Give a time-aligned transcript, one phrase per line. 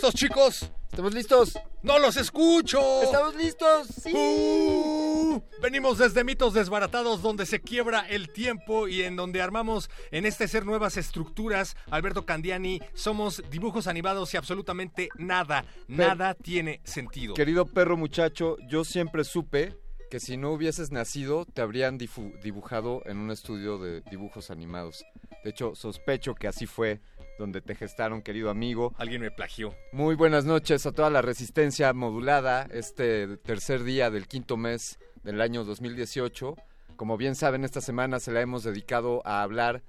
[0.00, 0.72] Listos, chicos?
[0.90, 1.58] Estamos listos.
[1.82, 3.02] ¡No los escucho!
[3.02, 3.86] Estamos listos.
[3.88, 4.10] Sí.
[4.14, 10.24] Uh, venimos desde mitos desbaratados donde se quiebra el tiempo y en donde armamos en
[10.24, 11.76] este ser nuevas estructuras.
[11.90, 17.34] Alberto Candiani, somos dibujos animados y absolutamente nada, nada tiene sentido.
[17.34, 19.76] Querido perro muchacho, yo siempre supe
[20.10, 25.04] que si no hubieses nacido te habrían dibujado en un estudio de dibujos animados.
[25.44, 27.00] De hecho, sospecho que así fue
[27.40, 28.94] donde te gestaron, querido amigo.
[28.98, 29.74] Alguien me plagió.
[29.92, 35.40] Muy buenas noches a toda la resistencia modulada, este tercer día del quinto mes del
[35.40, 36.54] año 2018.
[36.96, 39.82] Como bien saben, esta semana se la hemos dedicado a hablar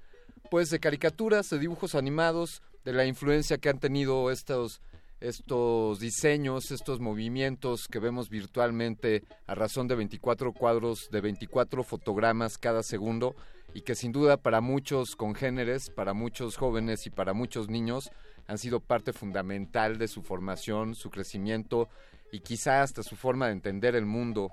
[0.50, 4.80] pues de caricaturas, de dibujos animados, de la influencia que han tenido estos
[5.22, 12.58] estos diseños, estos movimientos que vemos virtualmente a razón de 24 cuadros, de 24 fotogramas
[12.58, 13.36] cada segundo
[13.72, 18.10] y que sin duda para muchos congéneres, para muchos jóvenes y para muchos niños
[18.46, 21.88] han sido parte fundamental de su formación, su crecimiento
[22.32, 24.50] y quizá hasta su forma de entender el mundo.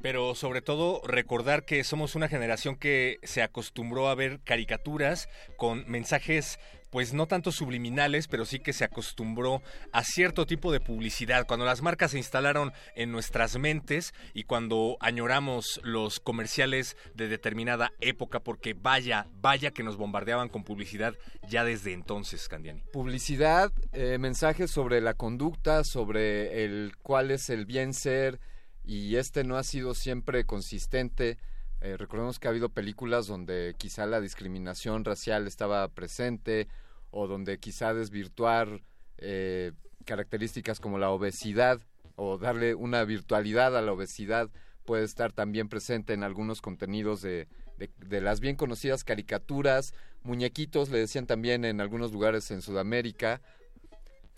[0.00, 5.84] Pero sobre todo recordar que somos una generación que se acostumbró a ver caricaturas con
[5.88, 6.58] mensajes
[6.92, 11.46] pues no tanto subliminales, pero sí que se acostumbró a cierto tipo de publicidad.
[11.46, 17.92] Cuando las marcas se instalaron en nuestras mentes y cuando añoramos los comerciales de determinada
[18.02, 21.14] época, porque vaya, vaya que nos bombardeaban con publicidad
[21.48, 22.82] ya desde entonces, Candiani.
[22.92, 28.38] Publicidad, eh, mensajes sobre la conducta, sobre el cuál es el bien ser
[28.84, 31.38] y este no ha sido siempre consistente.
[31.82, 36.68] Eh, recordemos que ha habido películas donde quizá la discriminación racial estaba presente
[37.10, 38.82] o donde quizá desvirtuar
[39.18, 39.72] eh,
[40.04, 41.80] características como la obesidad
[42.14, 44.48] o darle una virtualidad a la obesidad
[44.84, 47.48] puede estar también presente en algunos contenidos de,
[47.78, 53.40] de, de las bien conocidas caricaturas, muñequitos, le decían también en algunos lugares en Sudamérica,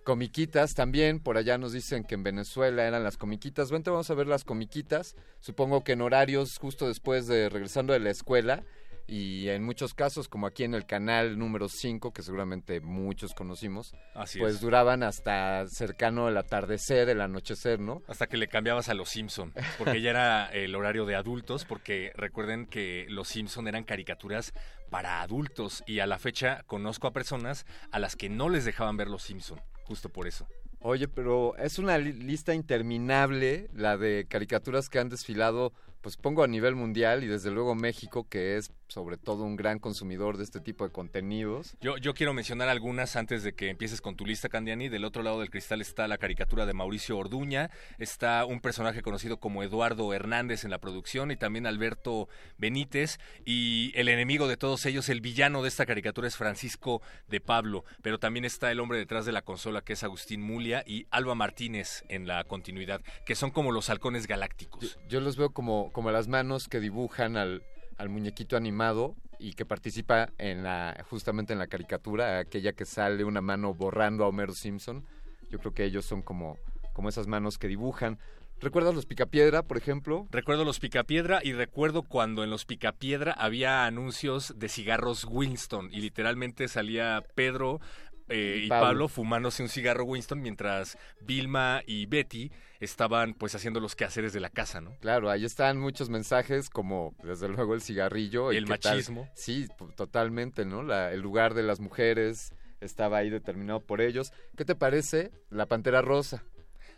[0.04, 3.70] comiquitas también, por allá nos dicen que en Venezuela eran las comiquitas.
[3.70, 5.16] Vente, vamos a ver las comiquitas.
[5.40, 8.62] Supongo que en horarios justo después de regresando de la escuela
[9.06, 13.94] y en muchos casos, como aquí en el canal número 5, que seguramente muchos conocimos,
[14.14, 14.60] Así pues es.
[14.60, 18.02] duraban hasta cercano el atardecer, el anochecer, ¿no?
[18.08, 22.12] Hasta que le cambiabas a Los Simpson, porque ya era el horario de adultos, porque
[22.14, 24.54] recuerden que Los Simpson eran caricaturas
[24.88, 28.96] para adultos y a la fecha conozco a personas a las que no les dejaban
[28.96, 30.46] ver Los Simpson, justo por eso.
[30.80, 35.72] Oye, pero es una li- lista interminable la de caricaturas que han desfilado,
[36.04, 39.78] pues pongo a nivel mundial y desde luego México, que es sobre todo un gran
[39.78, 41.78] consumidor de este tipo de contenidos.
[41.80, 44.90] Yo, yo quiero mencionar algunas antes de que empieces con tu lista, Candiani.
[44.90, 49.38] Del otro lado del cristal está la caricatura de Mauricio Orduña, está un personaje conocido
[49.38, 52.28] como Eduardo Hernández en la producción y también Alberto
[52.58, 53.18] Benítez.
[53.46, 57.86] Y el enemigo de todos ellos, el villano de esta caricatura es Francisco de Pablo,
[58.02, 61.34] pero también está el hombre detrás de la consola que es Agustín Mulia y Alba
[61.34, 64.98] Martínez en la continuidad, que son como los halcones galácticos.
[65.08, 67.62] Yo los veo como, como las manos que dibujan al,
[67.98, 73.22] al muñequito animado y que participa en la, justamente en la caricatura, aquella que sale
[73.22, 75.04] una mano borrando a Homero Simpson.
[75.50, 76.58] Yo creo que ellos son como,
[76.92, 78.18] como esas manos que dibujan.
[78.60, 80.26] ¿Recuerdas los Picapiedra, por ejemplo?
[80.32, 86.00] Recuerdo los Picapiedra y recuerdo cuando en los Picapiedra había anuncios de cigarros Winston y
[86.00, 87.80] literalmente salía Pedro
[88.28, 88.86] eh, y Pablo.
[88.86, 89.08] Pablo.
[89.08, 92.50] fumándose un cigarro Winston mientras Vilma y Betty
[92.80, 94.96] estaban pues haciendo los quehaceres de la casa, ¿no?
[95.00, 98.52] Claro, ahí están muchos mensajes como desde luego el cigarrillo.
[98.52, 99.28] y El tal- machismo.
[99.34, 100.82] Sí, p- totalmente, ¿no?
[100.82, 104.32] La- el lugar de las mujeres estaba ahí determinado por ellos.
[104.56, 106.44] ¿Qué te parece la Pantera Rosa?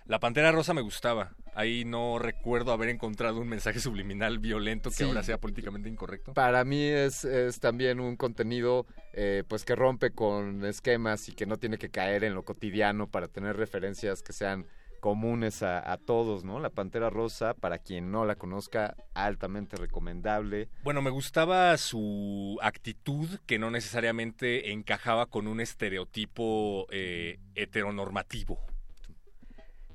[0.07, 1.33] La Pantera Rosa me gustaba.
[1.55, 5.05] Ahí no recuerdo haber encontrado un mensaje subliminal violento que Sí.
[5.05, 6.33] ahora sea políticamente incorrecto.
[6.35, 11.47] Para mí es, es también un contenido eh, pues que rompe con esquemas y que
[11.47, 14.67] no tiene que caer en lo cotidiano para tener referencias que sean
[15.01, 16.59] comunes a, a todos, ¿no?
[16.61, 20.69] La Pantera Rosa, para quien no la conozca, altamente recomendable.
[20.85, 28.59] Bueno, me gustaba su actitud que no necesariamente encajaba con un estereotipo eh, heteronormativo.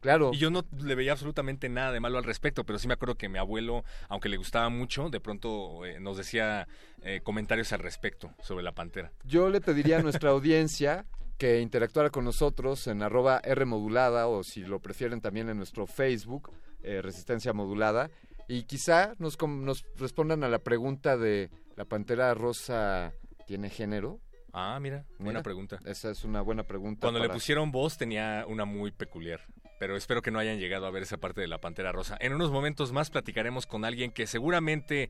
[0.01, 0.31] Claro.
[0.33, 3.15] Y yo no le veía absolutamente nada de malo al respecto, pero sí me acuerdo
[3.15, 6.68] que mi abuelo, aunque le gustaba mucho, de pronto eh, nos decía
[7.03, 9.12] eh, comentarios al respecto sobre la pantera.
[9.24, 11.06] Yo le pediría a nuestra audiencia
[11.38, 15.88] que interactuara con nosotros en arroba R modulada o si lo prefieren también en nuestro
[15.88, 16.51] Facebook,
[16.83, 18.09] eh, Resistencia Modulada,
[18.47, 23.13] y quizá nos, nos respondan a la pregunta de ¿la pantera rosa
[23.47, 24.19] tiene género?
[24.54, 25.80] Ah, mira, buena Mira, pregunta.
[25.86, 27.01] Esa es una buena pregunta.
[27.01, 29.42] Cuando le pusieron voz tenía una muy peculiar,
[29.81, 32.16] pero espero que no hayan llegado a ver esa parte de la Pantera Rosa.
[32.19, 35.10] En unos momentos más platicaremos con alguien que seguramente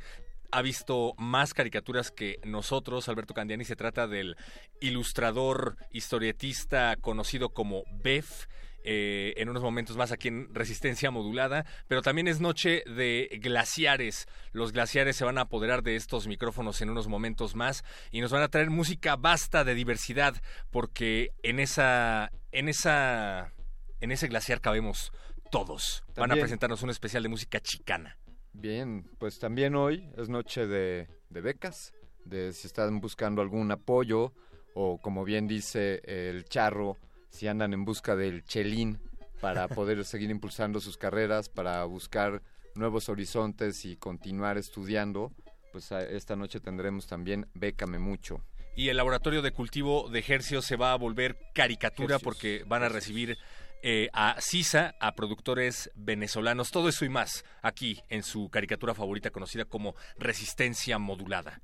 [0.50, 3.66] ha visto más caricaturas que nosotros, Alberto Candiani.
[3.66, 4.38] Se trata del
[4.80, 8.48] ilustrador, historietista conocido como Bef.
[8.84, 14.26] eh, en unos momentos más aquí en Resistencia Modulada, pero también es noche de glaciares.
[14.54, 18.32] Los glaciares se van a apoderar de estos micrófonos en unos momentos más y nos
[18.32, 20.42] van a traer música basta de diversidad,
[20.72, 23.52] porque en esa, en esa,
[24.02, 25.12] en ese glaciar cabemos
[25.52, 26.04] todos.
[26.16, 28.18] Van a presentarnos un especial de música chicana.
[28.54, 31.94] Bien, pues también hoy es noche de, de becas,
[32.26, 34.34] de si están buscando algún apoyo
[34.74, 36.98] o como bien dice el charro,
[37.30, 39.00] si andan en busca del chelín
[39.40, 42.42] para poder seguir impulsando sus carreras, para buscar
[42.76, 45.32] nuevos horizontes y continuar estudiando,
[45.72, 48.42] pues esta noche tendremos también Bécame Mucho.
[48.76, 52.84] Y el laboratorio de cultivo de Hercios se va a volver caricatura Hercios, porque van
[52.84, 53.38] a recibir
[53.82, 59.32] eh, a CISA, a productores venezolanos, todo eso y más aquí en su caricatura favorita
[59.32, 61.62] conocida como Resistencia Modulada.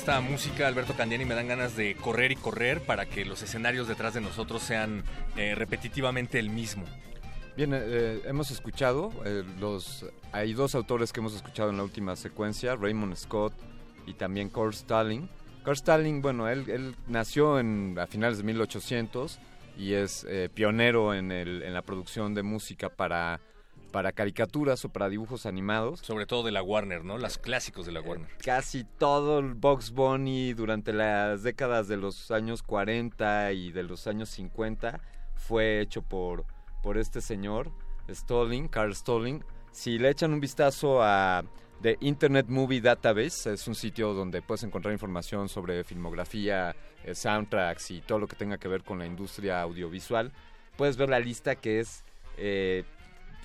[0.00, 3.86] Esta música, Alberto Candiani, me dan ganas de correr y correr para que los escenarios
[3.86, 5.04] detrás de nosotros sean
[5.36, 6.86] eh, repetitivamente el mismo.
[7.54, 12.16] Bien, eh, hemos escuchado, eh, los, hay dos autores que hemos escuchado en la última
[12.16, 13.52] secuencia, Raymond Scott
[14.06, 15.28] y también Kurt Stalling.
[15.64, 19.38] Kurt Stalling, bueno, él, nació en, a finales de 1800
[19.76, 23.38] y es eh, pionero en la producción de música para,
[23.90, 26.00] para caricaturas o para dibujos animados.
[26.00, 27.18] Sobre todo de la Warner, ¿no?
[27.18, 28.28] Las clásicos de la Warner.
[28.42, 34.06] Casi todo el Box Bunny durante las décadas de los años 40 y de los
[34.06, 35.00] años 50
[35.34, 36.44] fue hecho por,
[36.82, 37.72] por este señor,
[38.08, 39.44] Stalling, Carl Stalling.
[39.72, 41.44] Si le echan un vistazo a
[41.82, 47.90] The Internet Movie Database, es un sitio donde puedes encontrar información sobre filmografía, eh, soundtracks
[47.90, 50.32] y todo lo que tenga que ver con la industria audiovisual.
[50.76, 52.04] Puedes ver la lista que es
[52.36, 52.84] eh,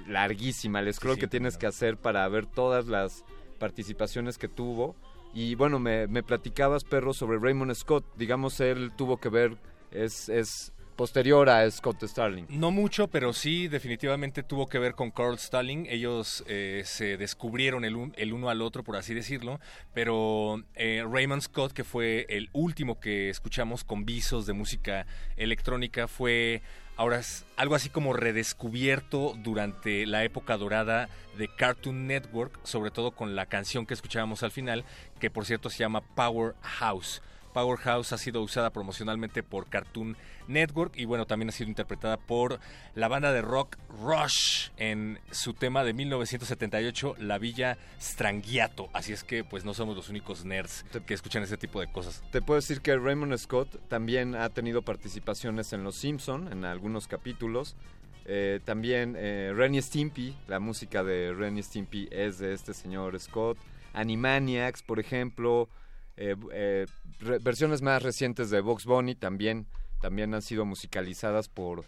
[0.08, 1.60] larguísima, el scroll sí, que tienes claro.
[1.62, 3.24] que hacer para ver todas las
[3.60, 4.96] participaciones que tuvo.
[5.34, 8.06] Y bueno, me, me platicabas, perro, sobre Raymond Scott.
[8.16, 9.58] Digamos, él tuvo que ver,
[9.92, 12.46] es, es posterior a Scott Starling.
[12.50, 15.88] No mucho, pero sí definitivamente tuvo que ver con Carl Stalling.
[15.90, 19.60] Ellos eh, se descubrieron el, un- el uno al otro, por así decirlo.
[19.94, 26.08] Pero eh, Raymond Scott, que fue el último que escuchamos con visos de música electrónica,
[26.08, 26.62] fue
[26.98, 33.12] ahora es algo así como redescubierto durante la época dorada de Cartoon Network, sobre todo
[33.12, 34.86] con la canción que escuchábamos al final,
[35.20, 37.22] que por cierto se llama Powerhouse.
[37.56, 40.18] Powerhouse ha sido usada promocionalmente por Cartoon
[40.50, 42.60] Network y bueno, también ha sido interpretada por
[42.96, 48.90] la banda de rock Rush en su tema de 1978, La Villa Strangiato.
[48.92, 52.22] Así es que pues no somos los únicos nerds que escuchan ese tipo de cosas.
[52.30, 57.08] Te puedo decir que Raymond Scott también ha tenido participaciones en Los Simpson en algunos
[57.08, 57.78] capítulos.
[58.26, 62.74] Eh, también eh, Ren y Stimpy, la música de Ren y Stimpy es de este
[62.74, 63.58] señor Scott.
[63.94, 65.70] Animaniacs, por ejemplo.
[66.18, 66.86] Eh, eh,
[67.42, 69.68] versiones más recientes de Box Bunny también,
[70.02, 71.84] también han sido musicalizadas por,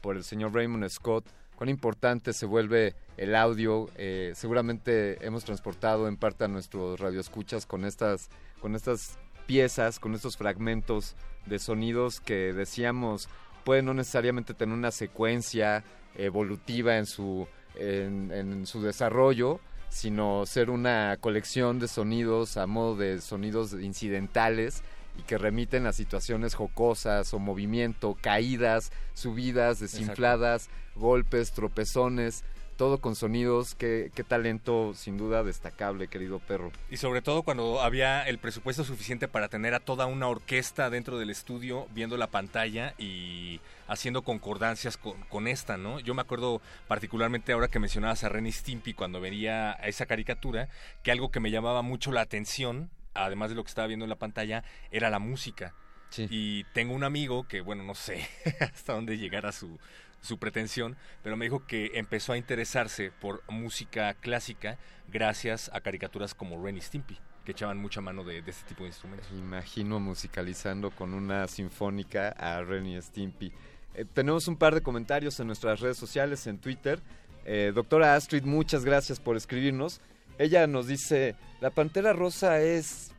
[0.00, 1.26] por el señor Raymond Scott.
[1.56, 3.88] Cuán importante se vuelve el audio.
[3.96, 8.28] eh, seguramente hemos transportado en parte a nuestros radioescuchas con estas,
[8.60, 11.16] con estas piezas, con estos fragmentos
[11.46, 13.28] de sonidos que decíamos
[13.64, 15.82] pueden no necesariamente tener una secuencia
[16.14, 23.20] evolutiva en su, en su desarrollo, sino ser una colección de sonidos a modo de
[23.20, 24.82] sonidos incidentales
[25.18, 32.44] y que remiten a situaciones jocosas o movimiento, caídas, subidas, desinfladas, golpes, tropezones,
[32.76, 33.74] todo con sonidos.
[33.74, 36.72] Qué, qué talento sin duda destacable, querido perro.
[36.90, 41.18] Y sobre todo cuando había el presupuesto suficiente para tener a toda una orquesta dentro
[41.18, 46.00] del estudio viendo la pantalla y haciendo concordancias con, con esta, ¿no?
[46.00, 50.68] Yo me acuerdo particularmente ahora que mencionabas a Renny Stimpy cuando veía a esa caricatura,
[51.02, 54.10] que algo que me llamaba mucho la atención, además de lo que estaba viendo en
[54.10, 55.74] la pantalla, era la música.
[56.10, 56.26] Sí.
[56.30, 58.26] Y tengo un amigo que, bueno, no sé
[58.60, 59.78] hasta dónde llegara su,
[60.20, 66.34] su pretensión, pero me dijo que empezó a interesarse por música clásica gracias a caricaturas
[66.34, 69.28] como Ren y Stimpy, que echaban mucha mano de, de este tipo de instrumentos.
[69.32, 73.52] Imagino musicalizando con una sinfónica a Ren y Stimpy.
[73.94, 77.00] Eh, tenemos un par de comentarios en nuestras redes sociales, en Twitter.
[77.44, 80.00] Eh, doctora Astrid, muchas gracias por escribirnos.
[80.38, 83.12] Ella nos dice, la Pantera Rosa es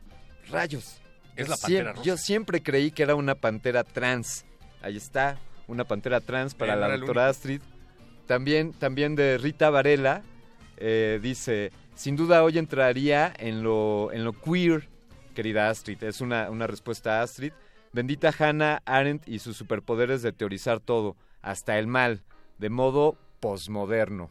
[0.50, 1.00] rayos.
[1.34, 2.04] Es Yo la Pantera Rosa.
[2.04, 4.44] Yo siempre creí que era una pantera trans.
[4.82, 7.28] Ahí está, una pantera trans para la doctora.
[7.28, 7.60] Astrid.
[8.26, 10.22] También, también de Rita Varela,
[10.76, 14.88] eh, dice, sin duda hoy entraría en lo, en lo queer,
[15.34, 16.02] querida Astrid.
[16.02, 17.52] Es una, una respuesta a Astrid.
[17.92, 22.22] Bendita Hannah Arendt y sus superpoderes de teorizar todo, hasta el mal,
[22.58, 24.30] de modo posmoderno.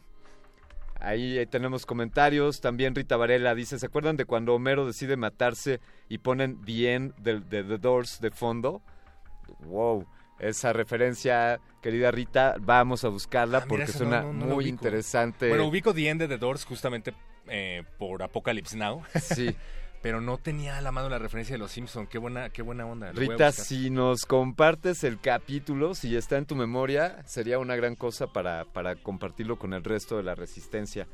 [1.00, 2.60] Ahí, ahí tenemos comentarios.
[2.60, 7.14] También Rita Varela dice, ¿se acuerdan de cuando Homero decide matarse y ponen The End
[7.16, 8.82] de, de The Doors de fondo?
[9.60, 10.06] Wow,
[10.38, 14.46] esa referencia, querida Rita, vamos a buscarla Ah, mira, porque eso suena no- no- no
[14.46, 15.48] lo muy interesante.
[15.48, 17.14] Bueno, ubico The End de The Doors justamente
[17.48, 19.54] eh, por Apocalypse Now, Sí.
[20.02, 22.06] pero no tenía a la mano la referencia de los Simpson.
[22.06, 23.12] Qué buena, qué buena onda.
[23.12, 27.96] lo Rita, si nos compartes el capítulo, si está en tu memoria, sería una gran
[27.96, 31.08] cosa para, para compartirlo con el resto de la resistencia.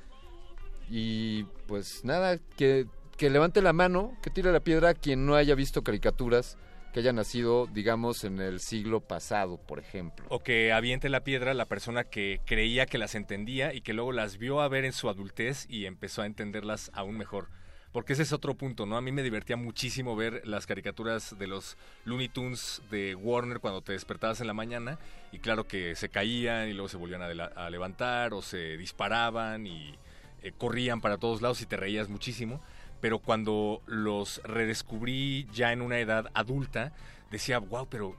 [0.90, 5.54] Y pues nada, que, que levante la mano, que tire la piedra quien no haya
[5.54, 6.58] visto caricaturas
[6.94, 10.26] que haya nacido, digamos, en el siglo pasado, por ejemplo.
[10.28, 14.12] O que aviente la piedra la persona que creía que las entendía y que luego
[14.12, 17.48] las vio a ver en su adultez y empezó a entenderlas aún mejor.
[17.90, 18.96] Porque ese es otro punto, ¿no?
[18.96, 23.82] A mí me divertía muchísimo ver las caricaturas de los Looney Tunes de Warner cuando
[23.82, 25.00] te despertabas en la mañana
[25.32, 29.96] y claro que se caían y luego se volvían a, levantar o se disparaban y
[30.44, 32.60] eh, corrían para todos lados y te reías muchísimo.
[33.04, 36.94] Pero cuando los redescubrí ya en una edad adulta,
[37.30, 38.16] decía, wow, pero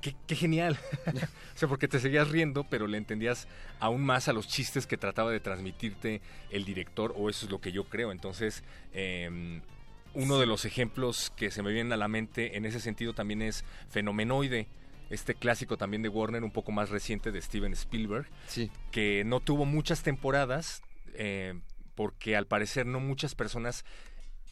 [0.00, 0.78] qué, qué genial.
[1.08, 3.48] o sea, porque te seguías riendo, pero le entendías
[3.80, 6.20] aún más a los chistes que trataba de transmitirte
[6.52, 8.12] el director, o eso es lo que yo creo.
[8.12, 9.60] Entonces, em,
[10.14, 13.42] uno de los ejemplos que se me vienen a la mente en ese sentido también
[13.42, 14.68] es Fenomenoide,
[15.10, 18.70] este clásico también de Warner, un poco más reciente de Steven Spielberg, Sí.
[18.92, 20.80] que no tuvo muchas temporadas
[21.14, 21.54] eh,
[21.94, 23.84] porque al parecer no muchas personas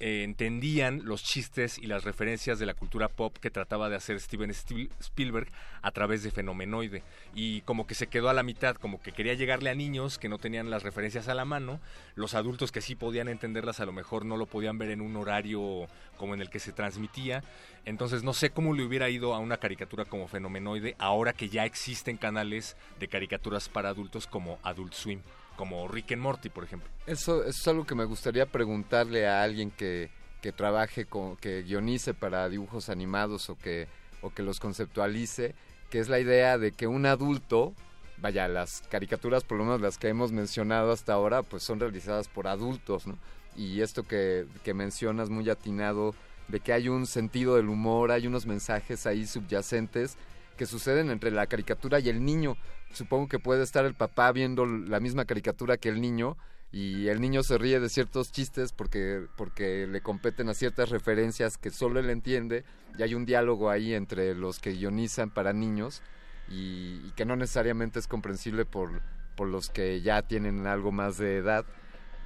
[0.04, 4.18] eh, entendían los chistes y las referencias de la cultura pop que trataba de hacer
[4.18, 5.46] Steven Spielberg
[5.80, 7.04] a través de Fenomenoide.
[7.36, 10.28] Y como que se quedó a la mitad, como que quería llegarle a niños que
[10.28, 11.78] no tenían las referencias a la mano,
[12.16, 15.14] los adultos que sí podían entenderlas a lo mejor no lo podían ver en un
[15.14, 17.44] horario como en el que se transmitía.
[17.84, 21.64] Entonces no sé cómo le hubiera ido a una caricatura como Fenomenoide ahora que ya
[21.64, 25.20] existen canales de caricaturas para adultos como Adult Swim,
[25.62, 26.90] como Rick and Morty, por ejemplo.
[27.06, 32.14] Eso, es algo que me gustaría preguntarle a alguien que, que trabaje, con, que guionice
[32.14, 33.86] para dibujos animados o que,
[34.22, 35.54] o que los conceptualice,
[35.88, 37.74] que es la idea de que un adulto,
[38.18, 42.26] vaya, las caricaturas, por lo menos las que hemos mencionado hasta ahora, pues son realizadas
[42.26, 43.16] por adultos, ¿no?
[43.56, 46.12] Y esto que, que mencionas muy atinado,
[46.48, 50.16] de que hay un sentido del humor, hay unos mensajes ahí subyacentes
[50.56, 52.56] que suceden entre la caricatura y el niño.
[52.92, 56.36] Supongo que puede estar el papá viendo la misma caricatura que el niño
[56.70, 61.58] y el niño se ríe de ciertos chistes porque, porque le competen a ciertas referencias
[61.58, 62.64] que solo él entiende
[62.98, 66.02] y hay un diálogo ahí entre los que guionizan para niños
[66.48, 69.02] y, y que no necesariamente es comprensible por,
[69.36, 71.64] por los que ya tienen algo más de edad.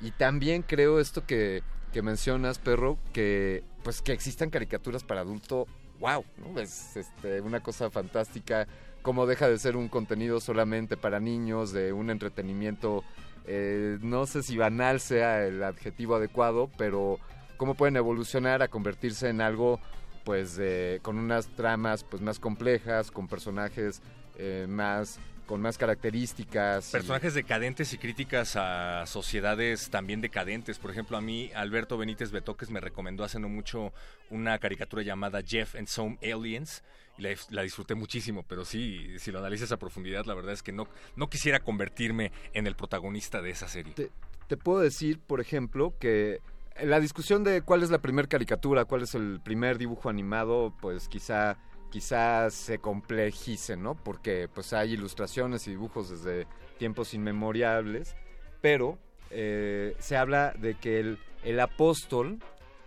[0.01, 1.63] Y también creo esto que,
[1.93, 5.67] que mencionas, perro, que pues que existan caricaturas para adulto,
[6.01, 6.61] wow, ¿no?
[6.61, 8.67] Es este, una cosa fantástica,
[9.03, 13.05] cómo deja de ser un contenido solamente para niños, de un entretenimiento,
[13.47, 17.19] eh, no sé si banal sea el adjetivo adecuado, pero
[17.57, 19.81] cómo pueden evolucionar a convertirse en algo
[20.25, 24.03] pues de- con unas tramas pues más complejas, con personajes
[24.39, 26.89] eh, más con más características.
[26.89, 30.79] y- Personajes decadentes y críticas a sociedades también decadentes.
[30.79, 33.93] Por ejemplo, a mí Alberto Benítez Betoques me recomendó hace no mucho
[34.31, 36.83] una caricatura llamada Jeff and Some Aliens.
[37.19, 40.63] Y la, la disfruté muchísimo, pero sí, si lo analizas a profundidad, la verdad es
[40.63, 43.95] que no, no quisiera convertirme en el protagonista de esa serie.
[43.95, 44.11] Te,
[44.49, 46.41] te puedo decir, por ejemplo, que
[46.83, 51.09] la discusión de cuál es la primer caricatura, cuál es el primer dibujo animado, pues
[51.09, 51.57] quizá
[51.91, 53.95] quizá se complejice, ¿no?
[53.95, 56.47] Porque pues hay ilustraciones y dibujos desde
[56.79, 58.15] tiempos inmemoriales,
[58.61, 58.99] pero
[59.31, 62.39] eh, se habla de que el, el Apóstol,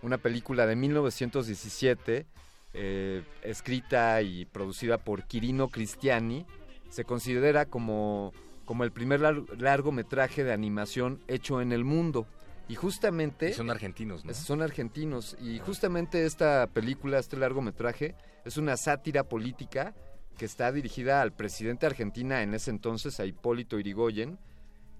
[0.02, 2.26] una película de 1917,
[2.72, 6.46] eh, escrita y producida por Quirino Cristiani,
[6.88, 8.32] se considera como,
[8.64, 12.26] como el primer lar- largometraje de animación hecho en el mundo.
[12.70, 13.50] Y justamente...
[13.50, 14.32] Y son argentinos, ¿no?
[14.32, 15.36] Son argentinos.
[15.40, 19.92] Y justamente esta película, este largometraje, es una sátira política
[20.38, 24.38] que está dirigida al presidente de Argentina en ese entonces, a Hipólito Yrigoyen.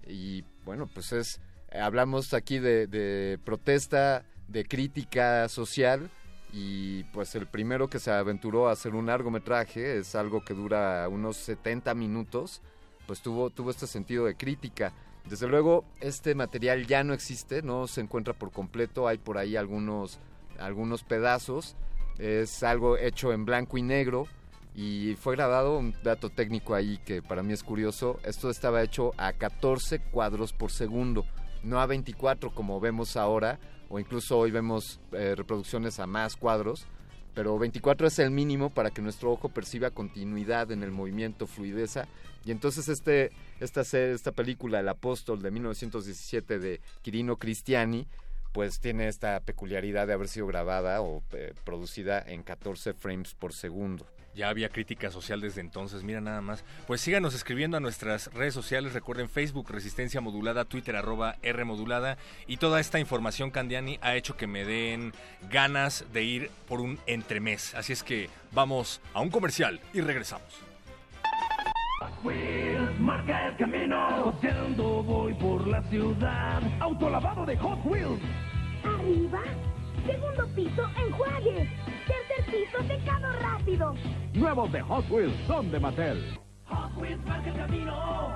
[0.05, 1.39] Y bueno, pues es.
[1.71, 6.11] Hablamos aquí de, de protesta, de crítica social.
[6.51, 11.07] Y pues el primero que se aventuró a hacer un largometraje es algo que dura
[11.07, 12.61] unos 70 minutos.
[13.07, 14.91] Pues tuvo, tuvo este sentido de crítica.
[15.25, 19.55] Desde luego, este material ya no existe, no se encuentra por completo, hay por ahí
[19.55, 20.19] algunos,
[20.59, 21.75] algunos pedazos,
[22.17, 24.27] es algo hecho en blanco y negro
[24.75, 29.11] y fue grabado, un dato técnico ahí que para mí es curioso, esto estaba hecho
[29.17, 31.25] a 14 cuadros por segundo,
[31.63, 36.87] no a 24 como vemos ahora, o incluso hoy vemos eh, reproducciones a más cuadros,
[37.33, 42.07] pero 24 es el mínimo para que nuestro ojo perciba continuidad en el movimiento, fluideza.
[42.45, 48.07] Y entonces este, esta, esta película, El Apóstol de 1917 de Quirino Cristiani,
[48.51, 53.53] pues tiene esta peculiaridad de haber sido grabada o eh, producida en 14 frames por
[53.53, 54.05] segundo.
[54.33, 56.63] Ya había crítica social desde entonces, mira nada más.
[56.87, 62.17] Pues síganos escribiendo a nuestras redes sociales, recuerden Facebook Resistencia Modulada, Twitter arroba R Modulada
[62.47, 65.13] y toda esta información Candiani ha hecho que me den
[65.49, 67.75] ganas de ir por un entremés.
[67.75, 70.71] Así es que vamos a un comercial y regresamos.
[72.23, 74.33] Wheels marca el camino,
[75.03, 76.61] voy por la ciudad.
[76.79, 78.21] Autolavado de Hot Wheels.
[78.83, 79.43] Arriba,
[80.05, 81.69] segundo piso, enjuague.
[82.51, 83.95] Piso, secado rápido.
[84.33, 86.37] Nuevos de Hot Wheels son de Mattel.
[86.65, 88.35] Hot Wheels marca el camino.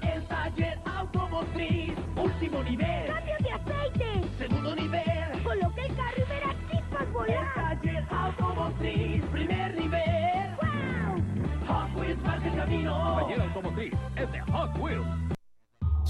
[0.00, 1.92] El taller automotriz.
[2.16, 3.06] Último nivel.
[3.06, 4.28] Cambio de aceite.
[4.38, 5.42] Segundo nivel.
[5.44, 7.28] Coloca el carro y verá chispas volar.
[7.28, 9.24] El taller automotriz.
[9.26, 10.56] Primer nivel.
[10.62, 11.68] ¡Wow!
[11.68, 13.20] Hot Wheels marca el camino.
[13.20, 15.06] Taller automotriz es de Hot Wheels.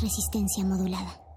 [0.00, 1.29] Resistencia modulada.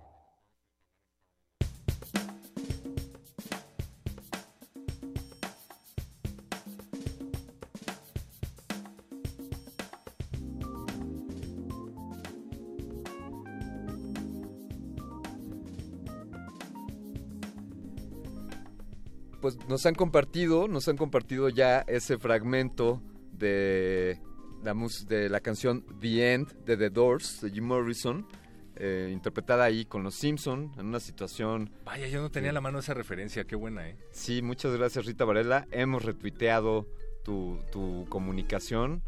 [19.43, 23.01] Pues nos han compartido, nos han compartido ya ese fragmento
[23.33, 24.17] de
[24.63, 28.25] la, mus- de la canción The End de The Doors de Jim Morrison,
[28.77, 32.61] eh, interpretada ahí con los Simpson en una situación Vaya, yo no tenía a la
[32.61, 33.97] mano esa referencia, qué buena, ¿eh?
[34.11, 35.67] Sí, muchas gracias Rita Varela.
[35.71, 36.87] Hemos retuiteado
[37.25, 39.03] tu, tu comunicación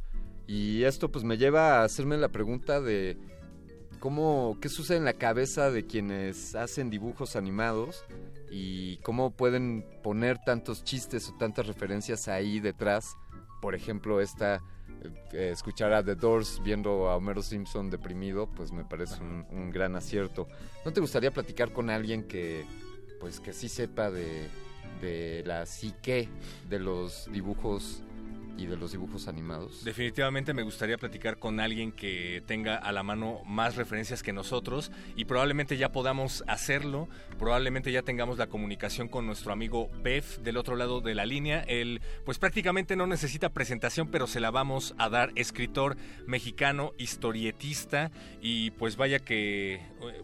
[0.47, 3.17] y esto pues me lleva a hacerme la pregunta de
[4.05, 8.05] cómo, qué sucede en la cabeza de quienes hacen dibujos animados
[8.51, 13.17] y cómo pueden poner tantos chistes o tantas referencias ahí detrás.
[13.63, 14.61] Por ejemplo, esta
[15.33, 19.71] eh, escuchar a The Doors viendo a Homero Simpson deprimido, pues me parece un, un
[19.71, 20.47] gran acierto.
[20.85, 22.63] ¿No te gustaría platicar con alguien que,
[23.19, 24.47] pues, que sí sepa de,
[25.01, 26.29] de la psique
[26.69, 28.03] de los dibujos
[28.57, 29.83] y de los dibujos animados?
[29.83, 34.91] Definitivamente me gustaría platicar con alguien que tenga a la mano más referencias que nosotros
[35.15, 40.57] y probablemente ya podamos hacerlo, probablemente ya tengamos la comunicación con nuestro amigo Bef del
[40.57, 41.61] otro lado de la línea.
[41.67, 45.31] Él pues prácticamente no necesita presentación, pero se la vamos a dar.
[45.35, 49.81] Escritor mexicano, historietista y pues vaya que eh,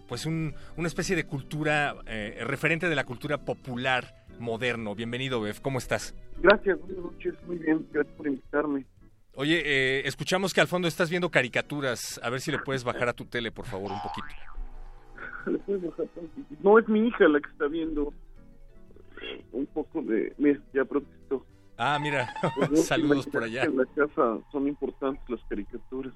[0.07, 4.95] pues un- una especie de cultura, eh, referente de la cultura popular moderno.
[4.95, 6.15] Bienvenido Bef, ¿cómo estás?
[6.41, 8.85] Gracias, buenas noches, muy bien, gracias por invitarme.
[9.33, 12.19] Oye, eh, escuchamos que al fondo estás viendo caricaturas.
[12.23, 14.27] A ver si le puedes bajar a tu tele, por favor, un poquito.
[15.45, 16.55] ¿Le puedes bajar tantito?
[16.61, 18.13] No, es mi hija la que está viendo
[19.21, 20.33] eh, un poco de...
[20.37, 21.45] Mira, ya protestó.
[21.77, 23.63] Ah, mira, Pues, saludos por allá.
[23.63, 26.13] En la casa son importantes las caricaturas.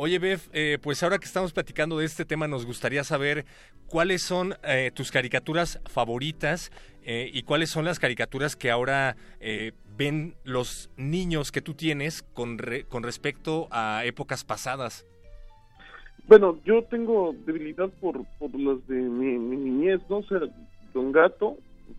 [0.00, 3.44] Oye, Bef, eh, pues ahora que estamos platicando de este tema, nos gustaría saber
[3.88, 6.70] cuáles son eh, tus caricaturas favoritas
[7.02, 12.22] eh, y cuáles son las caricaturas que ahora eh, ven los niños que tú tienes
[12.22, 15.04] con, re- con respecto a épocas pasadas.
[16.28, 20.18] Bueno, yo tengo debilidad por, por las de mi, niñez, ¿no?
[20.18, 20.38] O sea,
[20.94, 21.56] Don Gato,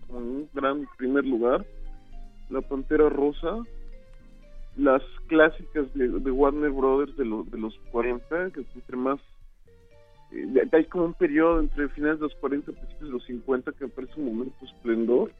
[0.07, 1.65] como un gran primer lugar,
[2.49, 3.57] La Pantera Rosa,
[4.79, 9.19] las clásicas de, de Warner Brothers de, los de los 40, que entre más...
[10.31, 13.71] eh, hay como un periodo entre finales de los 40 y principios de los 50
[13.73, 15.31] que me parece un momento esplendor.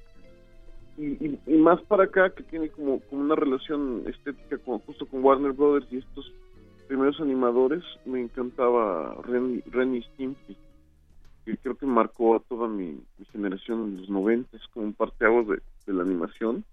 [0.97, 5.05] Y, y- y más para acá, que tiene como, como una relación estética con, justo
[5.05, 6.31] con Warner Brothers y estos
[6.87, 9.61] primeros animadores, me encantaba Ren,
[9.95, 10.57] y Stimpy,
[11.45, 14.93] que creo que marcó a toda mi, mi generación en los 90, es como un
[14.93, 16.65] parteaguas de, de la animación.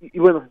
[0.00, 0.48] Y, y bueno,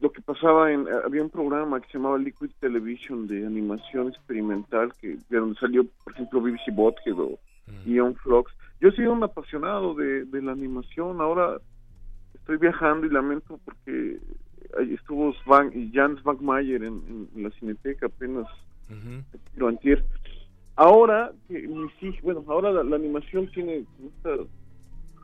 [0.00, 4.92] lo que pasaba en había un programa que se llamaba Liquid Television de animación experimental
[5.00, 7.38] que de donde salió por ejemplo BBC Bothead o
[7.84, 8.52] Ion Flux.
[8.80, 11.20] Yo he sido un apasionado de, de la animación.
[11.20, 11.58] Ahora
[12.34, 14.18] estoy viajando y lamento porque
[14.78, 18.46] ahí estuvo Svan y Jan Svangmayer en, en la Cineteca apenas
[19.60, 20.04] antier.
[20.76, 24.30] Ahora que mis hijos bueno ahora la, la animación tiene esta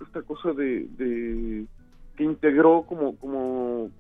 [0.03, 1.65] esta cosa de, de
[2.17, 3.91] que integró como como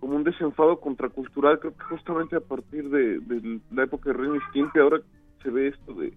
[0.00, 4.40] como un desenfado contracultural, creo que justamente a partir de, la época de Ren y
[4.48, 5.00] Stimpy, ahora
[5.42, 6.14] se ve esto de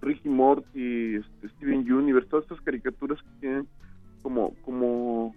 [0.00, 3.68] Ricky Morty, este, Steven Universe, todas estas caricaturas que tienen
[4.22, 5.34] como, como,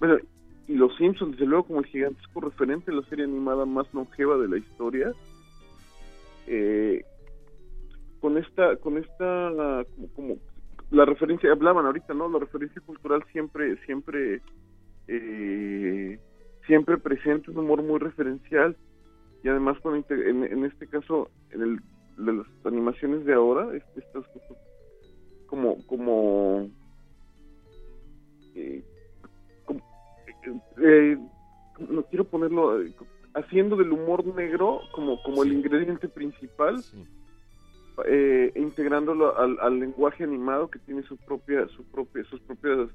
[0.00, 0.18] bueno,
[0.66, 4.48] y los Simpsons, desde luego, como el gigantesco referente, la serie animada más longeva de
[4.48, 5.12] la historia,
[6.46, 7.04] eh,
[8.20, 10.36] con esta, con esta, como, como
[10.90, 12.28] la referencia, hablaban ahorita, ¿no?
[12.28, 14.40] La referencia cultural siempre, siempre,
[15.06, 16.18] eh,
[16.68, 18.76] siempre presente, un humor muy referencial
[19.42, 21.80] y además con en, en este caso en el
[22.24, 24.56] de las animaciones de ahora es- estas cosas
[25.46, 26.68] como como
[28.54, 28.84] eh,
[29.64, 29.80] como-
[30.82, 31.16] eh,
[31.88, 32.92] no quiero ponerlo eh,
[33.34, 36.82] haciendo del humor negro como como el ingrediente principal
[38.06, 42.88] eh, e integrándolo al, al lenguaje animado que tiene su propia su propia sus propias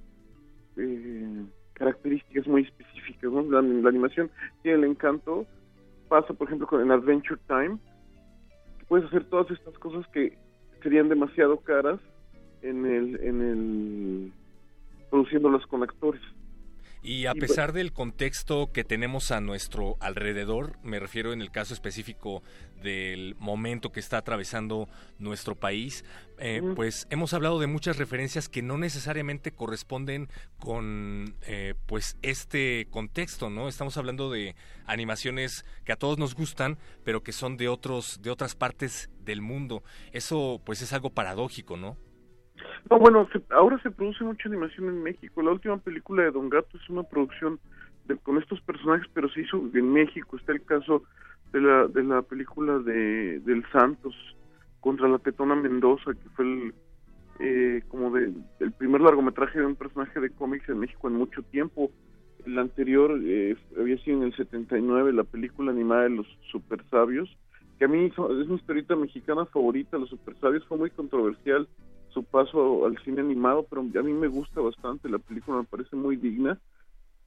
[0.78, 1.46] eh,
[1.84, 3.44] características muy específicas ¿no?
[3.44, 5.46] la, animación tiene el encanto
[6.08, 7.78] pasa por ejemplo con en Adventure Time
[8.88, 10.38] puedes hacer todas estas cosas que
[10.82, 12.00] serían demasiado caras
[12.62, 14.32] en el en el
[15.10, 16.22] produciéndolas con actores
[17.04, 21.52] Y a Y pesar del contexto que tenemos a nuestro alrededor, me refiero en el
[21.52, 22.42] caso específico
[22.82, 24.88] del momento que está atravesando
[25.20, 26.06] nuestro país,
[26.40, 32.88] eh, pues hemos hablado de muchas referencias que no necesariamente corresponden con eh, pues este
[32.90, 33.68] contexto, ¿no?
[33.68, 38.32] Estamos hablando de animaciones que a todos nos gustan, pero que son de otros de
[38.32, 39.84] otras partes del mundo.
[40.14, 41.98] Eso pues es algo paradójico, ¿no?
[42.90, 45.42] No, bueno, se- ahora se produce mucha animación en México.
[45.42, 47.60] La última película de Don Gato es una producción
[48.06, 50.38] de, con estos personajes, pero se hizo en México.
[50.38, 51.04] Está el caso
[51.52, 54.16] de la, de la película de del Santos
[54.80, 56.74] contra la Tetona Mendoza, que fue el,
[57.40, 61.42] eh, como de, el primer largometraje de un personaje de cómics en México en mucho
[61.44, 61.92] tiempo.
[62.46, 67.30] El anterior eh, había sido en el 79, la película animada de los super sabios,
[67.80, 71.68] que a mí es mi historieta mexicana favorita, los super sabios, fue muy controversial
[72.14, 75.96] su paso al cine animado, pero a mí me gusta bastante, la película me parece
[75.96, 76.60] muy digna.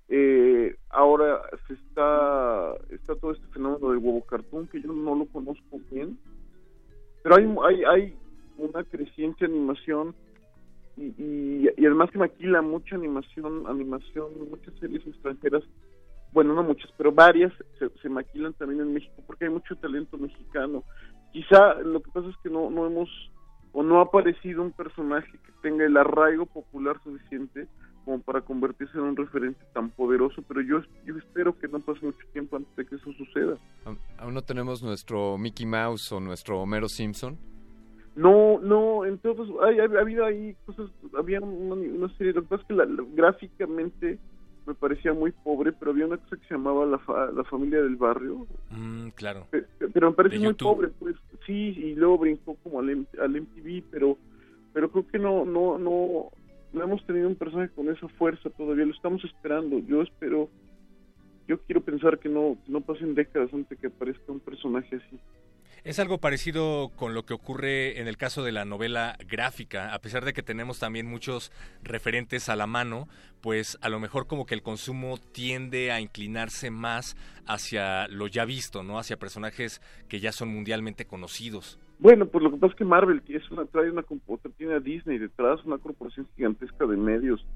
[0.09, 5.27] Eh, ahora se está, está todo este fenómeno del huevo cartoon, que yo no lo
[5.27, 6.17] conozco bien,
[7.23, 8.17] pero hay, hay, hay
[8.57, 10.15] una creciente animación
[10.97, 15.65] y, y, y, además que maquila mucha animación, animación, muchas series extranjeras,
[16.33, 20.17] bueno, no muchas, pero varias se, se, maquilan también en México porque hay mucho talento
[20.17, 20.85] mexicano.
[21.33, 23.11] Quizá lo que pasa es que no, no hemos
[23.77, 27.69] o no ha aparecido un personaje que tenga el arraigo popular suficiente
[28.07, 32.07] como para convertirse en un referente tan poderoso, pero yo, yo espero que no pase
[32.07, 33.59] mucho tiempo antes de que eso suceda.
[34.17, 37.37] ¿Aún no tenemos nuestro Mickey Mouse o nuestro Homero Simpson?
[38.15, 42.63] No, no, entonces hay, ha habido ahí cosas, había una, una, serie, lo que pasa
[42.63, 44.19] es que la, la, gráficamente
[44.67, 47.83] me parecía muy pobre, pero había una cosa que se llamaba La, fa, la Familia
[47.83, 48.47] del Barrio.
[48.71, 49.47] Mm, claro.
[49.51, 51.15] Pero, pero me parece muy pobre, pues
[51.47, 54.19] sí, y luego brincó como al, al MTV, pero
[54.77, 56.31] pero creo que no, no, no,
[56.75, 59.79] no hemos tenido un personaje con esa fuerza todavía, lo estamos esperando.
[59.79, 60.51] Yo espero,
[61.49, 65.19] yo quiero pensar que no, no pasen décadas antes de que aparezca un personaje así.
[65.87, 70.01] Es algo parecido con lo que ocurre en el caso de la novela gráfica, a
[70.01, 71.53] pesar de que tenemos también muchos
[71.85, 73.07] referentes a la mano,
[73.41, 77.15] pues a lo mejor como que el consumo tiende a inclinarse más
[77.47, 78.99] hacia lo ya visto, ¿no?
[78.99, 81.79] Hacia personajes que ya son mundialmente conocidos.
[82.01, 84.05] Bueno, pues lo que pasa es que Marvel es una, trae una
[84.57, 87.47] tiene a Disney detrás, una corporación gigantesca de medios.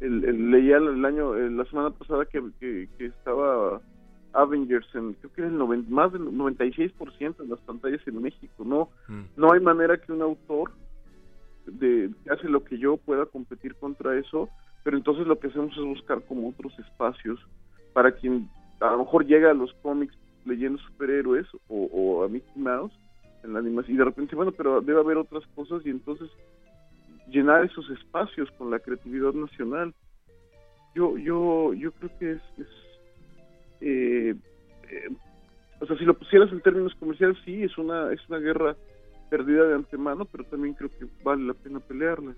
[0.00, 3.80] El, el, leía el año, la semana pasada que estaba
[4.36, 8.64] Avengers en creo que era el 90, más del 96% de las pantallas en México
[8.64, 9.24] no mm.
[9.36, 10.72] no hay manera que un autor
[11.66, 14.48] de que hace lo que yo pueda competir contra eso
[14.84, 17.40] pero entonces lo que hacemos es buscar como otros espacios
[17.92, 18.48] para quien
[18.80, 22.92] a lo mejor llega a los cómics leyendo superhéroes o, o a Mickey Mouse
[23.42, 26.30] en la animación y de repente bueno pero debe haber otras cosas y entonces
[27.28, 29.94] llenar esos espacios con la creatividad nacional
[30.94, 32.85] yo yo yo creo que es, es
[33.80, 34.34] eh,
[34.90, 35.08] eh,
[35.80, 38.76] o sea, si lo pusieras en términos comerciales, sí, es una, es una guerra
[39.28, 42.34] perdida de antemano, pero también creo que vale la pena pelearla.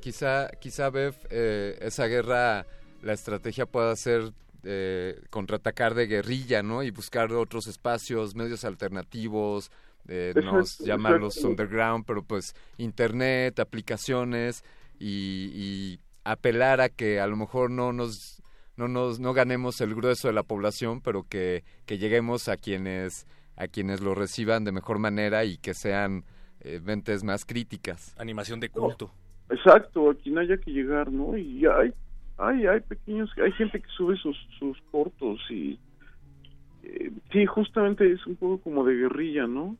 [0.00, 2.66] quizá, quizá, Bev, eh, esa guerra,
[3.02, 4.32] la estrategia pueda ser
[4.64, 6.82] eh, contraatacar de guerrilla, ¿no?
[6.82, 9.70] Y buscar otros espacios, medios alternativos,
[10.08, 14.64] eh, no llamarlos underground, pero pues internet, aplicaciones
[14.98, 18.39] y, y apelar a que a lo mejor no nos
[18.80, 23.26] no nos no ganemos el grueso de la población, pero que, que lleguemos a quienes
[23.56, 26.24] a quienes lo reciban de mejor manera y que sean
[26.60, 28.16] eh, mentes más críticas.
[28.18, 29.12] Animación de culto.
[29.50, 31.36] exacto, a quien haya que llegar, ¿no?
[31.36, 31.92] Y hay
[32.38, 35.78] hay hay pequeños, hay gente que sube sus sus cortos y
[36.82, 39.76] eh, sí, justamente es un poco como de guerrilla, ¿no?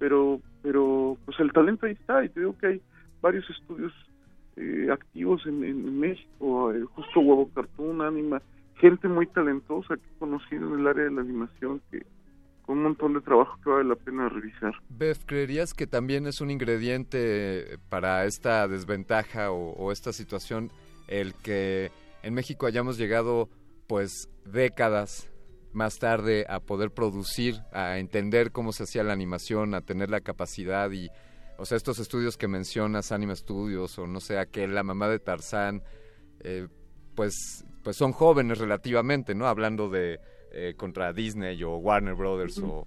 [0.00, 2.80] Pero pero pues el talento ahí está y te digo que hay
[3.20, 3.92] varios estudios
[4.56, 8.42] eh, activos en, México, eh, justo Huevo Cartoon, Anima,
[8.76, 12.04] gente muy talentosa que he en el área de la animación que
[12.66, 14.72] con un montón de trabajo que vale la pena revisar.
[14.88, 20.70] Beth, ¿creerías que también es un ingrediente para esta desventaja o esta situación
[21.06, 21.90] el que
[22.22, 23.50] en México hayamos llegado
[23.86, 25.30] pues décadas
[25.74, 30.20] más tarde a poder producir, a entender cómo se hacía la animación, a tener la
[30.20, 31.10] capacidad y
[31.56, 35.18] o sea, estos estudios que mencionas, Anima Studios o no sé, aquel, la mamá de
[35.18, 35.82] Tarzán,
[36.40, 36.68] eh,
[37.14, 39.46] pues, pues son jóvenes relativamente, ¿no?
[39.46, 40.20] Hablando de
[40.52, 42.86] eh, contra Disney o Warner Brothers o,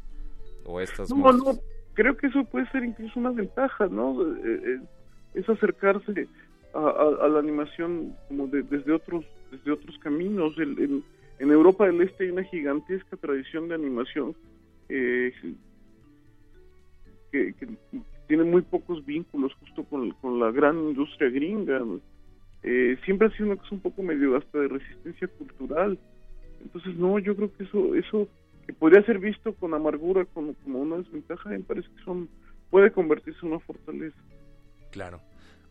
[0.66, 1.10] o estas.
[1.10, 1.60] No, no,
[1.94, 4.22] creo que eso puede ser incluso una ventaja, ¿no?
[4.24, 4.80] Eh,
[5.34, 6.28] es acercarse
[6.74, 10.58] a, a, a, la animación como de, desde otros desde otros caminos.
[10.58, 11.04] El, el,
[11.40, 14.36] en Europa del Este hay una gigantesca tradición de animación
[14.90, 15.34] eh,
[17.32, 17.68] que, que,
[18.28, 21.82] tiene muy pocos vínculos justo con, con la gran industria gringa.
[22.64, 25.98] Eh, siempre ha sido una cosa un poco medio hasta de resistencia cultural.
[26.62, 28.28] Entonces, no, yo creo que eso, eso
[28.66, 32.28] que podría ser visto con amargura como, como una desventaja, me parece que son
[32.70, 34.18] puede convertirse en una fortaleza.
[34.92, 35.22] Claro.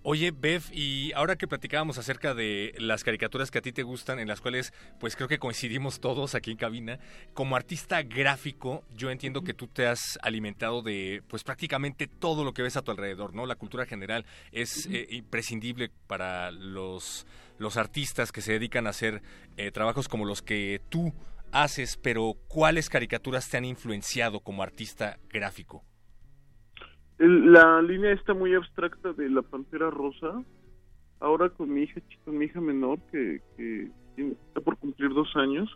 [0.08, 4.20] Oye, Bev, y ahora que platicábamos acerca de las caricaturas que a ti te gustan,
[4.20, 7.00] en las cuales pues creo que coincidimos todos aquí en cabina,
[7.34, 12.54] como artista gráfico, yo entiendo que tú te has alimentado de pues prácticamente todo lo
[12.54, 13.46] que ves a tu alrededor, ¿no?
[13.46, 17.26] La cultura general es eh, imprescindible para los,
[17.58, 19.22] los artistas que se dedican a hacer
[19.56, 21.12] eh, trabajos como los que tú
[21.50, 25.84] haces, pero ¿cuáles caricaturas te han influenciado como artista gráfico?
[27.18, 30.42] La línea está muy abstracta de la Pantera Rosa.
[31.20, 35.68] Ahora con mi hija, con mi hija menor, que, que está por cumplir dos años,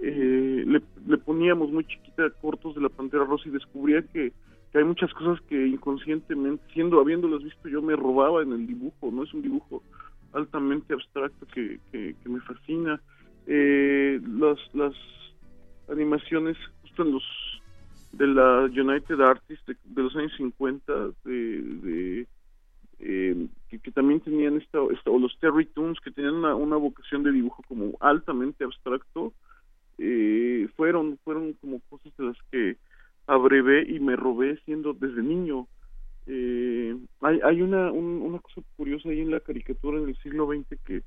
[0.00, 4.32] eh, le, le poníamos muy chiquita cortos de la Pantera Rosa y descubría que,
[4.72, 9.10] que hay muchas cosas que inconscientemente, siendo habiéndolas visto yo, me robaba en el dibujo.
[9.12, 9.84] No es un dibujo
[10.32, 13.00] altamente abstracto que, que, que me fascina.
[13.46, 14.94] Eh, las, las
[15.88, 17.22] animaciones justo en los
[18.12, 20.92] de la United Artists de, los años 50
[21.24, 22.26] de,
[23.00, 27.32] eh, que, que también tenían esta, o los Terry Toons que tenían una, vocación de
[27.32, 29.32] dibujo como altamente abstracto
[29.98, 32.76] eh, fueron fueron como cosas de las que
[33.26, 35.66] abrevé y me robé siendo desde niño.
[36.26, 40.46] Eh, hay, hay una, un- una cosa curiosa ahí en la caricatura en el siglo
[40.46, 41.02] XX que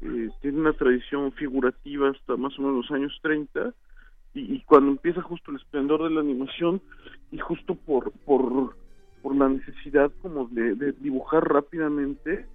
[0.00, 3.74] eh, tiene una tradición figurativa hasta más o menos los años 30
[4.36, 6.80] y, y cuando empieza justo el esplendor de la animación
[7.32, 8.76] y justo por por,
[9.22, 12.46] por la necesidad como de, de dibujar rápidamente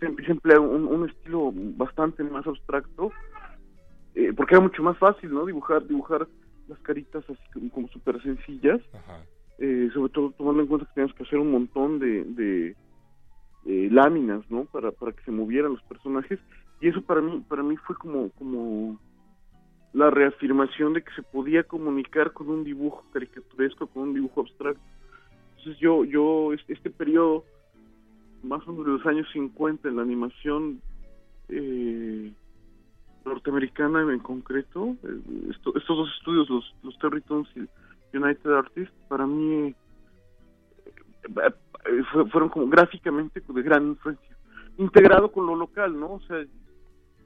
[0.00, 3.12] se empieza a emplear un, un estilo bastante más abstracto
[4.14, 6.26] eh, porque era mucho más fácil no dibujar dibujar
[6.66, 8.80] las caritas así como, como súper sencillas
[9.58, 12.76] eh, sobre todo tomando en cuenta que tenías que hacer un montón de, de
[13.66, 16.38] eh, láminas no para para que se movieran los personajes
[16.80, 18.98] y eso para mí para mí fue como como
[19.92, 24.80] la reafirmación de que se podía comunicar con un dibujo caricaturesco, con un dibujo abstracto.
[25.56, 27.44] Entonces yo, yo este, periodo,
[28.42, 30.80] más o menos de los años 50 en la animación
[31.48, 32.32] eh,
[33.24, 38.94] norteamericana en concreto, eh, esto- estos dos estudios, los, los Terry Toons y United Artists,
[39.08, 39.74] para mí
[41.24, 44.36] eh, fue- fueron como gráficamente de gran influencia,
[44.76, 46.14] integrado con lo local, ¿no?
[46.14, 46.44] O sea,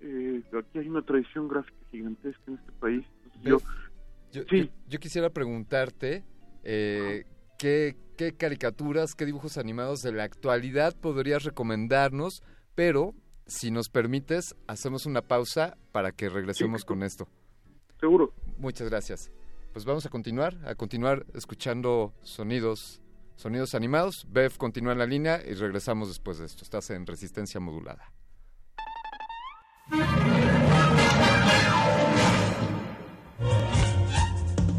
[0.03, 3.07] eh, aquí hay una tradición gráfica gigantesca en este país.
[3.43, 3.59] Yo,
[4.33, 4.65] Yo, Sí.
[4.67, 6.25] yo- yo quisiera preguntarte
[6.65, 7.25] eh,
[7.59, 12.43] ¿qué, qué caricaturas, qué dibujos animados de la actualidad podrías recomendarnos,
[12.75, 13.15] pero
[13.47, 17.27] si nos permites, hacemos una pausa para que regresemos con esto.
[18.01, 18.33] Seguro.
[18.59, 19.31] Muchas gracias.
[19.73, 23.01] Pues vamos a continuar, a continuar escuchando sonidos,
[23.37, 24.27] sonidos animados.
[24.31, 26.63] Bev continúa en la línea y regresamos después de esto.
[26.65, 28.13] Estás en resistencia modulada.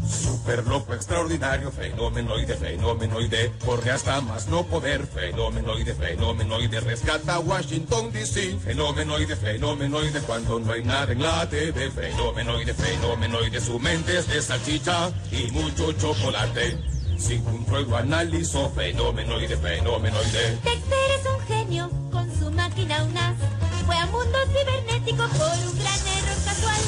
[0.08, 8.58] Super loco, extraordinario, fenomenoide, fenomenoide, corre hasta más no poder, fenomenoide, fenomenoide, rescata Washington DC,
[8.58, 14.42] fenomenoide, fenomenoide, cuando no hay nada en la TV, fenomenoide, fenomenoide, su mente es de
[14.42, 16.76] salchicha y mucho chocolate.
[17.16, 20.58] Sin control lo analizo, fenomenoide, fenomenoide.
[20.64, 23.53] Dexter es un genio con su máquina UNAS.
[23.94, 26.80] Fue a mundo cibernético por un gran error casual.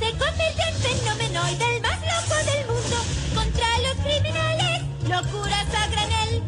[0.00, 2.96] Se convirtió en fenomenoide, el más loco del mundo.
[3.34, 6.42] Contra los criminales, locuras a granel.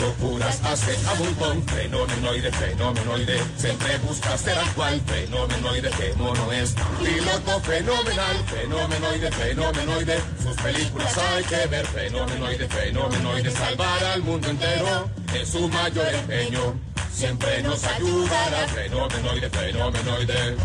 [0.00, 7.60] Locuras hace a montón, fenomenoide, fenomenoide, siempre busca ser actual, fenomenoide, que mono es, piloto
[7.60, 15.48] fenomenal, fenomenoide, fenomenoide, sus películas hay que ver, fenomenoide, fenomenoide, salvar al mundo entero es
[15.48, 16.74] su mayor empeño,
[17.12, 20.56] siempre nos ayudará, fenomenoide, fenomenoide,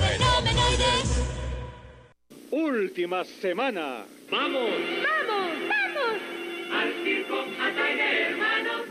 [0.00, 0.92] fenomenoide.
[2.50, 4.04] Última semana.
[4.30, 4.70] ¡Vamos!
[4.70, 5.52] ¡Vamos!
[5.68, 6.20] ¡Vamos!
[6.72, 8.82] Al circo Ataide, hermanos.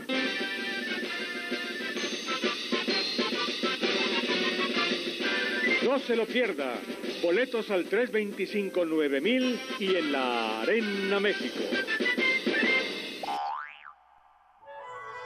[5.82, 6.74] No se lo pierda.
[7.22, 11.60] Boletos al 325-9000 y en la Arena México.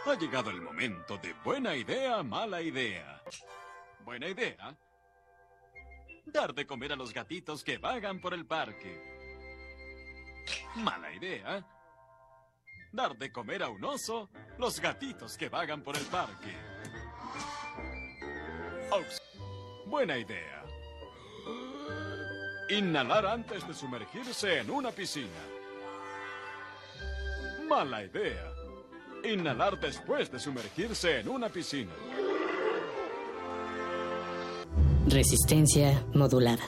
[0.07, 3.23] Ha llegado el momento de buena idea, mala idea.
[4.03, 4.75] Buena idea.
[6.25, 8.99] Dar de comer a los gatitos que vagan por el parque.
[10.77, 11.65] Mala idea.
[12.93, 16.57] Dar de comer a un oso los gatitos que vagan por el parque.
[19.87, 20.65] Buena idea.
[22.71, 25.41] Inhalar antes de sumergirse en una piscina.
[27.69, 28.60] Mala idea.
[29.25, 31.93] Inhalar después de sumergirse en una piscina.
[35.09, 36.63] Resistencia modulada.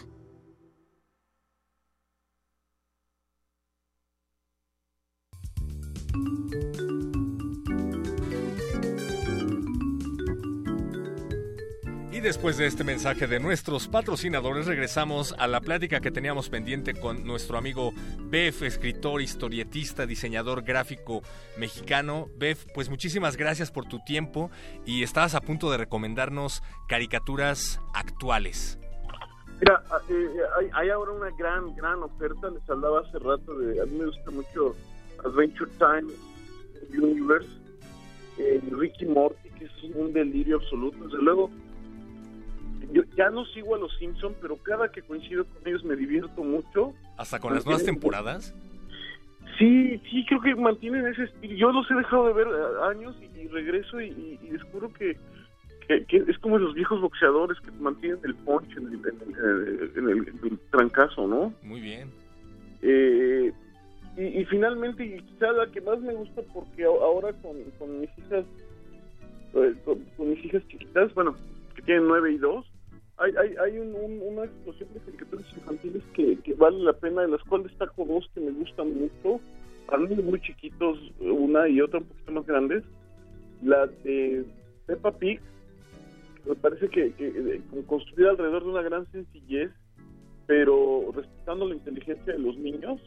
[12.23, 17.27] Después de este mensaje de nuestros patrocinadores, regresamos a la plática que teníamos pendiente con
[17.27, 21.23] nuestro amigo Bef, escritor, historietista, diseñador gráfico
[21.59, 22.29] mexicano.
[22.37, 24.51] Bef, pues muchísimas gracias por tu tiempo
[24.87, 28.79] y estabas a punto de recomendarnos caricaturas actuales.
[29.59, 33.81] Mira, ah, eh, hay, hay ahora una gran, gran oferta, les hablaba hace rato de,
[33.83, 34.77] a mí me gusta mucho
[35.25, 36.12] Adventure Time
[36.97, 37.49] Universe,
[38.39, 41.05] eh, Ricky Morty, que es un delirio absoluto.
[41.05, 41.51] Desde luego,
[42.93, 46.43] yo ya no sigo a los Simpsons, pero cada que coincido con ellos me divierto
[46.45, 46.93] mucho.
[47.16, 48.55] ¿Hasta con las nuevas temporadas?
[49.59, 51.55] Sí, sí, creo que mantienen ese estilo.
[51.57, 54.93] Yo los he dejado de ver eh, años y, y regreso y, y- y descubro
[54.93, 55.16] que,
[55.86, 59.93] que, que es como los viejos boxeadores que mantienen el punch en el, en el-
[59.97, 61.53] en el- en el trancazo, ¿no?
[61.62, 62.11] Muy bien.
[62.82, 63.53] Eh,
[64.16, 68.45] y, finalmente, y quizá la que más me gusta porque ahora con, con mis hijas,
[69.55, 71.34] eh, con, con mis hijas chiquitas, bueno,
[71.74, 72.66] que tienen nueve y dos,
[73.23, 77.23] hay, hay, hay un- un- una explosión de caricaturas infantiles que, que vale la pena,
[77.23, 79.41] de las cuales destaco dos que me gustan mucho,
[80.09, 82.85] niños muy chiquitos, una y otra un poquito más grandes.
[83.62, 84.45] La de
[84.87, 85.41] Peppa Pig,
[86.43, 89.70] que me parece que, que eh, construida alrededor de una gran sencillez,
[90.47, 93.01] pero respetando la inteligencia de los niños.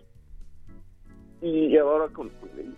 [1.41, 2.32] Y ahora con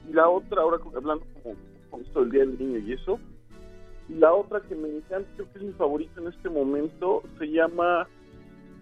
[0.10, 1.56] y la otra, ahora hablando como
[1.90, 3.20] con esto del Día del Niño y eso,
[4.10, 8.08] la otra que me encanta, creo que es mi favorita en este momento, se llama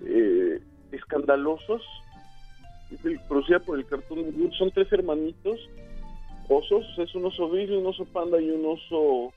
[0.05, 0.59] eh,
[0.91, 1.81] Escandalosos,
[2.91, 4.53] es el- producida por el Cartoon Network.
[4.53, 5.59] Son tres hermanitos,
[6.49, 9.33] osos, es un oso gris, un oso panda y un oso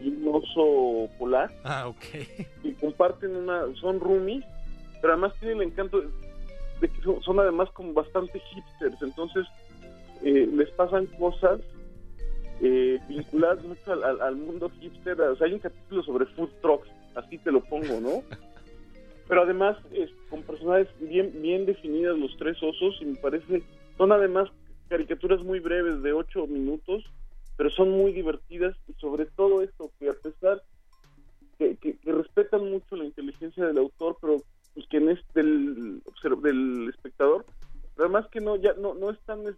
[0.00, 2.04] y un oso polar Ah, ok.
[2.64, 4.44] y comparten una, son roomies,
[5.00, 6.02] pero además tienen el encanto
[6.80, 9.46] de, que son, son además como bastante hipsters, entonces
[10.22, 11.60] eh, les pasan cosas
[12.60, 16.48] eh, vinculadas mucho al, al- al mundo hipster, o sea, hay un capítulo sobre food
[16.62, 18.22] trucks, así te lo pongo, ¿no?
[19.28, 23.62] Pero además es, con personajes bien, bien definidas los tres osos y me parece,
[23.98, 24.48] son además
[24.88, 27.04] caricaturas muy breves de ocho minutos,
[27.56, 30.62] pero son muy divertidas y sobre todo esto que a pesar
[31.58, 34.42] que, que- que respetan mucho la inteligencia del autor, pero
[34.74, 36.02] y que en este del,
[36.42, 37.46] del espectador,
[37.94, 39.56] pero además que no ya no no están es-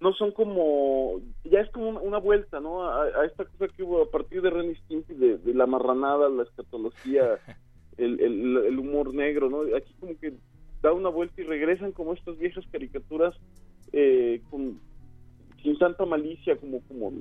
[0.00, 2.82] no son como ya es como una, vuelta, ¿no?
[2.82, 5.66] A, a esta cosa que hubo a partir de Ren y Stimpy de, de la
[5.66, 7.38] marranada, la escatología,
[7.96, 9.62] el, el, el humor negro, ¿no?
[9.76, 10.34] Aquí como que
[10.82, 13.34] da una vuelta y regresan como estas viejas caricaturas
[13.92, 14.78] eh, con
[15.62, 17.12] sin tanta malicia, como como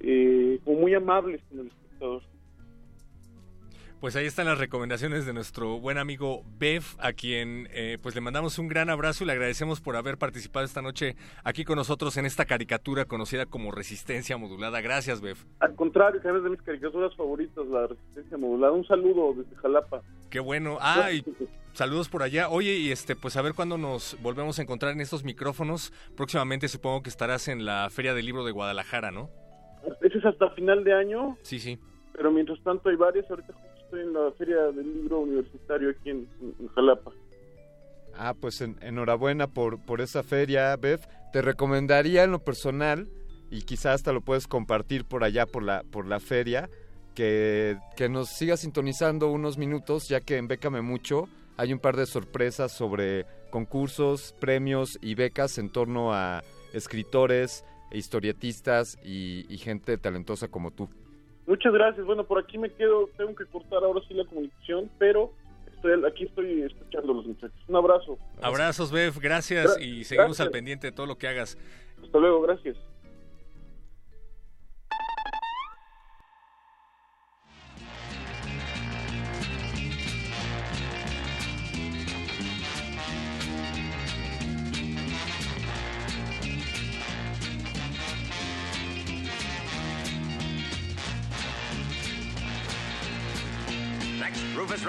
[0.00, 2.22] eh, como muy amables con el espectador.
[4.04, 8.20] Pues ahí están las recomendaciones de nuestro buen amigo Bev, a quien eh, pues le
[8.20, 12.14] mandamos un gran abrazo y le agradecemos por haber participado esta noche aquí con nosotros
[12.18, 14.82] en esta caricatura conocida como Resistencia Modulada.
[14.82, 15.38] Gracias, Bev.
[15.60, 18.74] Al contrario, que es de mis caricaturas favoritas, la resistencia modulada.
[18.74, 20.02] Un saludo desde Jalapa.
[20.28, 20.76] Qué bueno.
[20.82, 21.24] Ah, y
[21.72, 22.50] saludos por allá.
[22.50, 25.94] Oye, y este, pues a ver cuándo nos volvemos a encontrar en estos micrófonos.
[26.14, 29.30] Próximamente supongo que estarás en la Feria del Libro de Guadalajara, ¿no?
[30.02, 31.78] Ese es hasta final de año, Sí, sí.
[32.12, 33.30] pero mientras tanto hay varias.
[33.30, 33.54] Ahorita
[34.00, 36.28] en la Feria del Libro Universitario aquí en,
[36.74, 37.12] Jalapa.
[38.16, 41.00] Ah, pues en- enhorabuena por, por esa feria, Bev.
[41.32, 43.08] Te recomendaría en lo personal,
[43.50, 46.68] y quizás hasta lo puedes compartir por allá, por la, por la feria,
[47.14, 51.96] que, que nos sigas sintonizando unos minutos, ya que en Bécame Mucho hay un par
[51.96, 56.42] de sorpresas sobre concursos, premios y becas en torno a
[56.72, 60.88] escritores, historietistas y, y gente talentosa como tú.
[61.46, 62.04] Muchas gracias.
[62.06, 63.08] Bueno, por aquí me quedo.
[63.16, 65.32] Tengo que cortar ahora sí la comunicación, pero
[65.74, 67.56] estoy, aquí estoy escuchando los muchachos.
[67.68, 68.18] Un abrazo.
[68.40, 69.18] Abrazos, Bev.
[69.20, 70.46] Gracias Gra- y seguimos gracias.
[70.46, 71.58] al pendiente de todo lo que hagas.
[72.02, 72.76] Hasta luego, gracias.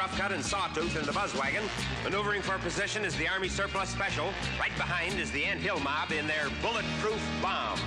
[0.05, 1.63] Rufus Roughcut and Sawtooth in the buzz wagon.
[2.03, 4.33] Maneuvering for position is the Army Surplus Special.
[4.59, 7.79] Right behind is the Ant Hill Mob in their bulletproof bomb.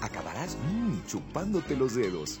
[0.00, 2.40] Acabarás mmm, chupándote los dedos.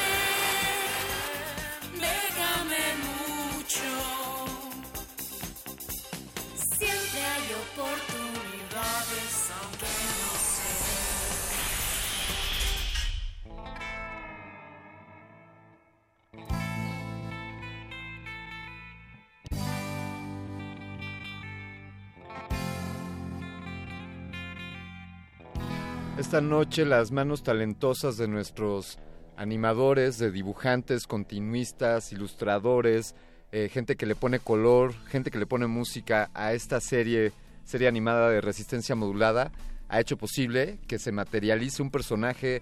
[26.31, 28.97] Esta noche las manos talentosas de nuestros
[29.35, 33.15] animadores, de dibujantes, continuistas, ilustradores,
[33.51, 37.33] eh, gente que le pone color, gente que le pone música a esta serie,
[37.65, 39.51] serie animada de resistencia modulada,
[39.89, 42.61] ha hecho posible que se materialice un personaje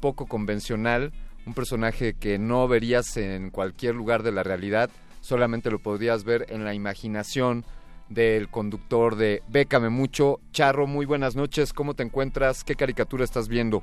[0.00, 1.12] poco convencional,
[1.44, 4.88] un personaje que no verías en cualquier lugar de la realidad,
[5.20, 7.66] solamente lo podrías ver en la imaginación
[8.10, 10.40] del conductor de Bécame Mucho.
[10.52, 12.64] Charro, muy buenas noches, ¿cómo te encuentras?
[12.64, 13.82] ¿Qué caricatura estás viendo?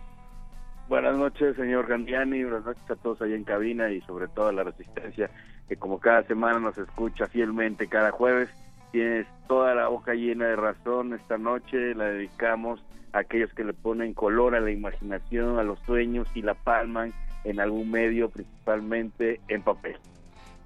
[0.89, 4.53] Buenas noches, señor Gandiani, buenas noches a todos ahí en cabina y sobre todo a
[4.53, 5.30] la Resistencia,
[5.67, 8.49] que como cada semana nos escucha fielmente cada jueves.
[8.91, 11.13] Tienes toda la boca llena de razón.
[11.13, 15.80] Esta noche la dedicamos a aquellos que le ponen color a la imaginación, a los
[15.80, 17.13] sueños y la palman
[17.43, 19.97] en algún medio, principalmente en papel.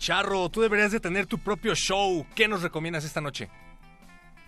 [0.02, 2.26] Charro, tú deberías de tener tu propio show.
[2.36, 3.50] ¿Qué nos recomiendas esta noche?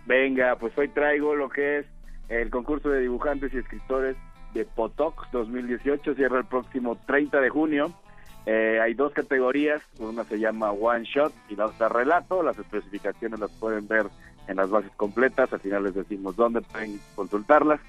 [0.08, 1.86] Venga, pues hoy traigo lo que es
[2.28, 4.18] el concurso de dibujantes y escritores
[4.56, 7.94] de Potoc 2018, cierra el próximo 30 de junio.
[8.48, 13.40] Eh, hay dos categorías, una se llama One Shot y la otra Relato, las especificaciones
[13.40, 14.08] las pueden ver
[14.48, 17.80] en las bases completas, al final les decimos dónde pueden consultarlas.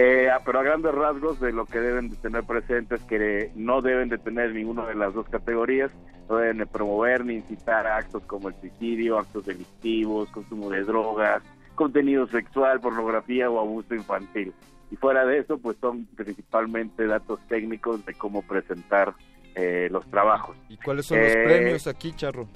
[0.00, 3.82] Eh, ah, pero a grandes rasgos de lo que deben de tener presentes que no
[3.82, 5.90] deben de tener ninguna de las dos categorías,
[6.28, 10.84] no deben de promover ni incitar a actos como el suicidio, actos delictivos, consumo de
[10.84, 11.42] drogas,
[11.74, 14.52] contenido sexual, pornografía o abuso infantil.
[14.92, 19.14] Y fuera de eso, pues son principalmente datos técnicos de cómo presentar
[19.56, 20.56] eh, los trabajos.
[20.68, 22.46] ¿Y cuáles son los Eh, premios aquí, Charro?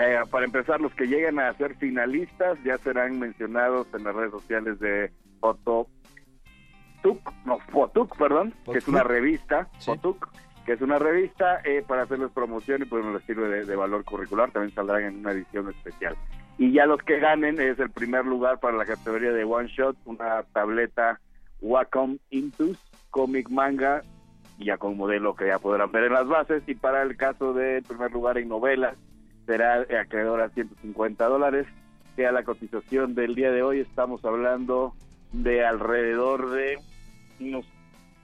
[0.00, 4.30] eh, para empezar, los que lleguen a ser finalistas ya serán mencionados en las redes
[4.30, 5.88] sociales de Foto
[7.06, 10.28] Tuc, no, Fotuc, perdón, que es una revista, Fotuc,
[10.64, 14.02] que es una revista eh, para hacerles promoción y pues les sirve de, de valor
[14.02, 16.16] curricular, también saldrán en una edición especial.
[16.58, 19.96] Y ya los que ganen es el primer lugar para la categoría de One Shot,
[20.04, 21.20] una tableta
[21.60, 22.76] Wacom Intus,
[23.10, 24.02] cómic manga,
[24.58, 27.84] ya con modelo que ya podrán ver en las bases, y para el caso del
[27.84, 28.96] primer lugar en novelas,
[29.46, 31.68] será acreedor a 150 dólares,
[32.16, 34.92] que a la cotización del día de hoy estamos hablando
[35.32, 36.78] de alrededor de
[37.40, 37.64] unos...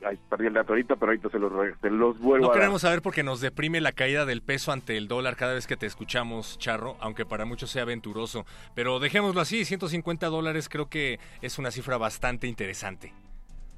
[0.05, 2.55] Ay, perdí el dato ahorita, pero ahorita se los, re- se los vuelvo No a
[2.55, 5.77] queremos saber porque nos deprime la caída del peso ante el dólar cada vez que
[5.77, 8.45] te escuchamos, Charro, aunque para muchos sea aventuroso.
[8.75, 13.13] Pero dejémoslo así, 150 dólares creo que es una cifra bastante interesante.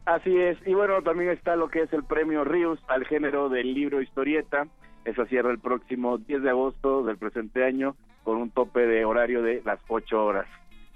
[0.07, 3.75] Así es, y bueno, también está lo que es el premio Rius al género del
[3.75, 4.67] libro historieta.
[5.05, 9.43] Eso cierra el próximo 10 de agosto del presente año con un tope de horario
[9.43, 10.47] de las 8 horas.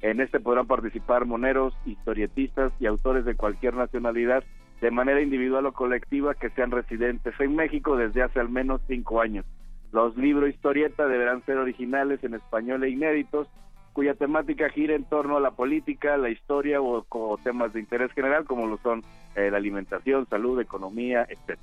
[0.00, 4.44] En este podrán participar moneros, historietistas y autores de cualquier nacionalidad
[4.80, 9.20] de manera individual o colectiva que sean residentes en México desde hace al menos cinco
[9.20, 9.44] años.
[9.90, 13.48] Los libros historieta deberán ser originales en español e inéditos,
[13.92, 18.44] cuya temática gira en torno a la política, la historia o, temas de interés general
[18.44, 19.02] como lo son
[19.34, 21.58] eh, la alimentación, salud, economía, etc.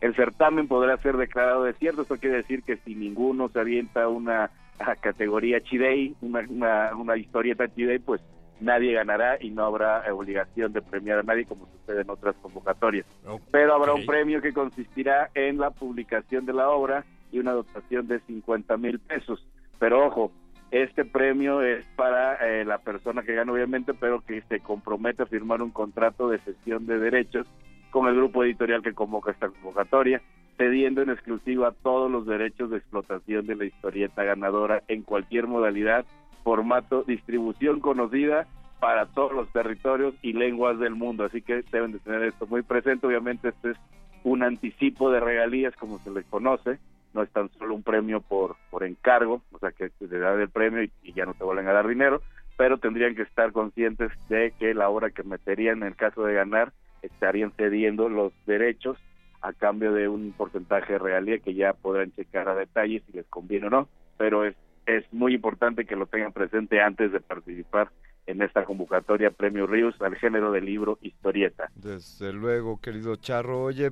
[0.00, 4.50] El certamen podrá ser declarado desierto, esto quiere decir que si ninguno se avienta una
[4.78, 8.20] a categoría Chidei, una, una, una historieta Chidei, pues
[8.60, 13.06] nadie ganará y no habrá obligación de premiar a nadie como sucede en otras convocatorias.
[13.50, 18.06] Pero habrá un premio que consistirá en la publicación de la obra y una dotación
[18.06, 19.44] de 50 mil pesos.
[19.78, 20.32] Pero ojo,
[20.70, 25.26] este premio es para eh, la persona que gana, obviamente, pero que se compromete a
[25.26, 27.46] firmar un contrato de cesión de derechos
[27.90, 30.20] con el grupo editorial que convoca esta convocatoria,
[30.56, 36.04] cediendo en exclusiva todos los derechos de explotación de la historieta ganadora en cualquier modalidad,
[36.42, 38.46] formato, distribución conocida
[38.80, 41.24] para todos los territorios y lenguas del mundo.
[41.24, 43.06] Así que deben de tener esto muy presente.
[43.06, 43.76] Obviamente este es
[44.24, 46.78] un anticipo de regalías, como se le conoce,
[47.12, 50.48] no es tan solo un premio por, por encargo, o sea que te dan el
[50.48, 52.22] premio y, y ya no te vuelven a dar dinero,
[52.56, 56.34] pero tendrían que estar conscientes de que la obra que meterían en el caso de
[56.34, 58.98] ganar estarían cediendo los derechos
[59.44, 63.26] a cambio de un porcentaje de regalía que ya podrán checar a detalle si les
[63.26, 67.90] conviene o no, pero es, es muy importante que lo tengan presente antes de participar
[68.26, 71.68] en esta convocatoria Premio Ríos al género de libro historieta.
[71.74, 73.64] Desde luego, querido Charro.
[73.64, 73.90] Oye,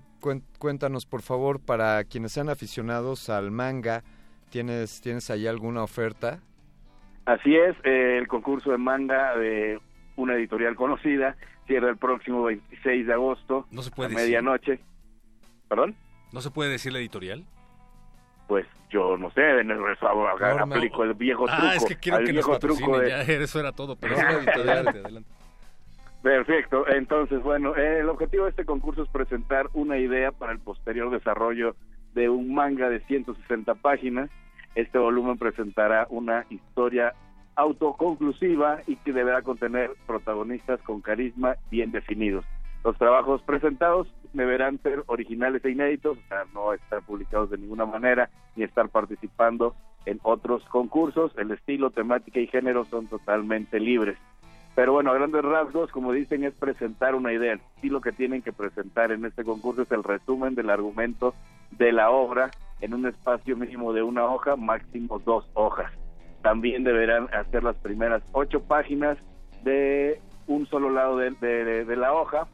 [0.59, 4.05] cuéntanos por favor, para quienes sean aficionados al manga,
[4.49, 6.41] ¿tienes, ¿tienes ahí alguna oferta?
[7.27, 9.79] Así es, eh, el concurso de manga de
[10.17, 11.37] una editorial conocida
[11.67, 14.81] cierra el próximo 26 de agosto No se puede a decir.
[15.73, 15.95] ¿Perdón?
[16.33, 17.45] ¿No se puede decir la editorial?
[18.47, 20.77] Pues yo no sé, en el Norma.
[20.77, 21.63] aplico el viejo truco.
[21.63, 23.97] Ah, es que quiero que viejo truco de- ya, eso era todo.
[23.97, 25.01] Pero adelante.
[26.23, 30.59] Perfecto, entonces bueno, eh, el objetivo de este concurso es presentar una idea para el
[30.59, 31.75] posterior desarrollo
[32.13, 34.29] de un manga de 160 páginas.
[34.75, 37.15] Este volumen presentará una historia
[37.57, 42.45] autoconclusiva y que deberá contener protagonistas con carisma bien definidos.
[42.85, 47.87] Los trabajos presentados deberán ser originales e inéditos, o sea, no estar publicados de ninguna
[47.87, 51.33] manera ni estar participando en otros concursos.
[51.39, 54.19] El estilo, temática y género son totalmente libres.
[54.75, 57.53] Pero bueno, a grandes rasgos, como dicen, es presentar una idea.
[57.53, 61.35] El estilo que tienen que presentar en este concurso es el resumen del argumento
[61.73, 65.93] de la obra en un espacio mínimo de una hoja, máximo dos hojas.
[66.43, 69.19] También deberán hacer las primeras ocho páginas
[69.63, 72.49] de un solo lado de la hoja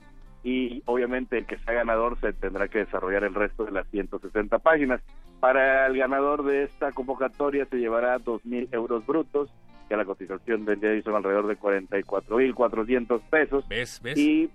[0.48, 4.58] y obviamente el que sea ganador se tendrá que desarrollar el resto de las 160
[4.60, 5.02] páginas.
[5.40, 9.50] Para el ganador de esta convocatoria se llevará 2.000 euros brutos,
[9.88, 13.68] que a la cotización del día son alrededor de 44.400 pesos.
[13.68, 14.00] ¿Ves?
[14.02, 14.16] ¿Ves?
[14.16, 14.50] Y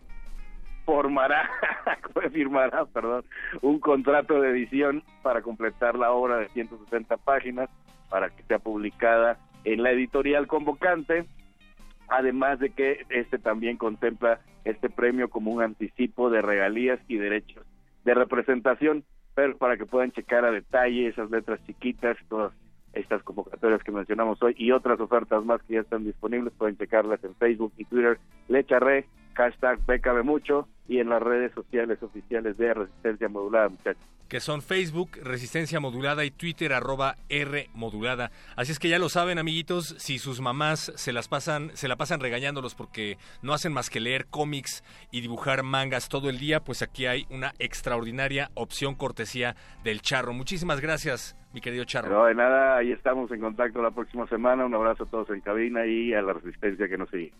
[0.83, 1.47] formará,
[2.33, 3.23] firmará, perdón,
[3.61, 7.69] un contrato de edición para completar la obra de 160 páginas
[8.09, 11.25] para que sea publicada en la editorial convocante
[12.13, 17.65] además de que este también contempla este premio como un anticipo de regalías y derechos
[18.05, 19.03] de representación,
[19.33, 22.53] pero para que puedan checar a detalle esas letras chiquitas, todas
[22.93, 27.23] estas convocatorias que mencionamos hoy y otras ofertas más que ya están disponibles, pueden checarlas
[27.23, 32.73] en Facebook y Twitter, Lecharre, hashtag PKB Mucho y en las redes sociales oficiales de
[32.73, 34.03] Resistencia Modulada, muchachos.
[34.27, 38.31] que son Facebook, Resistencia Modulada y Twitter, arroba R Modulada.
[38.55, 41.95] Así es que ya lo saben, amiguitos, si sus mamás se las pasan, se la
[41.95, 46.61] pasan regañándolos porque no hacen más que leer cómics y dibujar mangas todo el día,
[46.61, 50.33] pues aquí hay una extraordinaria opción cortesía del Charro.
[50.33, 52.09] Muchísimas gracias, mi querido Charro.
[52.09, 54.65] No, de nada, ahí estamos en contacto la próxima semana.
[54.65, 57.31] Un abrazo a todos en cabina y a la Resistencia que nos sigue.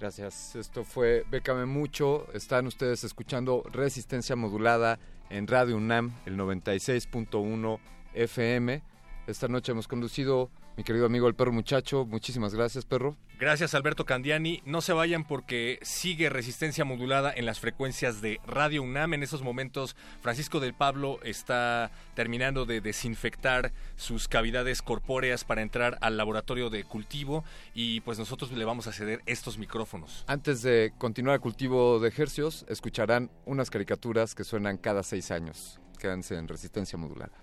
[0.00, 0.54] Gracias.
[0.54, 2.26] Esto fue Bécame Mucho.
[2.32, 7.80] Están ustedes escuchando Resistencia Modulada en Radio UNAM, el 96.1
[8.14, 8.82] FM.
[9.26, 12.06] Esta noche hemos conducido mi querido amigo el perro muchacho.
[12.06, 13.16] Muchísimas gracias, perro.
[13.40, 14.62] Gracias Alberto Candiani.
[14.64, 19.14] No se vayan porque sigue resistencia modulada en las frecuencias de Radio UNAM.
[19.14, 25.98] En esos momentos Francisco del Pablo está terminando de desinfectar sus cavidades corpóreas para entrar
[26.00, 27.42] al laboratorio de cultivo
[27.74, 30.22] y pues nosotros le vamos a ceder estos micrófonos.
[30.28, 35.80] Antes de continuar el cultivo de ejercios, escucharán unas caricaturas que suenan cada seis años.
[35.98, 37.42] Quédense en Resistencia Modulada.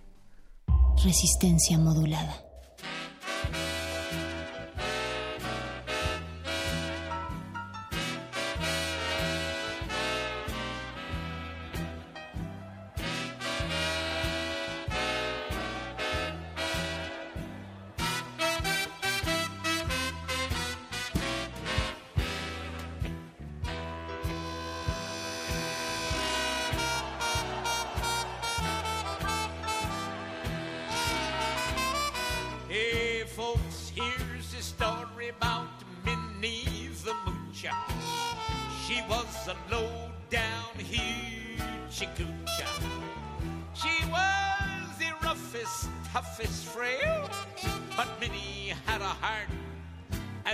[1.04, 2.45] Resistencia modulada.
[3.26, 3.75] Hey,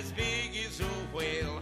[0.02, 1.62] as big as a whale.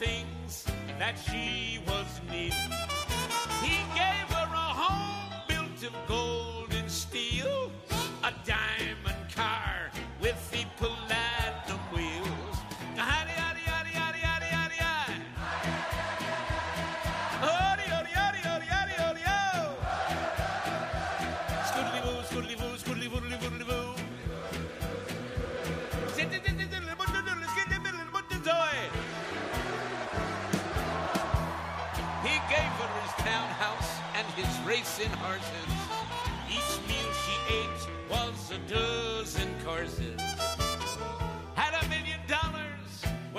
[0.00, 0.64] things
[0.98, 2.72] that she was needing.
[3.60, 4.29] He gave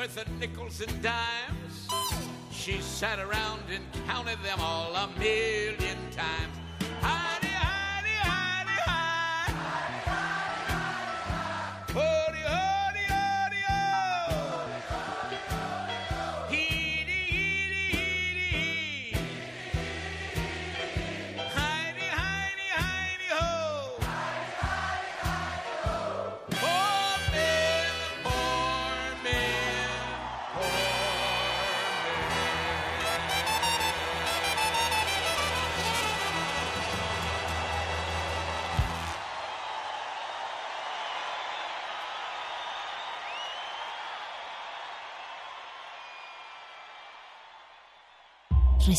[0.02, 1.88] worth of nickels and dimes.
[2.52, 6.61] She sat around and counted them all a million times.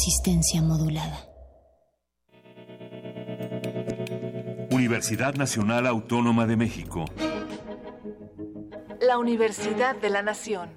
[0.05, 1.29] Resistencia modulada.
[4.73, 7.05] Universidad Nacional Autónoma de México.
[9.01, 10.75] La Universidad de la Nación.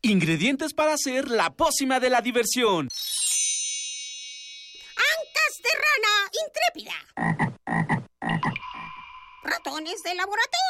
[0.00, 2.88] Ingredientes para hacer la pócima de la diversión.
[4.96, 6.14] Ancas de rana
[6.46, 6.94] intrépida.
[9.42, 10.69] Ratones de laboratorio.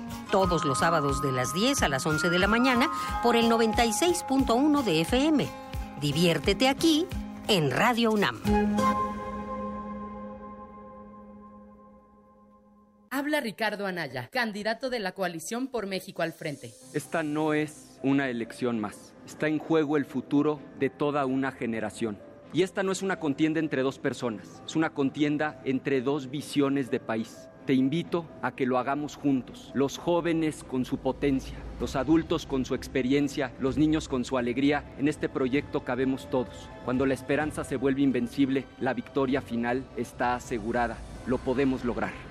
[0.31, 2.89] Todos los sábados de las 10 a las 11 de la mañana
[3.21, 5.47] por el 96.1 de FM.
[5.99, 7.05] Diviértete aquí
[7.49, 8.41] en Radio UNAM.
[13.09, 16.71] Habla Ricardo Anaya, candidato de la coalición por México al frente.
[16.93, 19.13] Esta no es una elección más.
[19.25, 22.17] Está en juego el futuro de toda una generación.
[22.53, 26.89] Y esta no es una contienda entre dos personas, es una contienda entre dos visiones
[26.89, 27.49] de país.
[27.65, 32.65] Te invito a que lo hagamos juntos, los jóvenes con su potencia, los adultos con
[32.65, 34.83] su experiencia, los niños con su alegría.
[34.97, 36.69] En este proyecto cabemos todos.
[36.85, 40.97] Cuando la esperanza se vuelve invencible, la victoria final está asegurada.
[41.27, 42.30] Lo podemos lograr.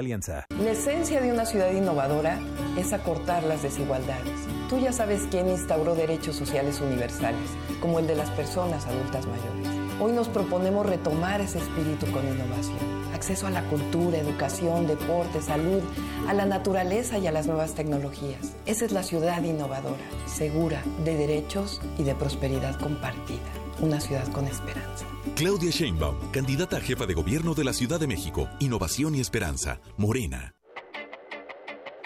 [0.59, 2.39] La esencia de una ciudad innovadora
[2.75, 4.33] es acortar las desigualdades.
[4.67, 7.49] Tú ya sabes quién instauró derechos sociales universales,
[7.81, 9.67] como el de las personas adultas mayores.
[9.99, 13.00] Hoy nos proponemos retomar ese espíritu con innovación.
[13.21, 15.83] Acceso a la cultura, educación, deporte, salud,
[16.27, 18.55] a la naturaleza y a las nuevas tecnologías.
[18.65, 23.45] Esa es la ciudad innovadora, segura, de derechos y de prosperidad compartida.
[23.79, 25.05] Una ciudad con esperanza.
[25.35, 28.49] Claudia Sheinbaum, candidata a jefa de gobierno de la Ciudad de México.
[28.59, 29.81] Innovación y esperanza.
[29.97, 30.55] Morena.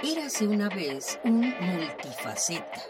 [0.04, 2.82] Érase una vez un multifaceta.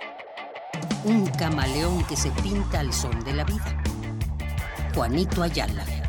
[1.04, 3.84] Un camaleón que se pinta al sol de la vida.
[4.96, 6.05] Juanito Ayala.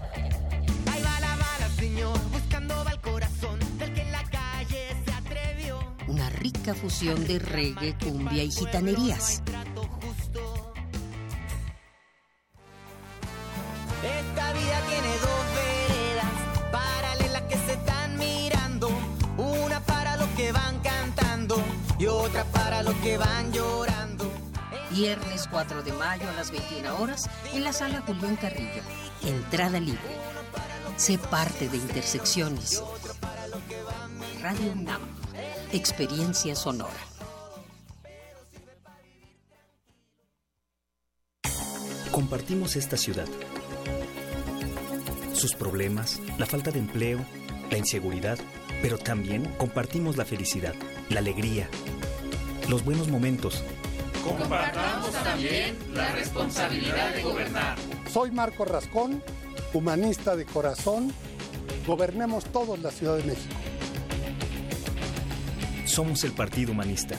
[6.74, 9.42] Fusión de reggae, cumbia y gitanerías.
[14.02, 16.32] Esta vida tiene dos veredas
[16.72, 18.88] paralelas que se están mirando.
[19.36, 21.62] Una para los que van cantando
[21.98, 24.30] y otra para los que van llorando.
[24.90, 28.82] Viernes 4 de mayo a las 21 horas en la sala Julián Carrillo.
[29.22, 30.00] Entrada libre.
[30.96, 32.82] Sé parte de Intersecciones.
[34.40, 35.25] Radio UNAM.
[35.76, 36.88] Experiencia sonora.
[42.10, 43.26] Compartimos esta ciudad.
[45.34, 47.18] Sus problemas, la falta de empleo,
[47.70, 48.38] la inseguridad,
[48.80, 50.74] pero también compartimos la felicidad,
[51.10, 51.68] la alegría,
[52.70, 53.62] los buenos momentos.
[54.24, 57.76] Compartamos también la responsabilidad de gobernar.
[58.10, 59.22] Soy Marco Rascón,
[59.74, 61.12] humanista de corazón.
[61.86, 63.54] Gobernemos todos la Ciudad de México.
[65.86, 67.16] Somos el Partido Humanista.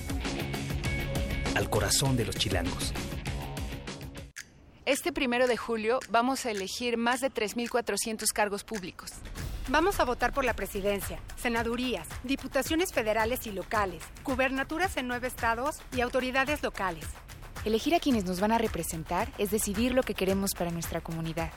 [1.56, 2.94] Al corazón de los chilangos.
[4.86, 9.12] Este primero de julio vamos a elegir más de 3.400 cargos públicos.
[9.70, 15.78] Vamos a votar por la presidencia, senadurías, diputaciones federales y locales, gubernaturas en nueve estados
[15.96, 17.06] y autoridades locales.
[17.64, 21.52] Elegir a quienes nos van a representar es decidir lo que queremos para nuestra comunidad.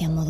[0.00, 0.29] Resistencia modulada.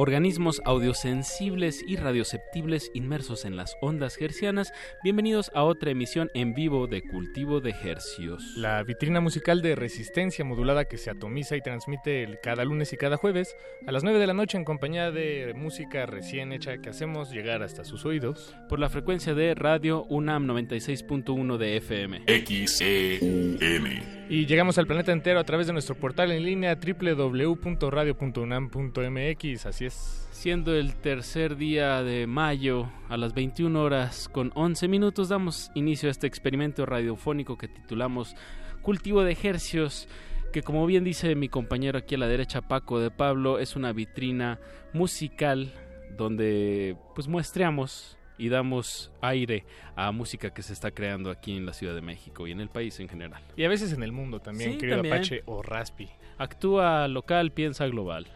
[0.00, 4.72] organismos audiosensibles y radioceptibles inmersos en las ondas hercianas.
[5.04, 8.54] Bienvenidos a otra emisión en vivo de Cultivo de Hercios.
[8.56, 13.18] La vitrina musical de resistencia modulada que se atomiza y transmite cada lunes y cada
[13.18, 13.54] jueves
[13.86, 17.62] a las 9 de la noche en compañía de música recién hecha que hacemos llegar
[17.62, 18.56] hasta sus oídos.
[18.70, 22.22] Por la frecuencia de radio UNAM 96.1 de FM.
[22.26, 24.20] XEUN.
[24.30, 29.66] Y llegamos al planeta entero a través de nuestro portal en línea www.radio.unam.mx.
[29.66, 29.89] Así es.
[29.94, 36.08] Siendo el tercer día de mayo a las 21 horas con 11 minutos, damos inicio
[36.08, 38.34] a este experimento radiofónico que titulamos
[38.82, 40.08] Cultivo de Ejercios
[40.52, 43.92] que como bien dice mi compañero aquí a la derecha Paco de Pablo, es una
[43.92, 44.58] vitrina
[44.92, 45.72] musical
[46.16, 49.64] donde pues muestreamos y damos aire
[49.96, 52.68] a música que se está creando aquí en la Ciudad de México y en el
[52.68, 53.42] país en general.
[53.56, 56.08] Y a veces en el mundo también, querido Apache o Raspi.
[56.38, 58.26] Actúa local, piensa global.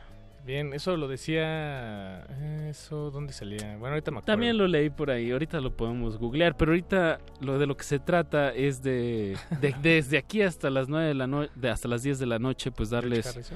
[0.45, 2.21] Bien, eso lo decía.
[2.69, 3.77] Eso, ¿dónde salía?
[3.79, 4.33] Bueno, ahorita me acuerdo.
[4.33, 7.85] También lo leí por ahí, ahorita lo podemos googlear, pero ahorita lo de lo que
[7.85, 9.39] se trata es de,
[9.83, 12.91] desde aquí hasta las nueve de la noche, hasta las 10 de la noche, pues
[12.91, 13.53] darles.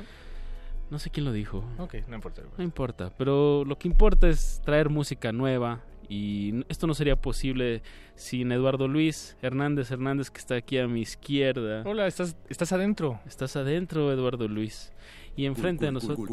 [0.91, 1.63] No sé quién lo dijo.
[1.77, 2.43] Ok, no importa.
[2.57, 7.83] No importa, pero lo que importa es traer música nueva, y esto no sería posible
[8.15, 11.83] sin Eduardo Luis Hernández Hernández, que está aquí a mi izquierda.
[11.85, 13.21] Hola, ¿estás, estás adentro?
[13.27, 14.93] Estás adentro, Eduardo Luis.
[15.39, 16.29] Y enfrente de nosotros.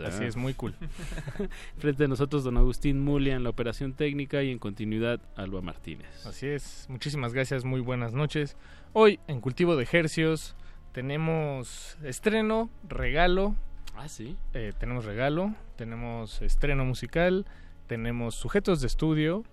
[0.00, 0.74] Así es, muy cool.
[1.78, 6.24] Frente de nosotros, don Agustín Mulia en la operación técnica y en continuidad, Alba Martínez.
[6.24, 8.56] Así es, muchísimas gracias, muy buenas noches.
[8.92, 10.54] Hoy, en Cultivo de Ejercios,
[10.92, 13.56] tenemos estreno, regalo.
[13.96, 14.36] Ah, sí.
[14.54, 17.44] Eh, tenemos regalo, tenemos estreno musical
[17.92, 19.44] tenemos sujetos de estudio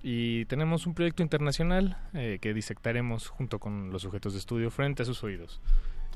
[0.00, 5.02] y tenemos un proyecto internacional eh, que disectaremos junto con los sujetos de estudio frente
[5.02, 5.60] a sus oídos.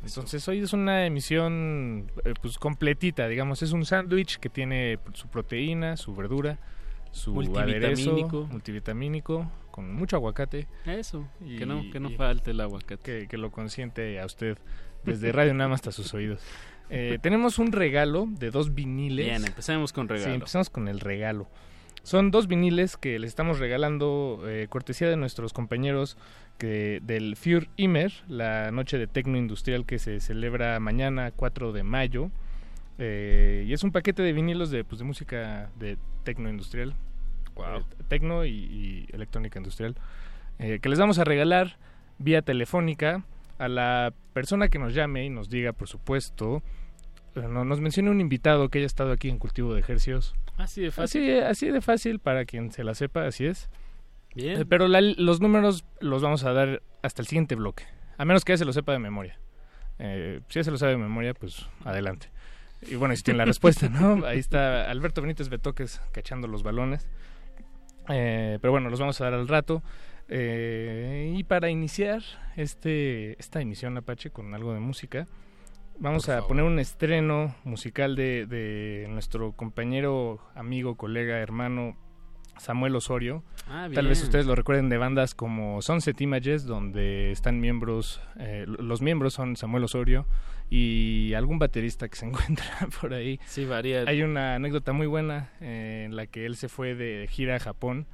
[0.03, 5.29] Entonces hoy es una emisión eh, pues completita, digamos, es un sándwich que tiene su
[5.29, 6.59] proteína, su verdura,
[7.11, 8.47] su multivitamínico.
[8.51, 10.67] multivitamínico, con mucho aguacate.
[10.85, 13.27] Eso, y, que no, que no falte el aguacate.
[13.27, 14.59] Que, lo consiente a usted
[15.05, 16.41] desde Radio Nama hasta sus oídos.
[16.91, 19.25] Eh, tenemos un regalo de dos viniles.
[19.25, 20.31] Bien, empecemos con regalo.
[20.31, 21.49] Sí, empezamos con el regalo.
[22.05, 26.17] Son dos viniles que les estamos regalando eh, cortesía de nuestros compañeros
[26.59, 31.83] que, del Fur Imer, la noche de tecno industrial que se celebra mañana 4 de
[31.83, 32.31] mayo.
[32.99, 36.95] Eh, y es un paquete de vinilos de, pues, de música de tecno industrial.
[37.57, 37.85] Wow.
[38.09, 39.97] tecno y, electrónica industrial.
[40.59, 41.77] que les vamos a regalar
[42.19, 43.25] vía telefónica
[43.59, 46.63] a la persona que nos llame y nos diga, por supuesto,
[47.35, 50.35] eh, nos mencione un invitado que haya estado aquí en Cultivo de Ejercios.
[50.57, 51.43] Así de fácil.
[51.43, 53.69] Así, de fácil para quien se la sepa, así es.
[54.35, 54.61] Bien.
[54.61, 57.85] Eh, pero los números los vamos a dar hasta el siguiente bloque,
[58.19, 59.39] a menos que ya se lo sepa de memoria.
[59.99, 62.31] Eh, si ya se lo sabe de memoria, pues adelante.
[62.83, 64.27] Y bueno, si tiene la respuesta, ¿no?
[64.27, 67.09] Ahí está Alberto Benítez Betoques cachando los balones.
[68.07, 69.83] pero bueno, los vamos a dar al rato.
[70.29, 72.23] Eh, y para iniciar
[72.57, 75.27] este, esta emisión Apache con algo de música,
[75.99, 81.97] vamos a poner un estreno musical de, de, nuestro compañero, amigo, colega, hermano
[82.59, 83.43] Samuel Osorio.
[83.69, 88.65] Ah, Tal vez ustedes lo recuerden de bandas como Sunset Images, donde están miembros, eh,
[88.67, 90.27] los miembros son Samuel Osorio
[90.71, 93.41] y algún baterista que se encuentra por ahí.
[93.47, 94.05] Sí, varía.
[94.07, 97.61] Hay una anécdota muy buena eh, en la que él se fue de gira a
[97.61, 98.07] Japón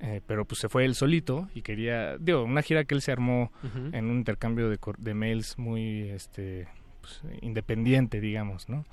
[0.00, 3.12] eh, pero pues se fue él solito y quería, digo, una gira que él se
[3.12, 3.52] armó
[3.92, 6.66] en un intercambio de, de mails muy este,
[7.04, 8.84] pues, independiente, digamos, ¿no?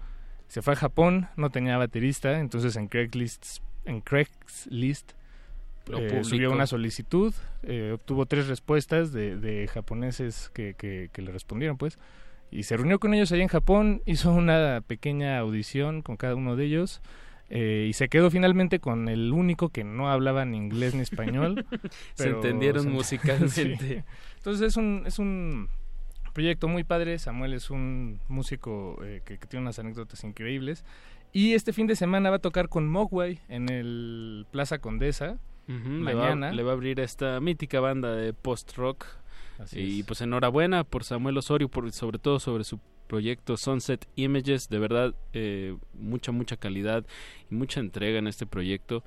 [0.48, 5.14] Se fue a Japón, no tenía baterista, entonces en Craigslist, en Craigslist
[5.98, 7.34] eh, subió una solicitud,
[7.64, 11.98] eh, obtuvo tres respuestas de, de japoneses que, que, que, le respondieron, pues,
[12.52, 16.58] y se reunió con ellos ahí en Japón, hizo una pequeña audición con cada uno
[16.58, 17.02] de ellos
[17.54, 21.66] eh, y se quedó finalmente con el único que no hablaba ni inglés ni español.
[22.14, 24.06] se entendieron musicalmente.
[24.38, 25.68] Entonces es un, es un
[26.32, 27.20] proyecto muy padre.
[27.20, 30.84] Samuel es un músico eh, que, tiene unas anécdotas increíbles.
[31.34, 35.38] Y este fin de semana va a tocar con Mogwai en el Plaza Condesa.
[35.68, 36.52] mañana.
[36.52, 39.06] Le va, a abrir esta mítica banda de post-rock.
[39.72, 40.06] Y es.
[40.06, 44.70] pues enhorabuena por Samuel Osorio, por, sobre todo sobre su proyecto Sunset Images.
[44.70, 47.06] De verdad, eh, mucha, mucha calidad
[47.50, 49.04] y mucha entrega en este proyecto.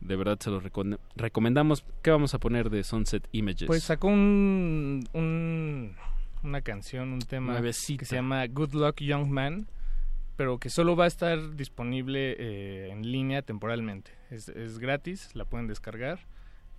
[0.00, 0.60] De verdad se lo
[1.16, 1.84] recomendamos.
[2.02, 3.66] ¿Qué vamos a poner de Sunset Images?
[3.66, 5.96] Pues sacó un, un
[6.42, 8.00] una canción, un tema Nuevecita.
[8.00, 9.68] que se llama Good Luck Young Man,
[10.36, 14.12] pero que solo va a estar disponible eh, en línea temporalmente.
[14.30, 16.20] Es, es, gratis, la pueden descargar,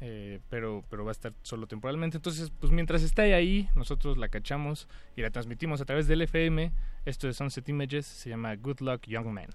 [0.02, 2.18] eh, pero, pero va a estar solo temporalmente.
[2.18, 6.72] Entonces, pues mientras esté ahí, nosotros la cachamos y la transmitimos a través del FM.
[7.06, 9.50] Esto de Sunset Images se llama Good Luck Young Man.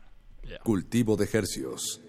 [0.47, 0.59] Yeah.
[0.59, 2.03] Cultivo de ejercios.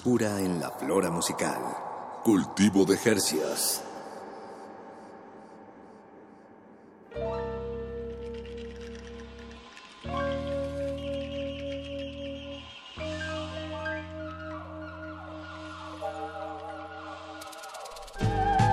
[0.00, 1.60] Frescura en la flora musical.
[2.24, 3.84] Cultivo de Jercias.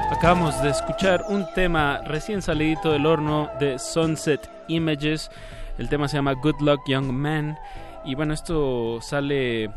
[0.10, 5.30] Acabamos de escuchar un tema recién salidito del horno de Sunset Images.
[5.78, 7.58] El tema se llama Good Luck Young Man.
[8.06, 9.70] Y bueno, esto sale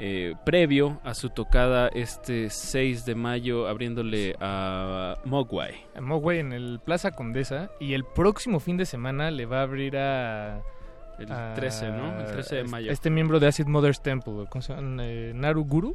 [0.00, 5.74] eh, previo a su tocada este 6 de mayo abriéndole a Mogwai.
[5.94, 7.70] A Mogwai en el Plaza Condesa.
[7.80, 10.62] Y el próximo fin de semana le va a abrir a...
[11.18, 12.18] El 13, ¿no?
[12.18, 12.90] El 13 de mayo.
[12.90, 15.04] Este miembro de Acid Mother's Temple, ¿cómo se llama?
[15.04, 15.94] Eh, Naru Guru.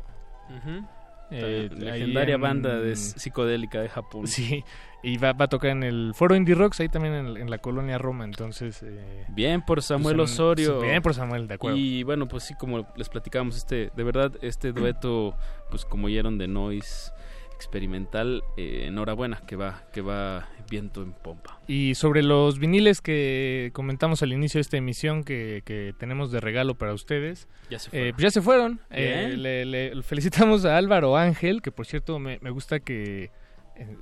[1.31, 4.27] Eh, legendaria en- banda de psicodélica de Japón.
[4.27, 4.63] Sí,
[5.03, 7.57] y va, va a tocar en el Foro Indie Rocks, ahí también en, en la
[7.59, 8.81] colonia Roma, entonces...
[8.83, 10.81] eh, Bien por Samuel pues son- Osorio.
[10.81, 11.77] Bien por Samuel, de acuerdo.
[11.77, 15.35] Y bueno, pues sí, como les platicábamos, este, de verdad, este dueto,
[15.69, 17.11] pues como oyeron de Noise
[17.55, 21.59] experimental, eh, enhorabuena, que va, que va viento en pompa.
[21.67, 26.39] Y sobre los viniles que comentamos al inicio de esta emisión que, que tenemos de
[26.39, 27.47] regalo para ustedes.
[27.69, 28.11] Ya se eh, fueron.
[28.13, 28.79] pues ya se fueron.
[28.89, 29.43] Eh, Bien.
[29.43, 33.31] le, le felicitamos a Álvaro Ángel, que por cierto me, me gusta que
[33.75, 33.97] eh,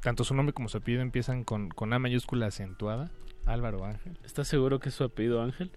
[0.00, 3.10] tanto su nombre como su apellido empiezan con, con A mayúscula acentuada.
[3.44, 4.18] Álvaro Ángel.
[4.24, 5.70] ¿Estás seguro que es su apellido Ángel?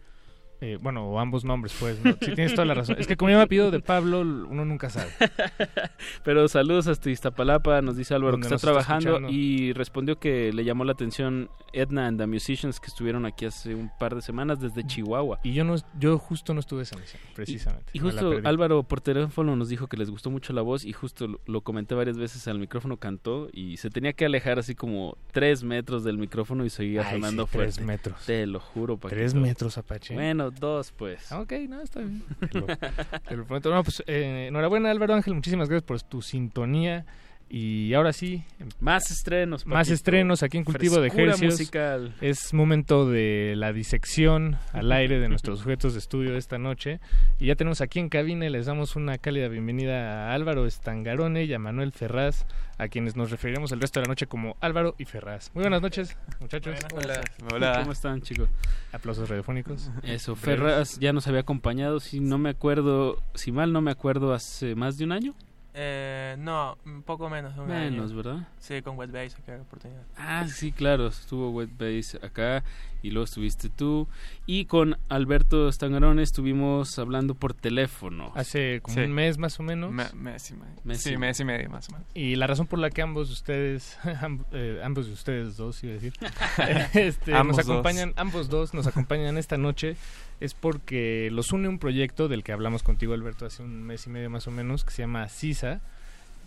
[0.61, 2.03] Eh, bueno, o ambos nombres, pues.
[2.03, 2.11] ¿no?
[2.19, 2.97] Sí, tienes toda la razón.
[2.99, 5.09] Es que como yo me apellido de Pablo, uno nunca sabe.
[6.23, 10.83] Pero saludos hasta Iztapalapa, nos dice Álvaro que está trabajando y respondió que le llamó
[10.83, 14.85] la atención Edna and the Musicians que estuvieron aquí hace un par de semanas desde
[14.85, 15.39] Chihuahua.
[15.43, 17.91] Y yo no, yo justo no estuve esa misión, precisamente.
[17.93, 18.39] Y justo.
[18.43, 21.61] Álvaro por teléfono nos dijo que les gustó mucho la voz y justo lo, lo
[21.61, 26.03] comenté varias veces al micrófono cantó y se tenía que alejar así como tres metros
[26.03, 27.73] del micrófono y seguía Ay, sonando sí, fuerte.
[27.75, 28.25] tres metros.
[28.25, 29.15] Te lo juro, Paquito.
[29.15, 30.13] Tres metros, Apache.
[30.13, 31.31] Bueno, dos pues.
[31.31, 32.23] Ah, Ok, no, está bien.
[32.51, 33.69] Te lo, te lo prometo.
[33.73, 35.33] No, pues, eh, enhorabuena, Álvaro Ángel.
[35.35, 37.05] Muchísimas gracias por tu sintonía.
[37.49, 38.43] Y ahora sí.
[38.79, 41.09] Más estrenos, Más estrenos aquí en Cultivo de
[41.41, 42.13] musical.
[42.21, 46.99] Es momento de la disección al aire de nuestros sujetos de estudio de esta noche.
[47.39, 51.45] Y ya tenemos aquí en cabina y les damos una cálida bienvenida a Álvaro Estangarone
[51.45, 52.45] y a Manuel Ferraz,
[52.77, 55.49] a quienes nos referiremos el resto de la noche como Álvaro y Ferraz.
[55.55, 56.77] Muy buenas noches, muchachos.
[56.93, 57.21] Hola.
[57.51, 57.79] Hola.
[57.79, 58.47] ¿Cómo están, chicos?
[58.91, 59.89] Aplausos radiofónicos.
[60.03, 60.35] Eso.
[60.35, 64.75] Ferraz ya nos había acompañado, si no me acuerdo, si mal no me acuerdo, hace
[64.75, 65.35] más de un año.
[65.73, 67.91] Eh, no, un poco menos de un año.
[67.91, 68.47] Menos, ¿verdad?
[68.59, 70.01] Sí, con Wetbase, acá la oportunidad.
[70.17, 72.63] Ah, sí, claro, estuvo Wet Base acá
[73.01, 74.07] y luego estuviste tú.
[74.45, 78.31] Y con Alberto Stangarone estuvimos hablando por teléfono.
[78.35, 79.01] Hace como Sí.
[79.01, 79.91] un mes más o menos.
[79.91, 80.73] Me- mes y medio.
[80.83, 82.07] Mes sí, y- mes y medio más o menos.
[82.13, 85.83] Y la razón por la que ambos de ustedes, amb- eh, ambos de ustedes dos,
[85.83, 86.13] iba a decir,
[86.93, 87.73] este, Ambos nos dos.
[87.75, 89.95] acompañan, ambos dos nos acompañan esta noche,
[90.39, 94.09] es porque los une un proyecto del que hablamos contigo, Alberto, hace un mes y
[94.09, 95.81] medio más o menos, que se llama CISA.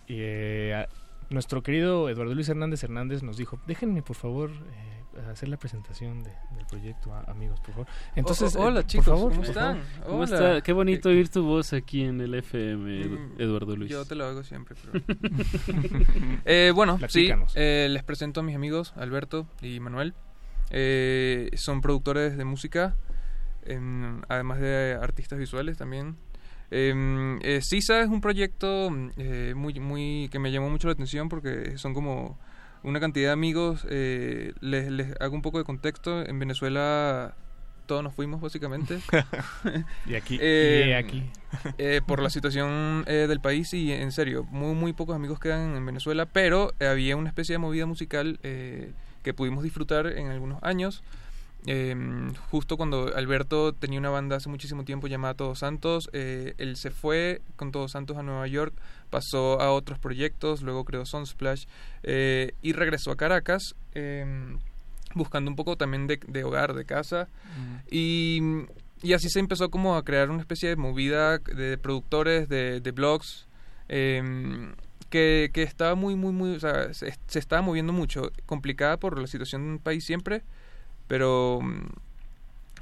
[0.07, 0.89] Y, eh, a-
[1.29, 6.23] nuestro querido Eduardo Luis Hernández Hernández nos dijo, déjenme por favor eh, hacer la presentación
[6.23, 7.87] de- del proyecto, a- amigos, por favor.
[8.15, 9.81] Entonces, Oh, oh, hola, eh, chicos, por favor, ¿cómo están?
[9.81, 10.05] favor.
[10.07, 10.23] ¿Cómo Hola.
[10.25, 10.61] está?
[10.61, 13.91] Qué bonito oír tu voz aquí en el FM, Edu- Mm, Eduardo Luis.
[13.91, 14.75] Yo te lo hago siempre.
[14.83, 15.03] pero-
[16.45, 20.13] Eh, bueno, sí, eh, les presento a mis amigos Alberto y Manuel.
[20.71, 22.95] Eh, son productores de música,
[23.65, 26.17] em, además de artistas visuales también.
[26.71, 30.93] Em, eh, Sisa es un proyecto mm, eh, muy, muy que me llamó mucho la
[30.93, 32.39] atención porque son como
[32.83, 33.85] una cantidad de amigos.
[33.89, 36.25] eh, les, les hago un poco de contexto.
[36.25, 37.33] En Venezuela
[37.85, 38.99] todos nos fuimos básicamente.
[40.05, 41.23] Y aquí- Eh, y aquí.
[41.77, 45.75] eh, por la situación eh, del país y en serio, muy, muy pocos amigos quedan
[45.75, 48.93] en Venezuela, pero eh, había una especie de movida musical eh,
[49.23, 51.03] que pudimos disfrutar en algunos años.
[51.65, 51.95] Eh,
[52.51, 56.91] justo cuando Alberto tenía una banda hace muchísimo tiempo llamada Todos Santos, eh, él se
[56.91, 58.73] fue con Todos Santos a Nueva York,
[59.09, 61.65] pasó a otros proyectos, luego creó Sunsplash
[62.03, 63.75] eh, y regresó a Caracas.
[63.93, 64.57] eh,
[65.15, 67.27] buscando un poco también de, de hogar, de casa.
[67.89, 68.39] Y,
[69.01, 72.91] y así se empezó como a crear una especie de movida de productores, de, de
[72.91, 73.47] blogs,
[73.89, 74.73] em,
[75.09, 79.19] que, que estaba muy, muy, muy, o sea, se, se estaba moviendo mucho, complicada por
[79.19, 80.41] la situación del país siempre,
[81.13, 81.59] pero,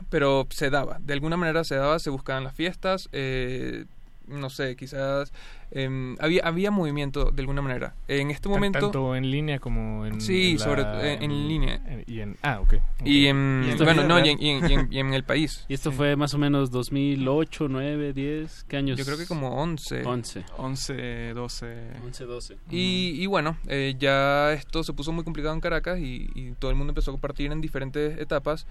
[0.09, 3.83] pero se daba, de alguna manera se daba, se buscaban las fiestas, eh,
[4.31, 5.31] no sé, quizás
[5.71, 7.93] em, había, había movimiento de alguna manera.
[8.07, 8.79] En este momento...
[8.79, 10.19] Tanto en línea como en.
[10.21, 11.75] Sí, en la- sobre en, en línea.
[11.87, 12.73] en- y en, ah, ok.
[12.73, 13.05] ok.
[13.05, 15.13] Y en, Y esto bueno, fue no, y en, y en- y en- y en
[15.13, 15.65] el país.
[15.69, 18.97] Y esto fue más o menos 2008, 9, 10, ¿qué años?
[18.97, 20.03] Yo creo que como 11.
[20.03, 20.43] 11.
[20.57, 21.87] 11, 12.
[22.03, 22.57] 11, 12.
[22.69, 26.71] Y, y bueno, eh, ya esto se puso muy complicado en Caracas y, y todo
[26.71, 28.65] el mundo empezó a compartir en diferentes etapas.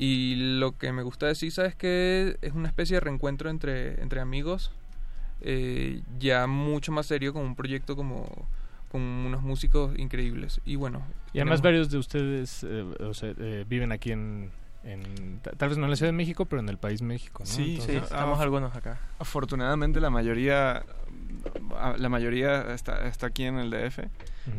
[0.00, 4.00] Y lo que me gusta de Sisa es que es una especie de reencuentro entre,
[4.00, 4.70] entre amigos.
[5.40, 8.26] Eh, ya mucho más serio con un proyecto como
[8.90, 11.02] con unos músicos increíbles y bueno
[11.32, 14.50] y además tenemos- varios de ustedes eh, o sea, eh, viven aquí en,
[14.84, 17.40] en- ta- tal vez no en la Ciudad de México pero en el país México
[17.40, 17.46] ¿no?
[17.46, 18.98] Sí, Entonces- estamos algunos acá.
[19.18, 20.84] Afortunadamente la mayoría
[21.78, 24.08] a- la mayoría está, está aquí en el DF.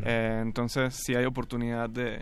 [0.06, 2.22] Eh, entonces sí hay oportunidad de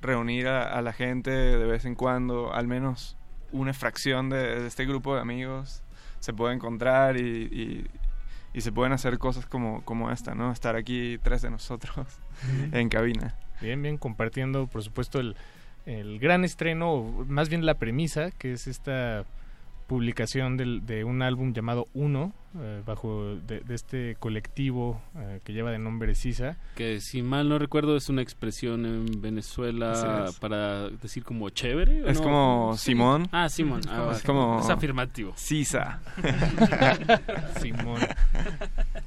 [0.00, 3.16] reunir a, a la gente de vez en cuando, al menos
[3.52, 5.82] una fracción de, de este grupo de amigos
[6.20, 7.86] se puede encontrar y, y-
[8.52, 10.50] y se pueden hacer cosas como, como esta, ¿no?
[10.50, 11.96] Estar aquí tres de nosotros
[12.72, 13.36] en cabina.
[13.60, 15.36] Bien, bien, compartiendo, por supuesto, el,
[15.86, 19.24] el gran estreno, o más bien la premisa, que es esta
[19.86, 25.52] publicación del- de un álbum llamado Uno, eh, bajo de, de este colectivo eh, que
[25.52, 26.56] lleva de nombre Sisa.
[26.74, 32.02] Que si mal no recuerdo es una expresión en Venezuela para decir como chévere.
[32.02, 32.24] ¿o Es no?
[32.24, 32.74] como.
[32.76, 33.28] Simón.
[33.32, 33.82] Ah, Simón.
[33.88, 34.20] Ah, Es vale.
[34.26, 35.32] como- Es afirmativo.
[35.36, 36.00] Sisa.
[37.60, 38.00] Simón.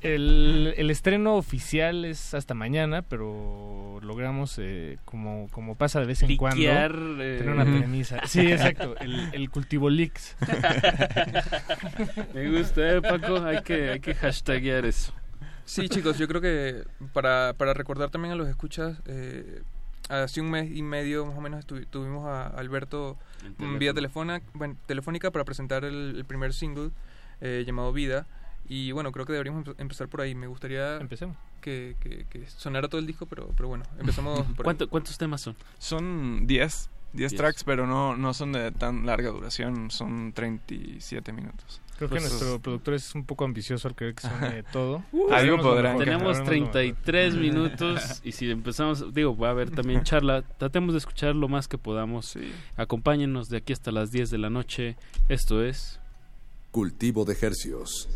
[0.02, 6.22] El, el estreno oficial es hasta mañana, pero logramos, eh, como, como pasa de vez
[6.24, 7.78] en cuando, Liquear, eh, tener una Ujú.
[7.80, 8.20] premisa.
[8.28, 10.36] Sí, exacto, el, el cultivo leaks.
[12.34, 13.02] Me gusta, eh,
[13.42, 13.48] Paco.
[13.58, 15.14] Hay que, hay que hashtaguear eso.
[15.66, 16.84] Sí, chicos, yo creo que
[17.14, 19.62] para, para recordar también a los escuchas, eh,
[20.10, 23.18] hace un mes y medio más o menos tuvimos a Alberto
[23.60, 26.92] En vía telefónica, bueno, telefónica para presentar el, el primer single
[27.42, 28.28] eh, llamado Vida.
[28.68, 30.36] Y bueno, creo que deberíamos empe- empezar por ahí.
[30.36, 31.36] Me gustaría Empecemos.
[31.62, 34.64] Que, que, que sonara todo el disco, pero, pero bueno, empezamos por ahí.
[34.64, 35.56] ¿Cuánto- ¿Cuántos temas son?
[35.80, 37.36] Son 10, 10 Diez.
[37.36, 41.82] tracks, pero no, no son de tan larga duración, son 37 minutos.
[41.98, 45.04] Creo que Pues, nuestro productor es un poco ambicioso al querer que suene todo.
[45.12, 45.98] Algo Haremos lo podrán.
[45.98, 46.72] Tenemos haremos lo mejor.
[46.82, 51.48] 33 minutos y si empezamos, digo, va a haber también charla, tratemos de escuchar lo
[51.48, 52.38] más que podamos.
[52.78, 54.96] Acompáñenos de aquí hasta las 10 de la noche.
[55.30, 56.00] Esto es
[56.72, 58.10] Cultivo de Hercios.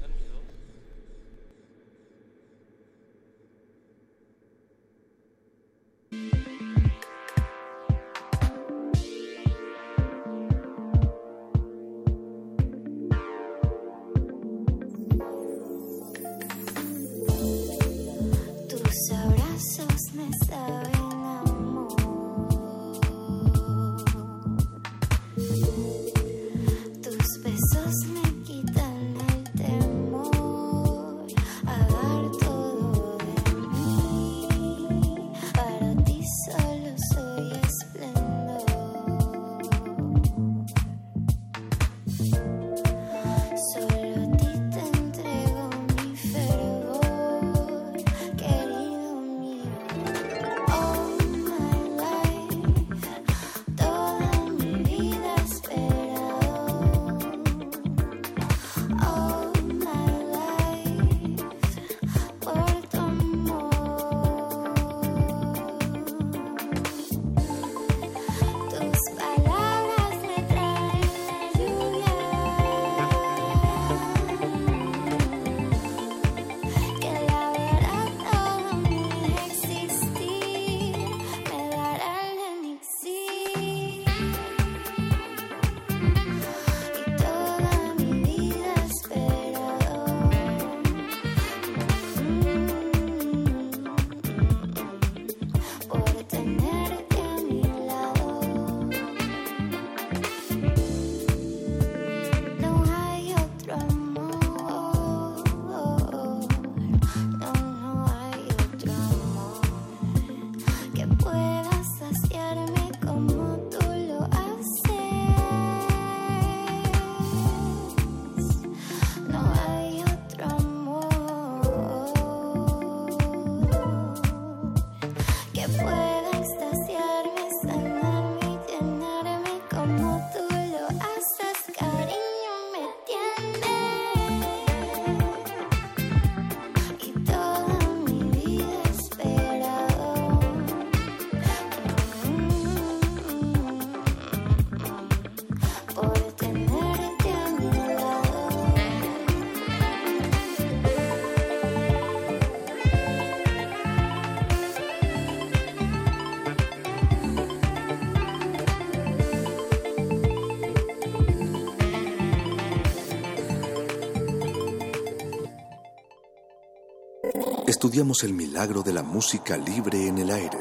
[167.77, 170.57] estudiamos el milagro de la música libre en el aire.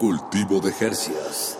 [0.00, 1.56] Cultivo de Jercias.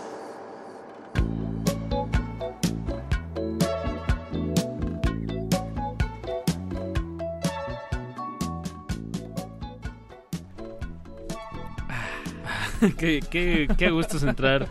[12.98, 14.66] qué, qué, qué gusto es entrar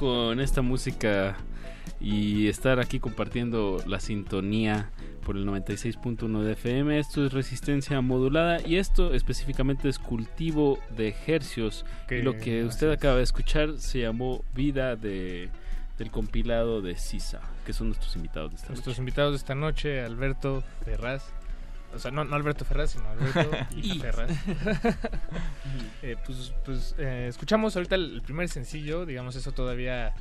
[0.00, 1.36] con esta música
[2.00, 4.90] y estar aquí compartiendo la sintonía
[5.20, 6.98] por el 96.1 de FM.
[6.98, 11.84] Esto es resistencia modulada y esto específicamente es cultivo de hercios.
[12.10, 15.48] Y lo que usted acaba de escuchar se llamó Vida de,
[15.98, 19.00] del compilado de Sisa, que son nuestros invitados de esta Nuestros noche.
[19.00, 21.32] invitados de esta noche, Alberto Ferraz.
[21.94, 23.98] O sea, no, no Alberto Ferraz, sino Alberto y.
[23.98, 24.30] Ferraz.
[26.02, 30.14] Eh, pues pues eh, escuchamos ahorita el, el primer sencillo, digamos, eso todavía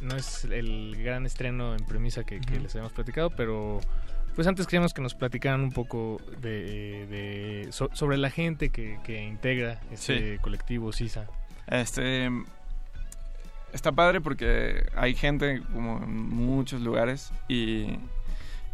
[0.00, 3.80] no es el gran estreno en premisa que, les habíamos platicado, pero
[4.34, 8.98] pues antes queríamos que nos platicaran un poco de, de- so- sobre la gente que,
[9.04, 10.38] que integra este Sí.
[10.40, 11.26] colectivo SISA.
[11.68, 12.28] Este
[13.72, 17.86] está padre porque hay gente como en muchos lugares y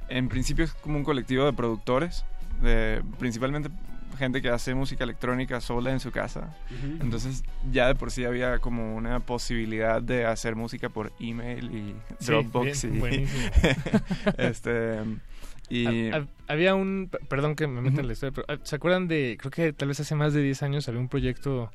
[0.09, 2.25] en principio es como un colectivo de productores,
[2.63, 3.69] de principalmente
[4.19, 6.57] gente que hace música electrónica sola en su casa.
[7.01, 11.95] Entonces ya de por sí había como una posibilidad de hacer música por email y
[12.19, 13.43] Sí, Dropbox bien, y buenísimo.
[14.39, 14.99] este
[15.69, 18.77] y Hab- hab- Había un, perdón que me meta en la historia, pero ah, ¿se
[18.77, 21.71] acuerdan de, creo que tal vez hace más de 10 años había un proyecto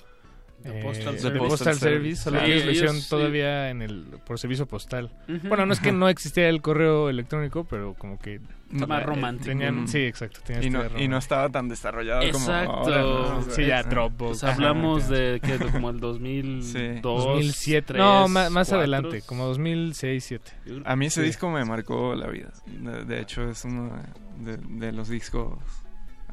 [0.63, 1.47] The eh, Postal de Service.
[1.47, 2.23] Postal Service.
[2.23, 3.09] Solo que ellos lo ellos hicieron sí.
[3.09, 5.11] todavía en el, por servicio postal.
[5.43, 8.39] Bueno, no es que no existía el correo electrónico, pero como que...
[8.73, 9.45] Está más eh, romántico.
[9.49, 10.39] tenían- sí, exacto.
[10.61, 12.71] y no, este y no estaba tan desarrollado Exacto.
[12.71, 13.37] como ahora, ¿no?
[13.37, 14.41] O sea, Sí, ya Dropbox.
[14.41, 16.99] Pues hablamos Ajá, de que como el 2002, Sí.
[17.01, 17.93] 2007.
[17.93, 18.77] 2003, no, más, 4.
[18.77, 20.51] adelante, como 2006, 2007.
[20.85, 21.27] A mí ese Sí.
[21.27, 22.51] disco me marcó la vida.
[22.65, 23.91] De, de hecho, es uno
[24.39, 25.53] de, de los discos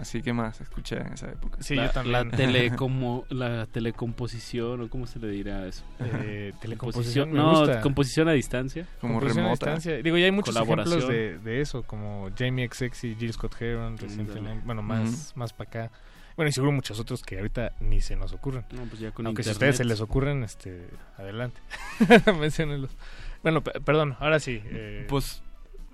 [0.01, 1.59] así que más escuché en esa época.
[1.63, 2.31] Sí, la, yo también.
[2.31, 5.85] La, tele como, la telecomposición, o cómo se le dirá eso.
[6.01, 7.81] Eh, telecomposición, no, gusta.
[7.81, 8.87] composición a distancia.
[9.01, 9.67] Como Composición a remota.
[9.67, 10.03] distancia.
[10.03, 13.97] Digo, ya hay muchos ejemplos de, de eso, como Jamie XX y Jill Scott Heron
[13.99, 14.63] recientemente.
[14.67, 15.91] Bueno, más, más para acá.
[16.37, 18.65] Bueno, y seguro muchos otros que ahorita ni se nos ocurren.
[18.73, 21.61] No, pues ya con Aunque si a ustedes se les ocurren, este, adelante.
[22.41, 22.97] Menciónenlos.
[23.43, 24.63] Bueno, pe- perdón, ahora sí.
[24.67, 25.43] eh, Pues,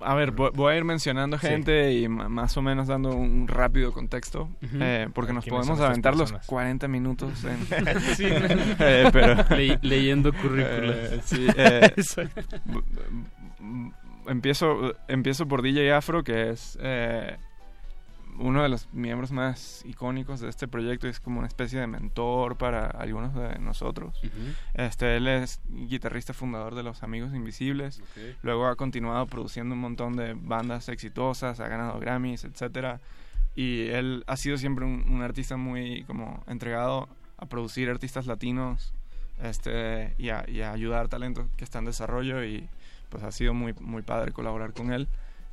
[0.00, 1.46] a ver, voy, a ir mencionando Sí.
[1.46, 6.12] gente y más o menos dando un rápido contexto, eh, porque ¿A nos podemos aventar
[6.14, 6.46] los personas?
[6.46, 7.66] 40 minutos en...
[8.16, 8.26] Sí.
[8.78, 9.44] Eh, pero...
[9.56, 10.96] Le- leyendo currículos.
[10.96, 11.92] Eh, sí, eh,
[14.26, 17.36] empiezo, empiezo por DJ Afro, que es eh,
[18.38, 21.08] uno de los miembros más icónicos de este proyecto.
[21.08, 24.18] Es como una especie de mentor para algunos de nosotros.
[24.22, 24.54] Ujú.
[24.74, 28.00] Este, él es guitarrista fundador de Los Amigos Invisibles.
[28.00, 28.36] Ok.
[28.42, 33.00] Luego ha continuado produciendo un montón de bandas exitosas, ha ganado Grammys, etcétera.
[33.54, 37.08] Y él ha sido siempre un, un artista muy como entregado
[37.38, 38.92] a producir artistas latinos
[39.42, 42.68] este, y, a, y a ayudar talentos que están en desarrollo y
[43.08, 45.08] pues ha sido muy, muy padre colaborar con él.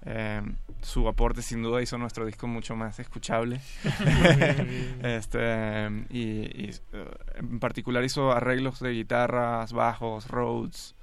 [0.05, 0.41] Eh,
[0.81, 3.61] su aporte sin duda hizo nuestro disco mucho más escuchable.
[5.03, 7.05] este, y, y, eh,
[7.35, 10.95] en particular hizo arreglos de guitarras, bajos, eh,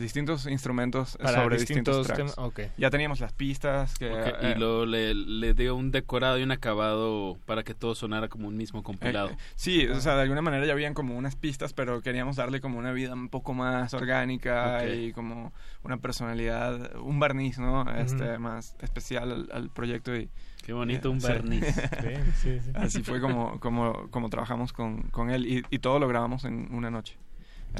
[0.00, 2.72] distintos instrumentos Para sobre distintos, distintos tracks.
[2.76, 6.42] Ya teníamos las pistas que Ok, eh, y luego le, le dio un decorado y
[6.42, 9.30] un acabado para que todo sonara como un mismo compilado.
[9.30, 12.60] Eh, sí, o sea, de alguna manera ya habían como unas pistas, pero queríamos darle
[12.60, 15.52] como una vida un poco más orgánica y como
[15.82, 17.88] una personalidad, un barniz, ¿no?
[17.96, 20.28] Este, más especial al, al proyecto y...
[20.64, 21.28] Qué bonito, eh, un sí.
[21.28, 21.64] barniz.
[22.00, 22.70] Sí, sí, sí.
[22.74, 26.72] Así fue como, como, como trabajamos con, con él y, y todo lo grabamos en
[26.74, 27.18] una noche.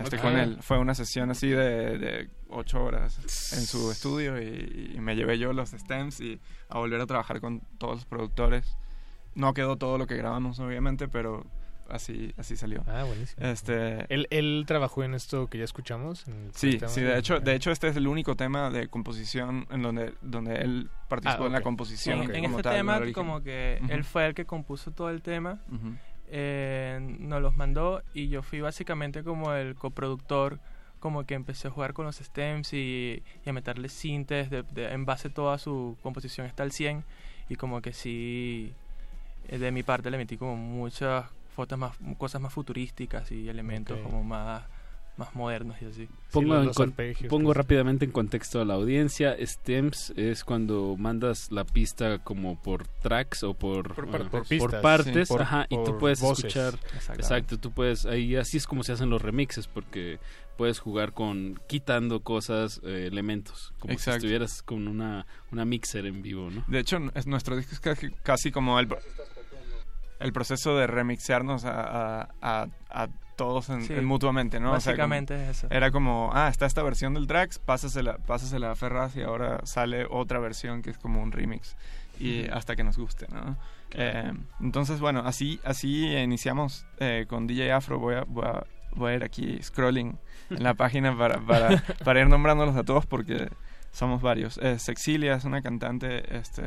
[0.02, 0.58] Este, con él.
[0.60, 3.18] Fue una sesión así de, de ocho horas
[3.52, 7.40] en su estudio y, y me llevé yo los stems y a volver a trabajar
[7.40, 8.76] con todos los productores.
[9.34, 11.44] No quedó todo lo que grabamos, obviamente, pero
[11.88, 12.82] así, así salió.
[12.86, 13.44] Ah, buenísimo.
[13.46, 16.26] Este, ¿Él, él trabajó en esto que ya escuchamos.
[16.28, 17.54] en el Sí, sí, de hecho, de Ah.
[17.54, 21.52] hecho este es el único tema de composición en donde, donde él participó Ah, en
[21.52, 22.20] la composición.
[22.20, 22.30] Ok.
[22.30, 23.92] En como este tal, tema, como que Ujú.
[23.92, 25.94] él fue el que compuso todo el tema, Ujú.
[26.36, 30.59] Eh, nos los mandó y yo fui básicamente como el coproductor,
[30.98, 34.93] como que empecé a jugar con los stems y, y a meterle sintes, de, de-
[34.93, 37.05] en base toda su composición está al 100
[37.48, 38.73] y como que sí,
[39.48, 43.97] eh, de mi parte le metí como muchas fotos más, cosas más futurísticas y elementos
[44.02, 44.65] como más,
[45.16, 46.08] más modernos y así.
[46.32, 47.56] Pongo, en arpegios, pues.
[47.56, 49.36] rápidamente en contexto a la audiencia.
[49.40, 54.28] Stems es cuando mandas la pista como por tracks o por, Por partes.
[54.30, 56.46] por Por pistas, partes, sí, por- ajá, y tú puedes voces.
[56.46, 56.74] escuchar.
[56.94, 57.22] Exacto.
[57.22, 60.18] Exacto, tú puedes, ahí así es como se hacen los remixes, porque
[60.56, 64.12] puedes jugar con quitando cosas, eh, elementos, como Exacto.
[64.20, 66.64] si estuvieras con una, una mixer en vivo, ¿no?
[66.68, 68.88] De hecho, es, nuestro disco es casi, casi como el,
[70.20, 74.73] el proceso de remixearnos a, a, a- a todos en, Sí, en mutuamente, ¿no?
[74.73, 75.66] O sea, como- Básicamente es eso.
[75.70, 80.06] era como, ah, está esta versión del tracks, pásasela, pásasela a Ferraz y ahora sale
[80.11, 81.77] otra versión que es como un remix.
[82.20, 83.56] Y hasta que nos guste, ¿no?
[83.90, 87.98] Eh, entonces, bueno, así, así iniciamos eh, con DJ Afro.
[87.98, 88.65] Voy a, voy a
[88.97, 90.16] voy a ir aquí scrolling
[90.51, 93.48] en la página para, para, para ir nombrándolos a todos porque
[93.90, 94.59] somos varios.
[94.59, 96.62] Eh, Sexilia es una cantante, este,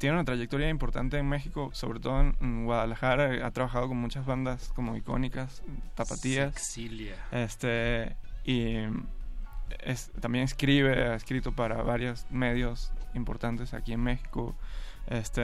[0.00, 3.46] tiene una trayectoria importante en México, sobre todo en, Guadalajara.
[3.46, 5.62] Ha trabajado con muchas bandas como icónicas,
[5.94, 6.54] tapatías.
[6.54, 7.14] Sexilia.
[7.30, 8.76] Este, y
[9.84, 14.56] es- también escribe, ha escrito para varios medios importantes aquí en México.
[15.06, 15.42] Este,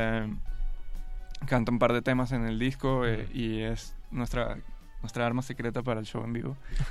[1.46, 4.56] canta un par de temas en el disco eh, y es nuestra
[5.02, 6.56] nuestra arma secreta para el show en vivo.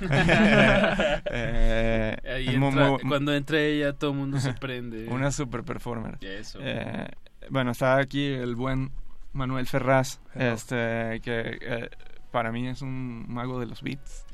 [1.28, 2.16] Eh,
[2.58, 5.08] muy- entra- muy- cuando entra ella, todo el mundo se prende.
[5.08, 6.16] Una super performer.
[6.20, 6.58] Eso.
[6.62, 7.08] Eh,
[7.50, 8.90] bueno, está aquí el buen
[9.32, 10.54] Manuel Ferraz, Hello.
[10.54, 11.90] este, que eh,
[12.30, 14.24] para mí es un mago de los beats.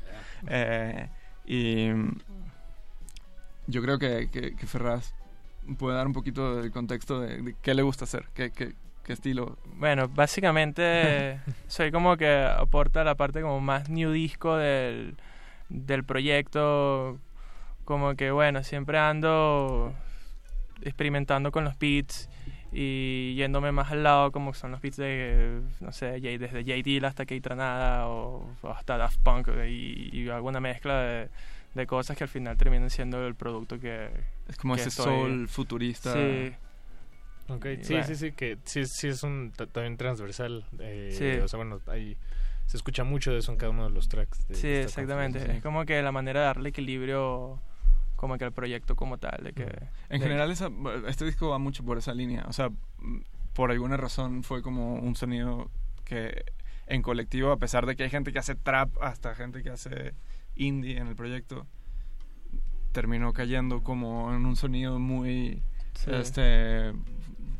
[0.47, 1.09] Eh,
[1.45, 1.87] y
[3.67, 5.13] yo creo que, que, que Ferraz
[5.77, 8.73] puede dar un poquito del contexto de, de qué le gusta hacer, qué, qué,
[9.03, 9.57] qué estilo.
[9.75, 15.15] Bueno, básicamente soy como que aporta la parte como más new disco del,
[15.69, 17.19] del proyecto.
[17.85, 19.93] Como que bueno, siempre ando
[20.81, 22.29] experimentando con los beats
[22.73, 26.73] y yéndome más al lado como son los beats de, no sé, J- desde J.
[26.83, 31.29] Dilla hasta Kate Tranada o, o hasta Daft Punk y, y alguna mezcla de,
[31.75, 34.09] de cosas que al final terminan siendo el producto que...
[34.47, 36.13] Es como que ese estoy- soul futurista.
[36.13, 36.53] Sí.
[37.49, 38.07] Ok, Y sí, bueno.
[38.07, 40.65] sí, sí, que sí, sí es un ta- también transversal.
[40.79, 41.41] eh, Sí.
[41.43, 42.15] O sea, bueno, ahí
[42.65, 44.47] se escucha mucho de eso en cada uno de los tracks.
[44.47, 45.39] de Sí, exactamente.
[45.39, 47.59] canción, Es como que la manera de darle equilibrio
[48.23, 49.43] como que al proyecto como tal.
[49.43, 49.63] De que,
[50.07, 50.71] En de- general, esa-
[51.09, 52.45] este disco va mucho por esa línea.
[52.47, 52.69] O sea,
[53.51, 55.69] por alguna razón fue como un sonido
[56.05, 56.45] que
[56.87, 60.13] en colectivo, a pesar de que hay gente que hace trap, hasta gente que hace
[60.55, 61.67] indie en el proyecto,
[62.93, 65.61] terminó cayendo como en un sonido muy
[65.95, 66.11] Sí.
[66.13, 66.93] este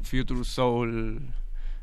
[0.03, 1.27] future soul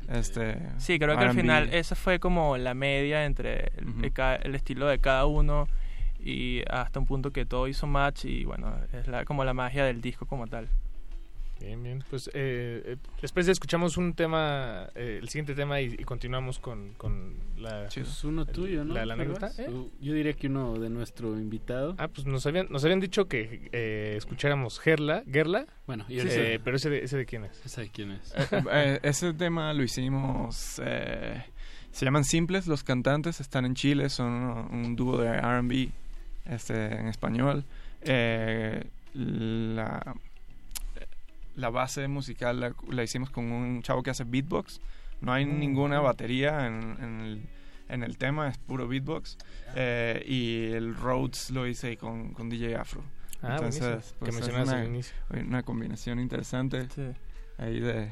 [0.09, 4.37] este Sí, creo que al final esa fue como la media entre el, de ca-
[4.37, 5.67] el estilo de cada uno
[6.23, 9.85] y hasta un punto que todo hizo match y bueno, es la, como la magia
[9.85, 10.67] del disco como tal.
[11.59, 12.03] Bien, bien.
[12.09, 16.95] Pues eh, eh, después escuchamos un tema, eh, el siguiente tema y, y continuamos con,
[16.95, 17.87] con la...
[17.93, 18.95] Pues uno tuyo, ¿no?
[18.95, 19.51] La, la anécdota.
[19.59, 19.69] ¿eh?
[20.01, 21.93] Yo diría que uno de nuestro invitado.
[21.99, 25.67] Ah, pues nos habían, nos habían dicho que eh, escucháramos Gerla, Gerla.
[25.85, 27.63] Bueno, y Eh, ahorita- pero ese de, ese de quién es?
[27.63, 28.33] ¿Ese de quién es?
[28.35, 30.81] Eh, eh, ese tema lo hicimos.
[30.83, 31.43] eh,
[31.91, 35.89] se llaman Simples, los cantantes están en Chile, son un dúo de RB
[36.45, 37.65] este, en español.
[38.01, 40.15] Eh, la,
[41.55, 44.81] la base musical la, la hicimos con un chavo que hace beatbox.
[45.21, 47.41] No hay Mm, ninguna batería en, en el,
[47.89, 49.37] en el tema, es puro beatbox.
[49.75, 53.03] Eh, y el Rhodes lo hice con, con DJ Afro.
[53.43, 53.87] Ah, buenísimo.
[53.89, 55.15] Que pues, es mencionabas una, al inicio.
[55.31, 56.87] una combinación interesante
[57.57, 58.11] ahí de,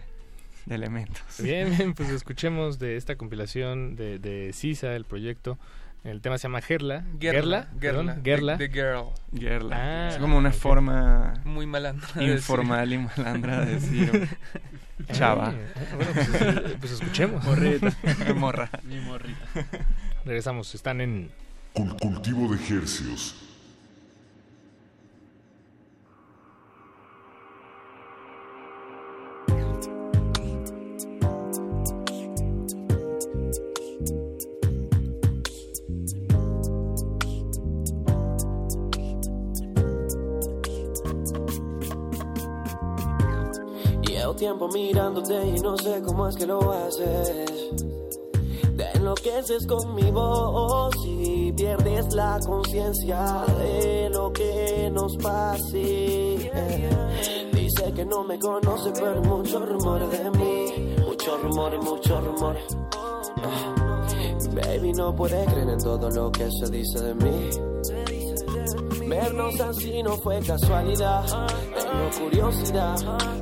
[0.66, 1.22] de elementos.
[1.42, 5.58] Bien, bien, pues escuchemos de esta compilación de, de Sisa, el proyecto.
[6.04, 7.04] El tema se llama Gerla.
[7.20, 8.58] Gerla, Gerla, Gerla.
[8.58, 9.06] the- the girl.
[9.38, 9.76] Gerla.
[9.78, 12.36] Ah, es como una forma Muy malandra de decir.
[12.38, 14.30] informal y malandra de decir
[15.12, 15.52] chava.
[15.52, 17.44] Eh, eh, bueno, pues, eh, pues escuchemos.
[17.44, 17.92] Morrita.
[18.36, 18.70] Morra.
[18.84, 19.46] Mi morrita.
[20.26, 21.32] Regresamos, están en
[21.74, 23.36] Cul- cultivo de ejercios.
[44.68, 47.52] Mirándote y no sé cómo es que lo haces.
[48.76, 56.52] Te enloqueces con mi voz y pierdes la conciencia de lo que nos pase.
[57.54, 60.96] Dice que no me conoce, pero mucho rumor de mí.
[61.06, 62.58] Mucho rumor y mucho rumor.
[64.54, 67.50] Baby, no puede creer en todo lo que se dice de mí.
[69.08, 71.26] Vernos así no fue casualidad.
[71.90, 72.96] Tengo curiosidad.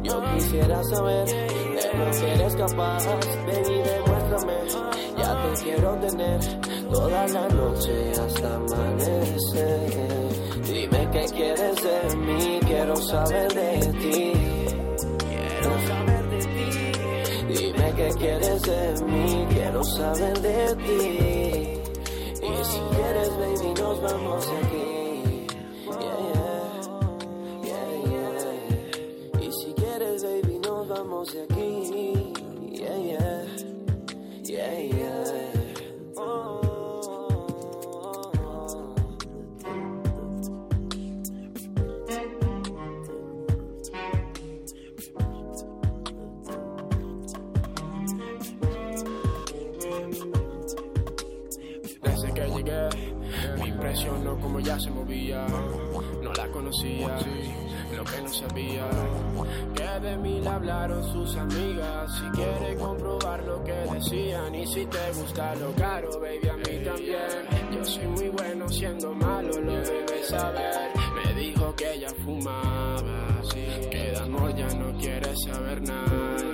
[0.03, 3.05] Yo quisiera saber de lo que eres capaz.
[3.45, 4.53] Ven y demuéstrame.
[5.17, 6.39] Ya te quiero tener
[6.89, 9.91] toda la noche hasta amanecer.
[10.63, 12.59] Dime qué quieres de mí.
[12.65, 14.33] Quiero saber de ti.
[15.27, 17.53] Quiero saber de ti.
[17.53, 19.45] Dime qué quieres de mí.
[19.49, 21.81] Quiero saber de ti.
[22.43, 24.86] Y si quieres, baby, nos vamos aquí.
[31.17, 31.45] Yeah,
[32.93, 33.27] yeah.
[52.03, 52.89] Desde que llegué,
[53.65, 55.47] impresionó como ya se movía.
[56.21, 57.17] No la conocía,
[57.95, 58.87] lo que no sabía.
[60.01, 62.19] De mí le hablaron sus amigas.
[62.19, 64.53] Si quiere comprobar lo que decían.
[64.53, 67.71] Y si te gusta lo caro, baby, a mí también.
[67.71, 70.91] Yo soy muy bueno siendo malo, lo debes saber.
[71.15, 76.47] Me dijo que ella fumaba, que de ya no quiere saber nada.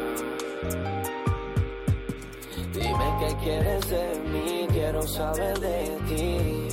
[2.74, 6.68] Dime qué quieres de mí, quiero saber de ti.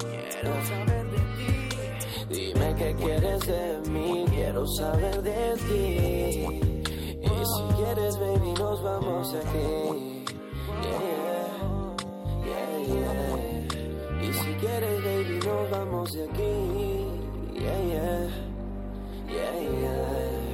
[0.00, 0.87] Quiero saber
[2.78, 6.46] qué quieres de mí, quiero saber de ti.
[7.20, 10.18] Y si quieres, baby, nos vamos aquí.
[10.82, 11.00] Yeah,
[12.46, 14.22] yeah, yeah.
[14.22, 17.04] Y si quieres, baby, nos vamos de aquí.
[17.54, 18.28] Yeah, yeah,
[19.28, 20.47] yeah, yeah.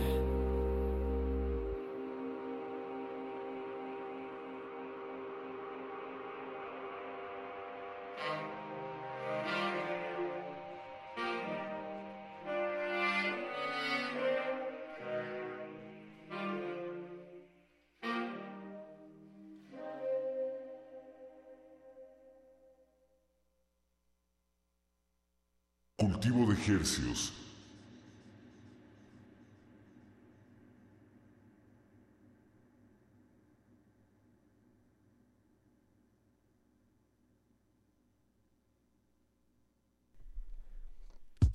[26.25, 27.35] Cultivo de hercios.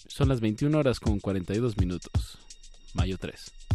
[0.08, 2.38] Son las 21 horas con 42 minutos.
[2.94, 3.69] Mayo 3.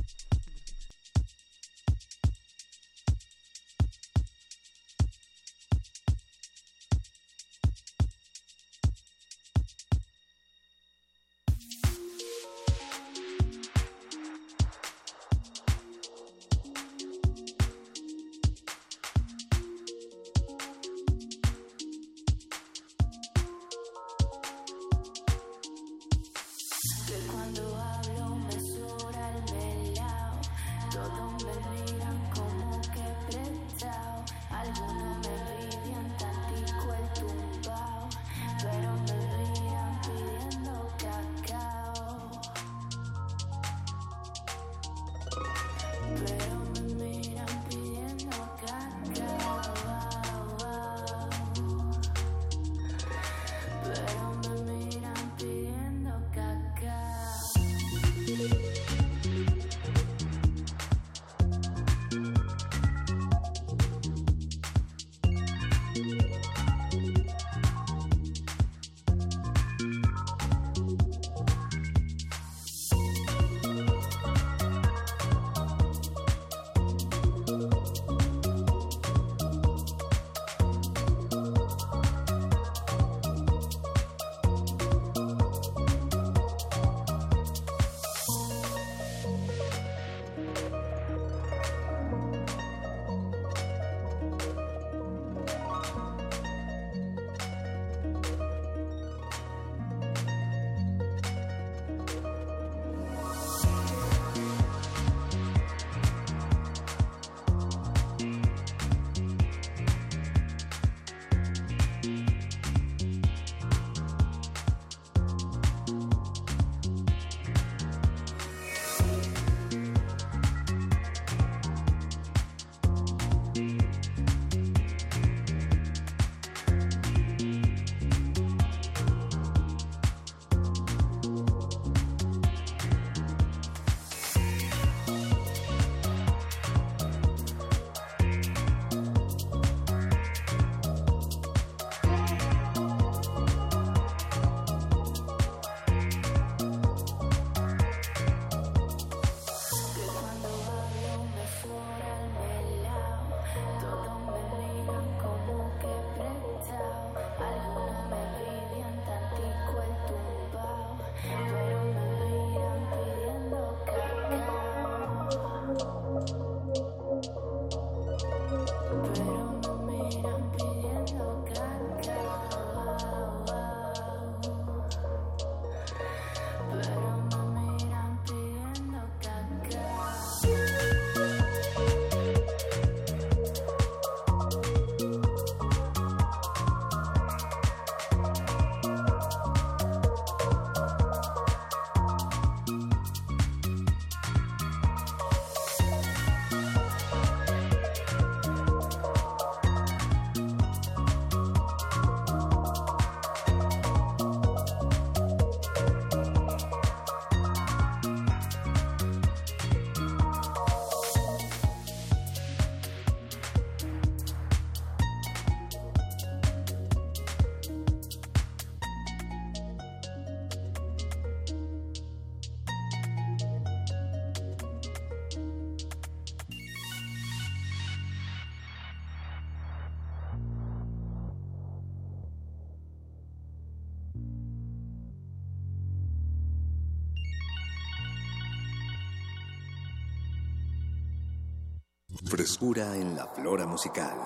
[242.36, 244.18] Frescura en la flora musical.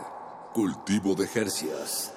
[0.54, 2.14] Cultivo de Jercias.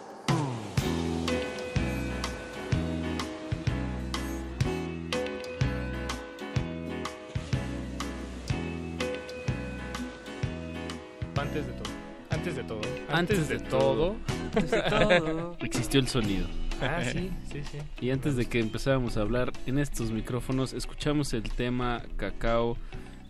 [11.35, 11.91] Antes de todo.
[12.29, 12.81] Antes de todo.
[13.09, 14.15] Antes de todo.
[14.55, 15.57] Antes de todo.
[15.59, 16.47] Existió el sonido.
[16.81, 17.79] Ah, sí, sí, sí.
[17.99, 22.77] Y antes de que empezáramos a hablar en estos micrófonos, escuchamos el tema Cacao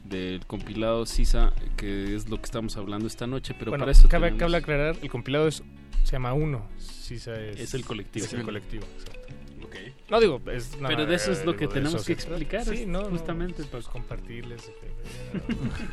[0.04, 4.08] del compilado Sisa, que es lo que estamos hablando esta noche, pero Bueno, para eso
[4.08, 5.64] cabe, tenemos- cabe aclarar, el compilado es,
[6.04, 6.68] se llama Uno.
[6.78, 8.24] Sisa es, Es el colectivo.
[8.26, 9.34] Es el colectivo, exacto.
[9.64, 9.76] Ok.
[10.12, 12.86] No digo, es nada, Pero de eso es lo que tenemos eso que explicar, Sí,
[12.86, 14.70] no, no, justamente pues, compartirles.
[14.70, 15.42] eh,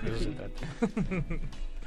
[0.05, 0.67] de eso se trata.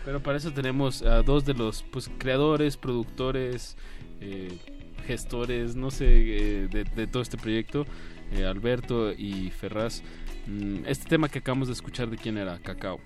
[0.06, 3.78] Pero para eso tenemos a dos de los pues, creadores, productores,
[4.20, 4.58] eh,
[5.06, 7.86] gestores, no sé, eh, de, de todo este proyecto,
[8.32, 10.02] eh, Alberto y Ferraz.
[10.48, 12.58] Mm, Este tema que acabamos de escuchar, ¿de quién era?
[12.60, 13.00] Cacao.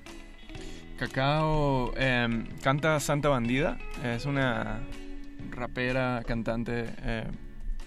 [0.98, 4.80] Cacao em, canta Santa Bandida, es una
[5.52, 7.28] rapera, cantante eh,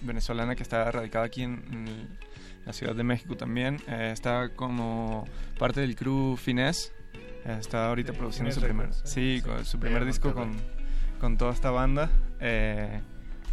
[0.01, 2.07] venezolana que está radicada aquí en, en
[2.65, 3.81] la Ciudad de México también.
[3.87, 5.25] Eh, está como
[5.57, 6.91] parte del crew Finesse.
[7.45, 10.55] Eh, está ahorita produciendo su primer, sí, con su primer disco con,
[11.19, 12.09] con toda esta banda.
[12.39, 13.01] eh,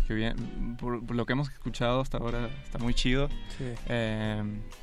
[0.07, 3.29] que bien, por, por lo que hemos escuchado hasta ahora está muy chido.
[3.59, 3.73] Sí.
[3.89, 4.43] Eh,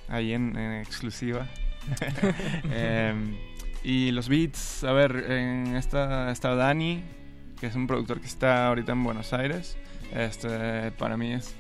[0.10, 1.48] ahí en, en exclusiva.
[3.84, 7.04] Y los beats, a ver, en esta está Dani,
[7.60, 9.78] que es un productor que está ahorita en Buenos Aires.
[10.14, 11.54] Este, para mí es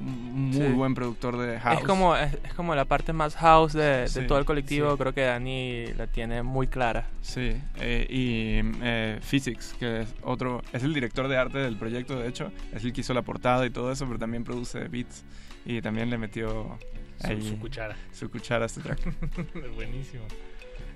[0.00, 0.72] un muy Sí.
[0.74, 1.78] buen productor de house.
[1.80, 4.92] Es como, es, es como la parte más house de, de Sí, todo el colectivo.
[4.92, 4.98] sí.
[4.98, 7.08] Creo que Dani la tiene muy clara.
[7.22, 12.18] Sí, eh, y eh, Physics, que es otro, es el director de arte del proyecto,
[12.18, 15.24] de hecho, es el que hizo la portada y todo eso, pero también produce beats
[15.64, 16.78] y también le metió
[17.20, 17.96] Su- ahí su cuchara.
[18.12, 19.00] su cuchara a este track.
[19.74, 20.24] Buenísimo.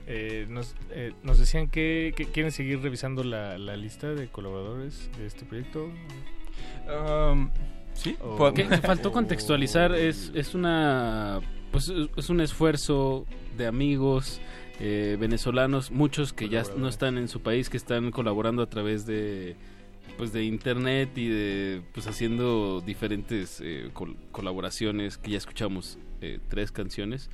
[0.06, 5.10] Eh, nos, eh, nos decían que, que quieren seguir revisando la, la lista de colaboradores
[5.16, 5.90] de este proyecto.
[6.88, 7.50] Um,
[7.94, 13.24] sí, O- Que, faltó contextualizar, es, es una pues es un esfuerzo
[13.56, 14.40] de amigos
[14.80, 19.06] eh, venezolanos, muchos que ya no están en su país, que están colaborando a través
[19.06, 19.56] de
[20.18, 26.40] pues de internet y de pues haciendo diferentes eh, col- colaboraciones que ya escuchamos eh,
[26.48, 27.30] tres canciones.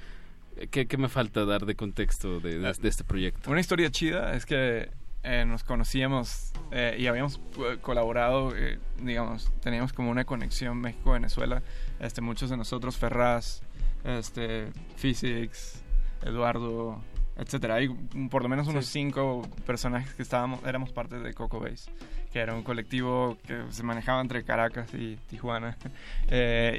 [0.70, 3.50] ¿Qué, qué me falta dar de contexto de, de- de este proyecto?
[3.50, 4.90] Una historia chida es que
[5.22, 11.62] eh, nos conocíamos eh, y habíamos eh, colaborado, eh, digamos, teníamos como una conexión México-Venezuela.
[12.00, 13.62] Este, muchos de nosotros, Ferraz,
[14.04, 15.82] este, Physics,
[16.24, 17.00] Eduardo,
[17.36, 17.76] etcétera.
[17.76, 17.88] Hay
[18.30, 21.90] por lo menos unos cinco personajes que estábamos, éramos parte de Coco Base,
[22.32, 25.76] que era un colectivo que se manejaba entre Caracas y Tijuana.
[26.30, 26.76] Eh,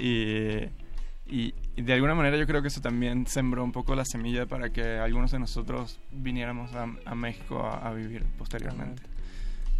[0.69, 0.88] y,
[1.29, 4.45] y, y de alguna manera yo creo que eso también sembró un poco la semilla
[4.45, 9.03] para que algunos de nosotros viniéramos a, a México a, a vivir posteriormente.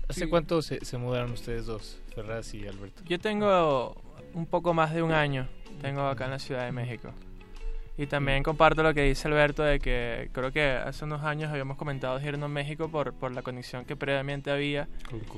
[0.08, 3.04] ¿Hace cuánto se, se mudaron ustedes dos, Ferraz y Alberto?
[3.06, 3.96] Yo tengo
[4.34, 5.48] un poco más de un año.
[5.82, 7.14] Tengo acá en la Ciudad de México.
[8.02, 11.76] Y también comparto lo que dice Alberto de que creo que hace unos años habíamos
[11.76, 14.88] comentado de irnos a México por, por la conexión que previamente había.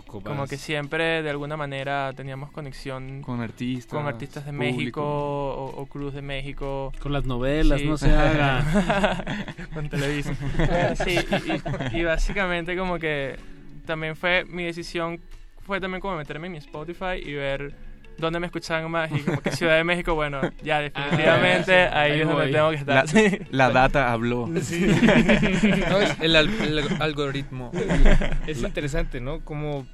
[0.05, 3.97] Con Como que siempre de alguna manera teníamos conexión Con artistas.
[3.97, 4.77] con artistas de público.
[4.77, 6.93] México o, o Cruz de México.
[7.01, 7.87] Con las novelas, Sí.
[7.87, 8.63] no se haga.
[9.73, 10.35] con Televisa.
[11.03, 13.37] Sí, y, y- y básicamente como que
[13.87, 15.19] también fue mi decisión,
[15.65, 17.73] fue también como meterme en mi Spotify y ver
[18.21, 22.11] dónde me escuchaban más y como que Ciudad de México, bueno, ya definitivamente Ah, ahí
[22.13, 23.05] ahí es donde tengo que estar.
[23.13, 24.49] La- la data habló.
[24.61, 24.85] Sí.
[25.89, 27.71] No, es el, al- el algoritmo.
[28.47, 29.41] Es interesante, ¿no?
[29.41, 29.85] Como,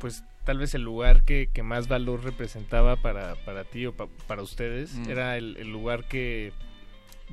[0.00, 4.08] pues, tal vez el lugar que, que más valor representaba para, para ti o pa-
[4.26, 5.10] para ustedes Mm.
[5.10, 6.52] era el, el lugar que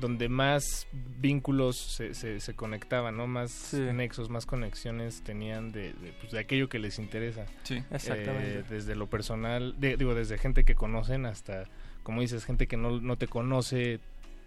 [0.02, 0.86] donde más
[1.20, 3.26] vínculos se, se, se conectaban, ¿no?
[3.26, 7.46] Más nexos, más conexiones tenían de, de, pues, de aquello que les interesa.
[7.62, 7.82] Sí.
[7.90, 8.58] Exactamente.
[8.58, 11.64] Eh, desde lo personal, de- digo, desde gente que conocen hasta,
[12.02, 14.00] como dices, gente que no, no te conoce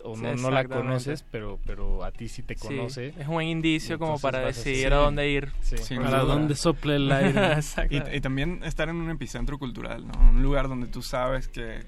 [0.03, 0.75] o Sí, no, no la exactamente.
[0.87, 3.07] conoces, pero, pero a ti sí te Sí, conoce.
[3.07, 4.93] es un buen indicio como para vas a- decidir sí.
[4.93, 5.51] a dónde ir.
[5.95, 7.57] Para dónde sopla el aire.
[7.89, 10.13] Y, y también estar en un epicentro cultural, ¿no?
[10.29, 11.79] Un lugar donde tú sabes que,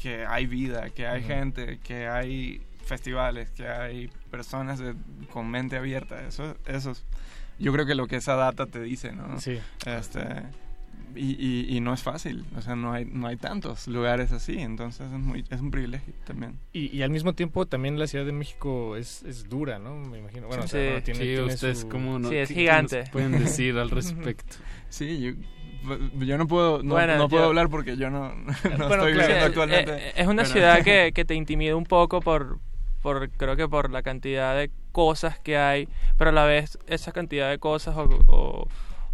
[0.00, 4.94] que hay vida, que hay gente, que hay festivales, que hay personas de-
[5.32, 6.26] con mente abierta.
[6.26, 7.04] Eso, eso es,
[7.58, 9.40] yo creo que lo que esa data te dice, ¿no?
[9.40, 9.58] Sí.
[9.86, 10.20] Este,
[11.14, 14.58] y, y, y no es fácil, o sea, no hay, no hay tantos lugares así,
[14.58, 16.58] entonces es, muy, es un privilegio también.
[16.72, 19.96] Y, y al mismo tiempo también la Ciudad de México es, es dura, ¿no?
[19.96, 20.46] Me imagino.
[20.48, 20.86] Bueno, o sea, Sí.
[20.86, 23.00] bueno, tiene, Sí, tiene ustedes su- cómo no- Sí, es ¿qué- qué gigante.
[23.00, 23.32] nos pueden
[23.62, 24.56] decir al respecto?
[24.90, 25.18] Sí,
[25.86, 28.52] yo, yo no puedo, no, Bueno, no puedo yo- hablar porque yo no, no Bueno,
[28.52, 29.92] estoy claro, viviendo Sí, actualmente.
[30.08, 32.58] eh, Es una pero- ciudad que, que te intimida un poco por,
[33.08, 37.10] por, creo que por la cantidad de cosas que hay, pero a la vez esa
[37.10, 38.68] cantidad de cosas o,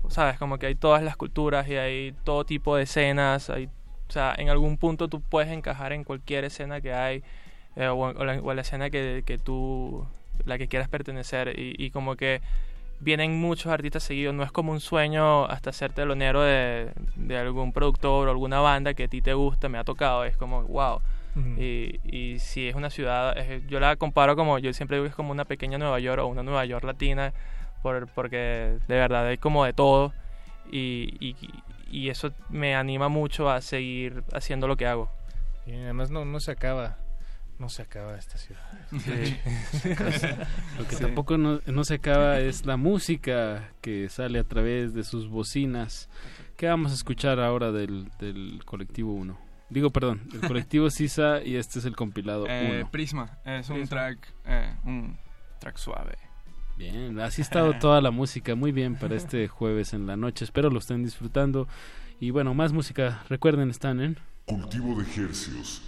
[0.08, 3.66] sabes, como que hay todas las culturas y hay todo tipo de escenas, hay,
[4.08, 7.22] o sea, en algún punto tú puedes encajar en cualquier escena que hay
[7.76, 10.04] eh, o, la, escena que, que tú,
[10.44, 12.40] la que quieras pertenecer y, y como que
[12.98, 17.72] vienen muchos artistas seguidos, no es como un sueño hasta ser telonero de, de algún
[17.72, 21.00] productor o alguna banda que a ti te gusta, me ha tocado, es como, wow.
[21.36, 21.60] Ujú.
[21.60, 25.10] Y, y si es una ciudad, es- yo la comparo como, yo siempre digo que
[25.10, 27.32] es como una pequeña Nueva York o una Nueva York latina,
[27.82, 28.36] por, porque
[28.88, 30.12] de verdad hay como de todo
[30.70, 31.36] y, y,
[31.90, 35.10] y eso me anima mucho a seguir haciendo lo que hago.
[35.66, 36.98] Y además no, no se acaba,
[37.58, 38.62] no se acaba esta ciudad.
[38.90, 39.36] Sí.
[40.78, 45.04] Lo que tampoco no, no se acaba es la música que sale a través de
[45.04, 46.08] sus bocinas.
[46.56, 49.38] ¿Qué vamos a escuchar ahora del, del colectivo 1?
[49.74, 52.52] Digo, perdón, el colectivo Sisa y este es el compilado 1.
[52.52, 53.88] Eh, Prisma, es un Prisma.
[53.88, 55.18] track, eh, un
[55.58, 56.16] track suave.
[56.78, 60.44] Bien, así ha estado toda la música, muy bien para este jueves en la noche.
[60.44, 61.66] Espero lo estén disfrutando.
[62.20, 64.16] Y bueno, más música, recuerden, están en...
[64.46, 65.82] Cultivo de Hercios.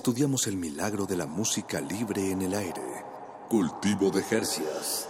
[0.00, 2.80] Estudiamos el milagro de la música libre en el aire.
[3.50, 5.06] Cultivo de Hercias.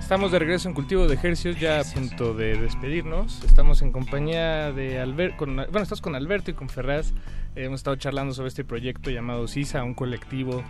[0.00, 3.44] Estamos de regreso en Cultivo de Ejercicios, ya a punto de despedirnos.
[3.44, 7.12] Estamos en compañía de Alberto, bueno, estás con y con Ferraz.
[7.54, 10.64] Hemos estado charlando sobre este proyecto llamado CISA, un colectivo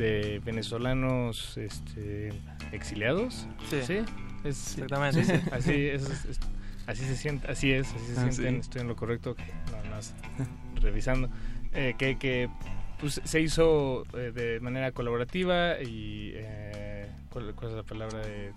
[0.00, 2.32] de venezolanos este,
[2.72, 3.46] exiliados.
[3.70, 4.02] Sí.
[4.44, 5.42] Es, Exactamente, sí, sí.
[5.52, 6.40] Así es, es-
[6.86, 8.56] así se siente, así es, así se Ah, sienten.
[8.60, 9.36] Estoy en lo correcto,
[9.70, 10.14] nada más
[10.80, 11.28] revisando.
[11.72, 12.48] Eh, que que
[12.98, 18.52] pues, se hizo eh, de manera colaborativa y eh, ¿cuál, cuál es la palabra de,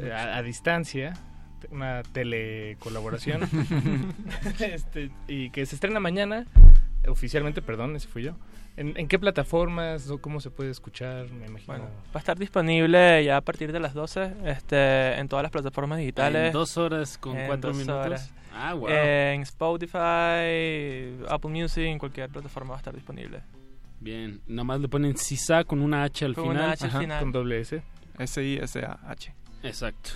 [0.00, 1.14] de- a, a distancia
[1.70, 3.40] una telecolaboración
[4.60, 6.44] este, y que se estrena mañana
[7.08, 8.32] oficialmente perdón ese fui yo
[8.76, 12.38] ¿En, en qué plataformas o cómo se puede escuchar me imagino Bueno, va a estar
[12.38, 16.46] disponible ya a partir de las 12 este, en todas las plataformas digitales.
[16.46, 18.06] En dos horas con En cuatro dos minutos.
[18.06, 18.32] horas.
[18.54, 18.88] Ah, wow.
[18.88, 23.42] En Spotify, Apple Music, en cualquier plataforma va a estar disponible.
[24.00, 26.56] Bien, nada más le ponen CISA con una H al Con final.
[26.64, 27.20] una H al final.
[27.20, 27.82] con doble S
[28.18, 29.34] S-I-S-A-H.
[29.64, 30.10] Exacto.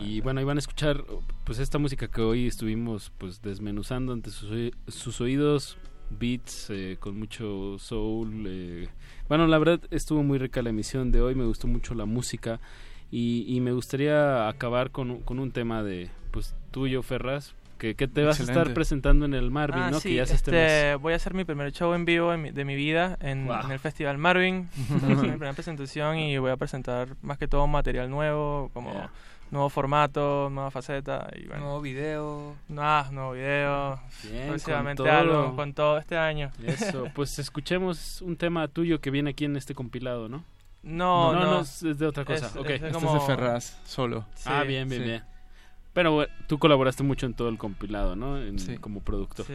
[0.00, 1.04] Y bueno, ahí van a escuchar
[1.44, 5.78] pues esta música que hoy estuvimos pues desmenuzando ante sus, sus oídos,
[6.18, 8.44] beats eh, con mucho soul.
[8.46, 8.88] eh.
[9.28, 12.60] Bueno, la verdad estuvo muy rica la emisión de hoy, me gustó mucho la música
[13.10, 17.94] y, y me gustaría acabar con, un- con un tema de pues tuyo, Ferraz, que,
[17.94, 20.00] que te vas a estar presentando en el Marvin, Ah, ¿no?
[20.00, 20.70] sí, que ya es este mes.
[20.70, 23.46] este, voy a hacer mi primer show en vivo en mi- de mi vida en,
[23.46, 23.60] Wow.
[23.64, 24.68] en el Festival Marvin.
[24.96, 29.10] Es mi primera presentación y voy a presentar más que todo material nuevo, como Yeah.
[29.50, 31.28] Nuevo formato, nueva faceta.
[31.36, 32.56] Y bueno, Nuevo video.
[32.76, 34.00] Ah, nuevo video.
[34.30, 35.18] Bien, próximamente con todo.
[35.18, 36.50] algo con todo este año.
[36.64, 40.44] Eso, pues escuchemos un tema tuyo que viene aquí en este compilado, ¿no?
[40.82, 41.60] No, no, no.
[41.60, 42.46] es, es de otra cosa.
[42.46, 42.70] Es- ok.
[42.70, 44.24] es de Este es de Ferraz, solo.
[44.46, 45.08] ah, bien, bien, sí.
[45.08, 45.24] bien.
[45.92, 48.38] Pero bueno, tú colaboraste mucho en todo el compilado, ¿no?
[48.38, 48.78] En- Sí.
[48.78, 49.44] Como productor.
[49.46, 49.54] Sí.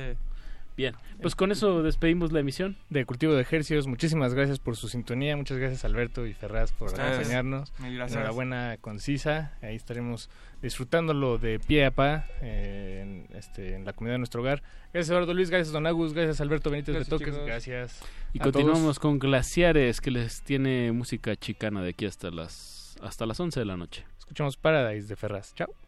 [0.78, 2.76] Bien, pues con eso despedimos la emisión.
[2.90, 3.88] de Cultivo de Ejercicios.
[3.88, 5.38] Muchísimas gracias por su sintonía.
[5.38, 7.14] Muchas gracias Alberto y Ferraz por Ustedes.
[7.14, 7.72] acompañarnos.
[7.80, 8.18] Mil gracias.
[8.18, 9.54] Enhorabuena concisa.
[9.62, 10.30] Ahí estaremos
[10.62, 14.64] disfrutándolo de pie a pa eh, en, este, en la comunidad de nuestro hogar.
[14.94, 17.34] Gracias Eduardo Luis, gracias Don Agus, gracias Alberto Benítez Gracias, de Toques.
[17.34, 17.48] chicos.
[17.48, 18.00] Gracias.
[18.34, 19.00] Y a continuamos todos.
[19.00, 23.66] con Glaciares, que les tiene música chicana de aquí hasta las hasta las 11 de
[23.66, 24.06] la noche.
[24.18, 25.54] Escuchamos Paradise de Ferraz.
[25.54, 25.85] Chao.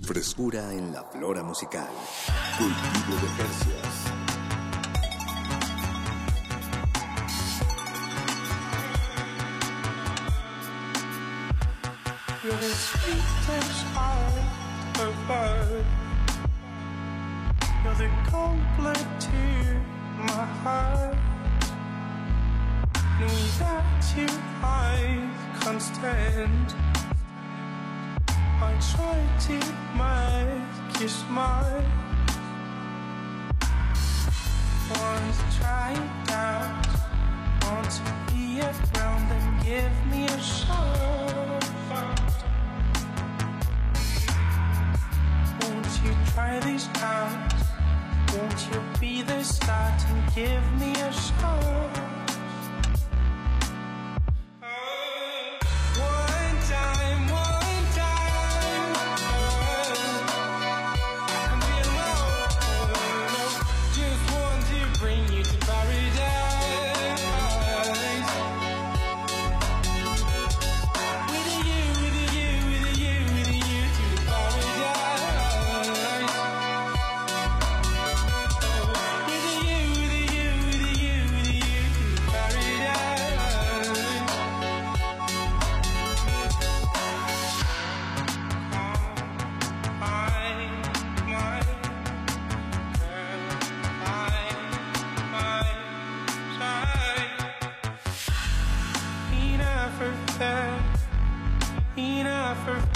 [0.00, 1.90] Frescura en la flora musical.
[2.56, 3.28] Cultivo de
[19.20, 19.30] to
[20.18, 21.02] my heart.
[28.62, 29.56] I try to
[29.98, 31.84] make you smile.
[34.88, 36.86] To try it out.
[37.64, 41.64] Want to be around and give me a shot.
[45.60, 47.52] Won't you try this out?
[48.32, 52.11] Won't you be the start and give me a shot?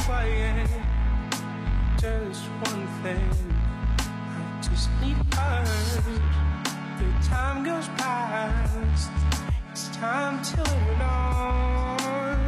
[0.07, 0.69] Playing.
[1.99, 3.29] Just one thing,
[3.99, 5.97] I just need us.
[6.99, 9.11] The time goes past,
[9.73, 12.39] it's time to live on.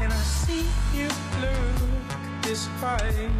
[0.00, 0.64] And I see
[0.96, 1.08] you
[1.42, 3.30] look this way.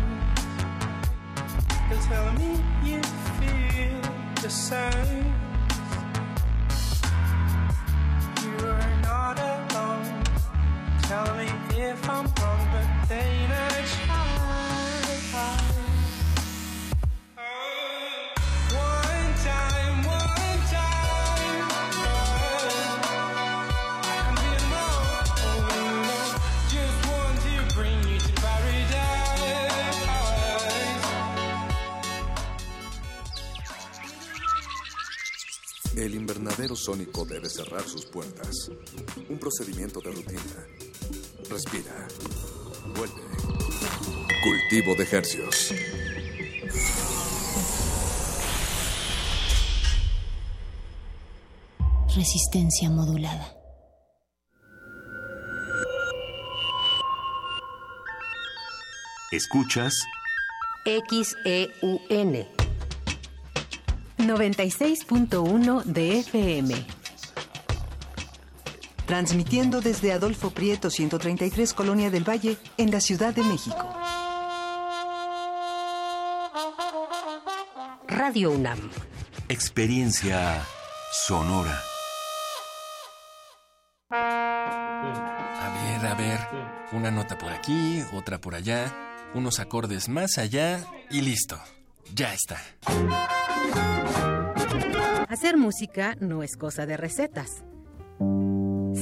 [1.88, 3.02] You're telling me you
[3.38, 4.00] feel
[4.42, 5.43] the same.
[35.96, 38.68] El invernadero sónico debe cerrar sus puertas.
[39.28, 40.83] Un procedimiento de rutina.
[41.54, 42.08] Respira.
[42.96, 43.22] Vuelve.
[44.42, 45.72] Cultivo de hercios.
[52.08, 53.54] Resistencia modulada.
[59.30, 59.94] Escuchas
[60.84, 62.48] XEUN
[64.18, 67.03] 96.1 de FM.
[69.06, 73.76] Transmitiendo desde Adolfo Prieto 133 Colonia del Valle en la Ciudad de México.
[78.08, 78.78] Radio UNAM.
[79.48, 80.64] Experiencia
[81.12, 81.78] sonora.
[84.10, 86.40] A ver, a ver.
[86.92, 88.94] Una nota por aquí, otra por allá,
[89.34, 91.58] unos acordes más allá y listo.
[92.14, 92.58] Ya está.
[95.28, 97.64] Hacer música no es cosa de recetas.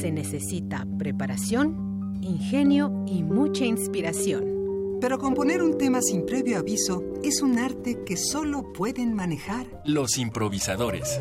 [0.03, 4.99] Se necesita preparación, ingenio y mucha inspiración.
[5.01, 9.69] Pero componer un tema sin previo aviso es un arte que solo pueden manejar.
[9.85, 11.21] Los improvisadores.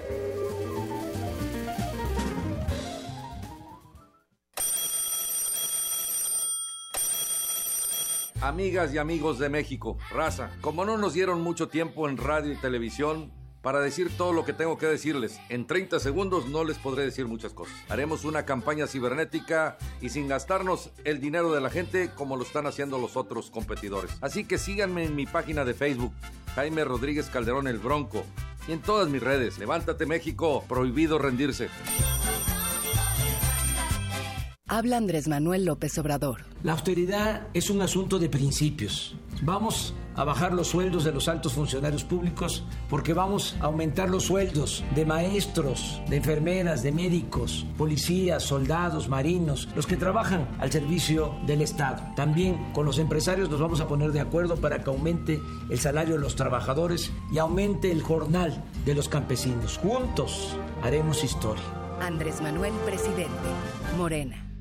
[8.41, 12.55] Amigas y amigos de México, raza, como no nos dieron mucho tiempo en radio y
[12.55, 13.31] televisión
[13.61, 17.27] para decir todo lo que tengo que decirles, en 30 segundos no les podré decir
[17.27, 17.75] muchas cosas.
[17.87, 22.65] Haremos una campaña cibernética y sin gastarnos el dinero de la gente como lo están
[22.65, 24.11] haciendo los otros competidores.
[24.21, 26.13] Así que síganme en mi página de Facebook,
[26.55, 28.25] Jaime Rodríguez Calderón el Bronco,
[28.67, 29.59] y en todas mis redes.
[29.59, 31.69] Levántate México, prohibido rendirse.
[34.73, 36.45] Habla Andrés Manuel López Obrador.
[36.63, 39.17] La austeridad es un asunto de principios.
[39.41, 44.23] Vamos a bajar los sueldos de los altos funcionarios públicos porque vamos a aumentar los
[44.23, 51.35] sueldos de maestros, de enfermeras, de médicos, policías, soldados, marinos, los que trabajan al servicio
[51.45, 52.01] del Estado.
[52.15, 56.15] También con los empresarios nos vamos a poner de acuerdo para que aumente el salario
[56.15, 59.79] de los trabajadores y aumente el jornal de los campesinos.
[59.79, 61.63] Juntos haremos historia.
[61.99, 63.49] Andrés Manuel, presidente.
[63.97, 64.50] Morena.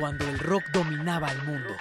[0.00, 1.76] Cuando el rock dominaba al mundo.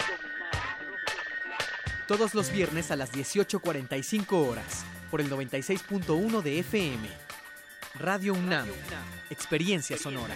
[2.06, 7.08] Todos los viernes a las 18.45 horas, por el 96.1 de FM.
[7.96, 8.68] Radio UNAM,
[9.30, 10.36] Experiencia Sonora.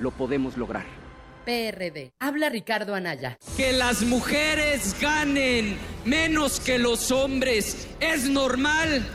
[0.00, 0.84] Lo podemos lograr.
[1.44, 2.12] PRD.
[2.20, 3.38] Habla Ricardo Anaya.
[3.56, 9.06] Que las mujeres ganen menos que los hombres es normal.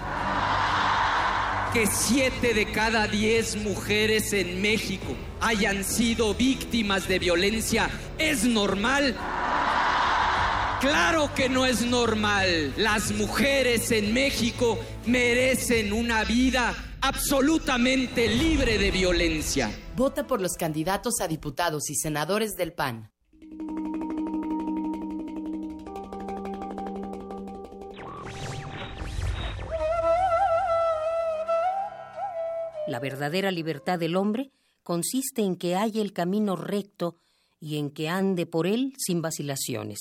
[1.74, 9.16] Que siete de cada diez mujeres en México hayan sido víctimas de violencia es normal.
[10.82, 12.74] Claro que no es normal.
[12.78, 19.72] Las mujeres en México merecen una vida absolutamente libre de violencia.
[19.96, 23.12] Vota por los candidatos a diputados y senadores del PAN.
[32.88, 34.52] La verdadera libertad del hombre
[34.84, 37.18] consiste en que haya el camino recto
[37.60, 40.00] y en que ande por él sin vacilaciones.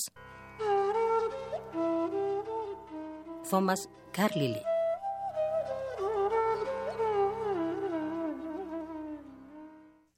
[3.49, 4.68] Thomas Carlyle.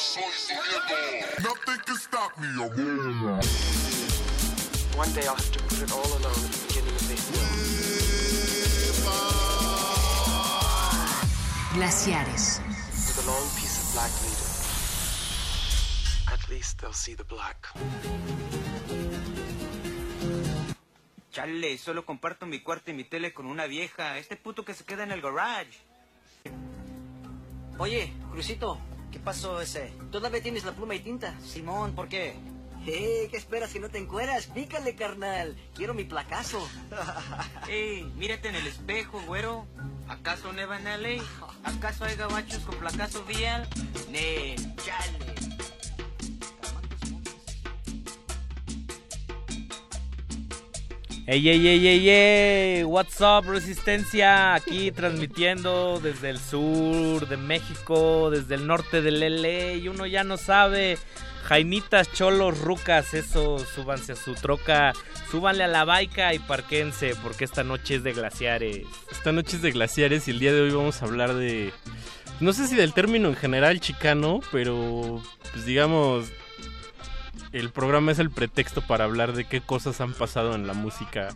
[0.00, 0.96] soy su nieto.
[1.42, 2.48] Nothing can stop me.
[4.96, 7.30] One day I'll have to put it all alone at the beginning of this
[11.74, 12.60] Glaciares.
[12.60, 14.50] With a long piece of black leader.
[16.32, 17.68] At least they'll see the black.
[21.30, 24.16] Chale, solo comparto mi cuarto y mi tele con una vieja.
[24.18, 25.78] Este puto que se queda en el garage.
[27.78, 28.78] Oye, Crucito,
[29.10, 29.92] ¿qué pasó ese?
[30.10, 31.34] ¿Todavía tienes la pluma y tinta?
[31.40, 32.36] Simón, ¿por qué?
[32.86, 34.46] Eh, ¿qué esperas si no te encueras?
[34.46, 35.56] Pícale, carnal.
[35.74, 36.66] Quiero mi placazo.
[37.68, 39.66] Ey, mírate en el espejo, güero.
[40.08, 41.22] ¿Acaso neva en LA?
[41.62, 43.68] ¿Acaso hay gabachos con placazo vial?
[44.10, 45.49] Ne, chale.
[51.32, 58.30] Ey, ey, ey, ey, ey, what's up, Resistencia, aquí transmitiendo desde el sur de México,
[58.32, 60.98] desde el norte del LA, y uno ya no sabe,
[61.44, 64.92] Jaimitas, cholos, rucas, eso, súbanse a su troca,
[65.30, 68.88] súbanle a la baica y parquense, porque esta noche es de glaciares.
[69.12, 71.72] Esta noche es de glaciares y el día de hoy vamos a hablar de...
[72.40, 76.26] No sé si del término en general chicano, pero pues digamos
[77.52, 81.28] el programa es el pretexto para hablar de qué cosas han pasado en la música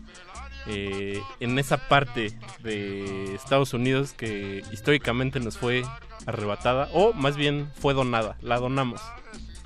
[0.67, 2.33] eh, en esa parte
[2.63, 5.85] de Estados Unidos que históricamente nos fue
[6.27, 9.01] arrebatada o más bien fue donada, la donamos.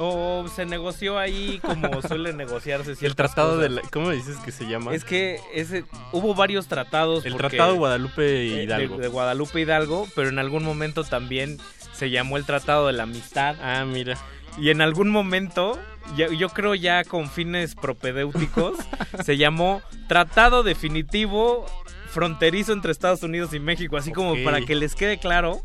[0.00, 3.62] O se negoció ahí como suele negociarse El tratado cosas.
[3.62, 4.94] de la, ¿cómo dices que se llama?
[4.94, 7.26] Es que ese, hubo varios tratados.
[7.26, 8.96] El Tratado Guadalupe eh, Hidalgo.
[8.96, 11.58] De, de Guadalupe Hidalgo, pero en algún momento también
[11.92, 13.56] se llamó el Tratado de la Amistad.
[13.60, 14.16] Ah, mira.
[14.60, 15.78] Y en algún momento,
[16.16, 18.76] yo creo ya con fines propedéuticos,
[19.24, 21.66] se llamó Tratado Definitivo
[22.10, 25.62] Fronterizo entre Estados Unidos y México, así como para que les quede claro.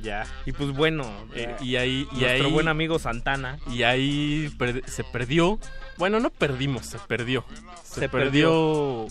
[0.00, 0.24] Ya.
[0.46, 1.04] Y pues bueno,
[1.34, 3.58] Eh, ya, y ahí y nuestro ahí- buen amigo Santana.
[3.70, 5.58] Y ahí per- se perdió.
[5.98, 7.44] Bueno, no perdimos, se perdió.
[7.84, 9.06] Se, Se perdió,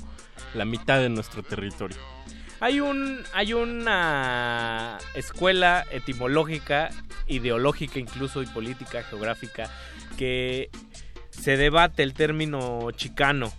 [0.56, 1.98] la mitad de nuestro territorio.
[2.61, 6.91] Hay un hay una escuela etimológica,
[7.25, 9.67] ideológica incluso y política geográfica
[10.15, 10.69] que
[11.31, 13.51] se debate el término chicano.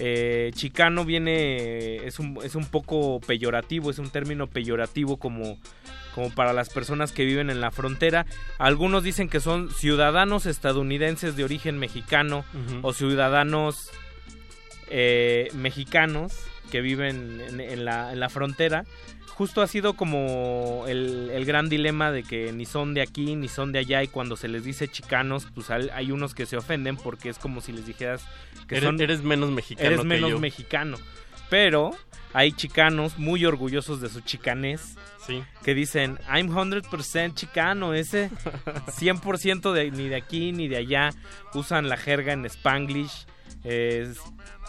[0.00, 5.56] Eh, chicano viene es un, es un poco peyorativo, es un término peyorativo como
[6.12, 8.26] como para las personas que viven en la frontera.
[8.58, 12.44] Algunos dicen que son ciudadanos estadounidenses de origen mexicano
[12.82, 13.92] o ciudadanos
[14.88, 16.32] eh, mexicanos
[16.70, 18.84] que viven en, en la, en la frontera.
[19.28, 23.48] Justo ha sido como el, el gran dilema de que ni son de aquí ni
[23.48, 26.96] son de allá y cuando se les dice chicanos, pues hay, unos que se ofenden
[26.96, 28.22] porque es como si les dijeras
[28.68, 30.38] que Eres- son, eres menos mexicano eres que menos yo.
[30.40, 30.98] mexicano.
[31.48, 31.90] Pero
[32.34, 34.94] hay chicanos muy orgullosos de su chicanés
[35.26, 35.42] Sí.
[35.64, 38.30] que dicen, I'm 100% chicano, ese
[38.86, 41.10] 100% de, ni de aquí ni de allá,
[41.54, 43.26] usan la jerga en spanglish,
[43.64, 44.18] Es-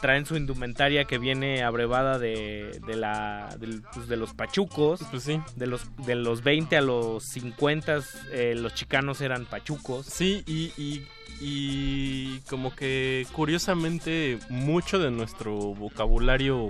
[0.02, 3.56] traen su indumentaria que viene abrevada de, de la
[3.94, 5.40] pues, de los pachucos Pues sí.
[5.56, 8.00] de los de los 20 a los 50
[8.32, 11.06] eh, los chicanos eran pachucos Sí, y, y,
[11.40, 16.70] y como que curiosamente mucho de nuestro vocabulario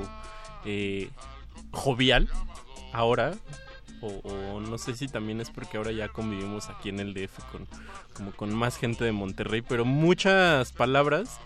[0.66, 1.10] eh,
[1.72, 2.28] jovial
[2.94, 3.34] ahora,
[4.02, 7.40] o, o no sé si también es porque ahora ya convivimos aquí en el DF
[7.52, 7.68] con,
[8.14, 11.40] como con más gente de Monterrey, pero muchas palabras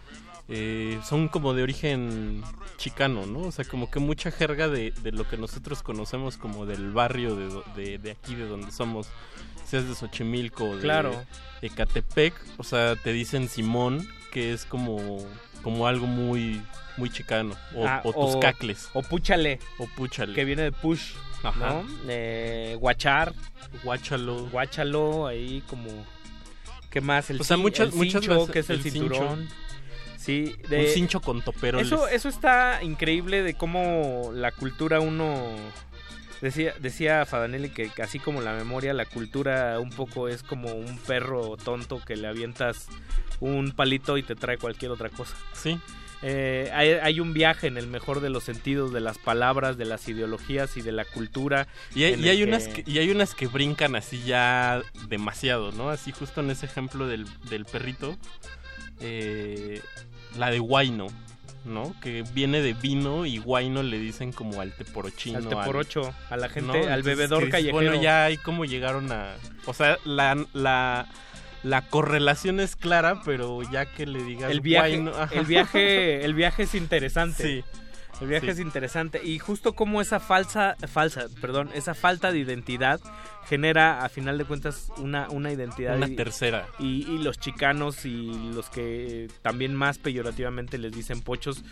[0.47, 2.43] eh, son como de origen
[2.77, 3.39] chicano, ¿no?
[3.39, 7.35] O sea, como que mucha jerga de, de lo que nosotros conocemos como del barrio
[7.35, 9.07] de, de, de aquí, de donde somos,
[9.65, 11.25] seas de Xochimilco o de Claro.
[11.61, 15.25] Ecatepec, o sea, te dicen Simón, que es como,
[15.63, 16.61] como algo muy,
[16.97, 18.89] muy chicano, o, Ah, o tus cacles.
[18.93, 20.33] o púchale O púchale.
[20.33, 21.13] que viene de push
[21.43, 21.81] Ajá.
[21.83, 21.85] ¿no?
[22.07, 23.33] Eh, guachar
[23.83, 24.47] Guáchalo.
[24.49, 25.87] guáchalo ahí como
[26.91, 29.37] qué más el, O sea, muchas- el muchas cincho, que es el, el cincho.
[30.27, 31.87] Un cincho con toperoles.
[31.87, 35.55] eso eso está increíble de cómo la cultura uno
[36.41, 40.97] decía decía Fadanelli que así como la memoria la cultura un poco es como un
[40.99, 42.87] perro tonto que le avientas
[43.39, 45.79] un palito y te trae cualquier otra cosa Sí.
[46.27, 49.85] Eh, hay, hay un viaje en el mejor de los sentidos de las palabras, de
[49.85, 51.67] las ideologías y de la cultura.
[51.93, 55.89] Y hay, y unas que, y hay unas que brincan así ya demasiado, ¿no?
[55.89, 58.17] Así justo en ese ejemplo del, del perrito.
[59.01, 59.81] eh,
[60.37, 61.07] la de Guayno,
[61.65, 61.95] ¿no?
[62.01, 65.37] Que viene de vino y Guayno le dicen como al teporochino.
[65.37, 66.73] Al teporocho, a la gente, ¿no?
[66.73, 67.75] al Entonces, bebedor que callejero.
[67.75, 69.35] Bueno, ya hay cómo llegaron a...
[69.65, 70.45] O sea, la...
[70.53, 71.07] la
[71.63, 76.61] la correlación es clara, pero ya que le digas el viaje, el viaje, el viaje
[76.63, 77.43] es interesante.
[77.43, 77.63] Sí.
[78.21, 78.51] El viaje Sí.
[78.53, 82.99] es interesante y justo como esa falsa, falsa, perdón, esa falta de identidad
[83.47, 86.67] genera a final de cuentas una, una identidad Una y- tercera.
[86.79, 91.63] y, y los chicanos y los que también más peyorativamente les dicen pochos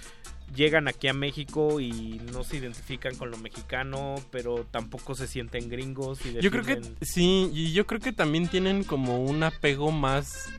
[0.54, 5.68] llegan aquí a México y no se identifican con lo mexicano, pero tampoco se sienten
[5.68, 6.24] gringos.
[6.26, 10.50] Y Yo creo que sí, y yo creo que también tienen como un apego más,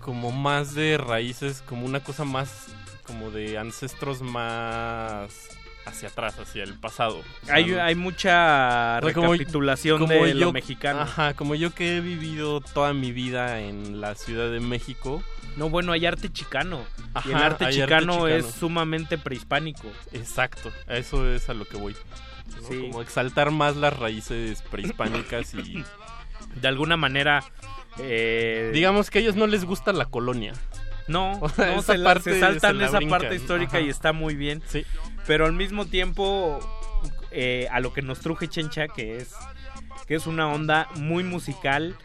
[0.00, 2.66] como más de raíces, como una cosa más,
[3.06, 5.48] como de ancestros más
[5.86, 7.18] hacia atrás, hacia el pasado.
[7.42, 11.00] O sea, hay, mucha como- recapitulación como de yo- lo mexicano.
[11.02, 15.22] Ajá, como yo que he vivido toda mi vida en la Ciudad de México.
[15.56, 16.80] No, bueno, hay arte chicano.
[17.24, 19.86] y el arte chicano, es sumamente prehispánico.
[20.12, 21.94] Exacto, a eso es a lo que voy.
[22.60, 22.68] ¿no?
[22.68, 22.88] Sí.
[22.90, 25.84] Como exaltar más las raíces prehispánicas y
[26.56, 27.44] De alguna manera.
[27.98, 30.54] eh, digamos que a ellos no les gusta la colonia.
[31.06, 33.20] No, no se, la- parte se saltan se esa brincan.
[33.20, 33.80] parte histórica Ajá.
[33.86, 34.62] y está muy bien.
[34.68, 34.84] Sí.
[35.26, 36.60] Pero al mismo tiempo,
[37.30, 39.32] eh, a lo que nos truje Chencha, que es,
[40.06, 41.96] que es una onda muy musical,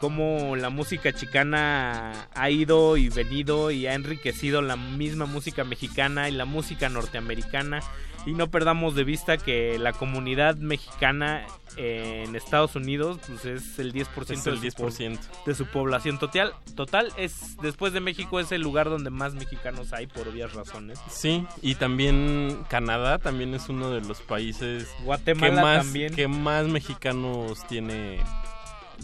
[0.00, 6.28] como la música chicana ha ido y venido y ha enriquecido la misma música mexicana
[6.28, 7.80] y la música norteamericana.
[8.26, 11.46] Y no perdamos de vista que la comunidad mexicana
[11.76, 15.18] en Estados Unidos pues es el 10%, Es el de, su po- 10%.
[15.46, 16.52] de su población total.
[16.74, 20.98] Total es después de México es el lugar donde más mexicanos hay por obvias razones.
[21.08, 26.14] Sí, y también Canadá también es uno de los países Guatemala que más, también.
[26.16, 28.18] que más mexicanos tiene,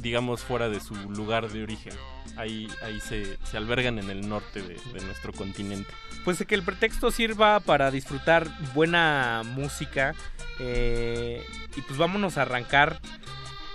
[0.00, 1.94] digamos, fuera de su lugar de origen.
[2.36, 5.90] Ahí, ahí se, se albergan en el norte de, de nuestro continente.
[6.24, 10.14] Pues que el pretexto sirva para disfrutar buena música.
[10.58, 11.44] eh,
[11.76, 13.00] y pues vámonos a arrancar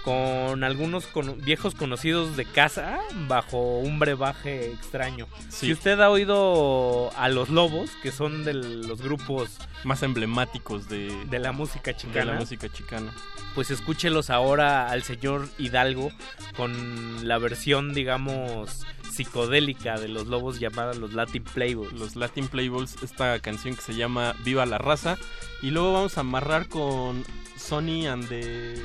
[0.08, 1.10] con algunos
[1.44, 2.98] viejos conocidos de casa
[3.28, 5.28] bajo un brebaje extraño.
[5.50, 5.66] Sí.
[5.66, 11.14] Si usted ha oído a Los Lobos, que son de los grupos Más emblemáticos de,
[11.26, 13.12] de la música de chicana, la música chicana.
[13.54, 16.10] pues escúchelos ahora al señor Hidalgo
[16.56, 21.92] con la versión, digamos, psicodélica de los lobos llamada los Latin Playboys.
[21.92, 25.18] Los Latin Playboys, esta canción que se llama Viva la Raza.
[25.62, 27.26] Y luego vamos a amarrar con
[27.58, 28.76] Sony and the,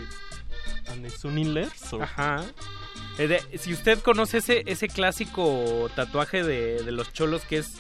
[0.89, 2.43] and the Sunilers, o- Ajá.
[3.19, 7.75] Eh, de- si usted conoce ese, ese clásico tatuaje de, de los cholos que es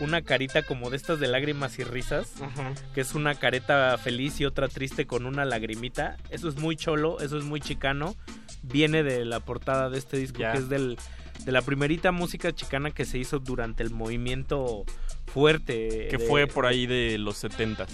[0.00, 2.72] una carita como de estas de lágrimas y risas, Ajá.
[2.94, 7.20] que es una careta feliz y otra triste con una lagrimita, eso es muy cholo,
[7.20, 8.16] eso es muy chicano,
[8.62, 10.52] viene de la portada de este disco Ya.
[10.52, 10.96] que es del,
[11.44, 14.84] de la primerita música chicana que se hizo durante el movimiento
[15.32, 16.08] fuerte.
[16.10, 17.86] que de- fue por ahí de los 70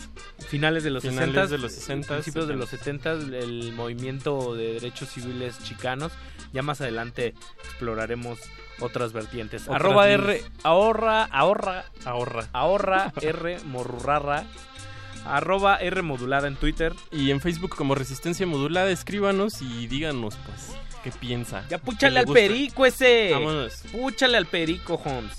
[0.49, 2.59] finales de los Finales 60 de los 60s, principios de 70s.
[2.59, 6.13] los 70 el movimiento de derechos civiles chicanos
[6.53, 7.35] ya más adelante
[7.65, 8.39] exploraremos
[8.81, 12.49] otras vertientes Otras arroba r ahorra ahorra Ahorra.
[12.53, 14.45] ahorra r morrurrarra
[15.27, 20.77] arroba r modulada en twitter Y en Facebook como Resistencia Modulada, escríbanos y díganos, pues,
[21.05, 21.63] qué piensa.
[21.69, 22.41] ya ¿Qué púchale le al gusta?
[22.41, 23.75] perico ese Vámonos.
[23.93, 25.33] púchale al perico Holmes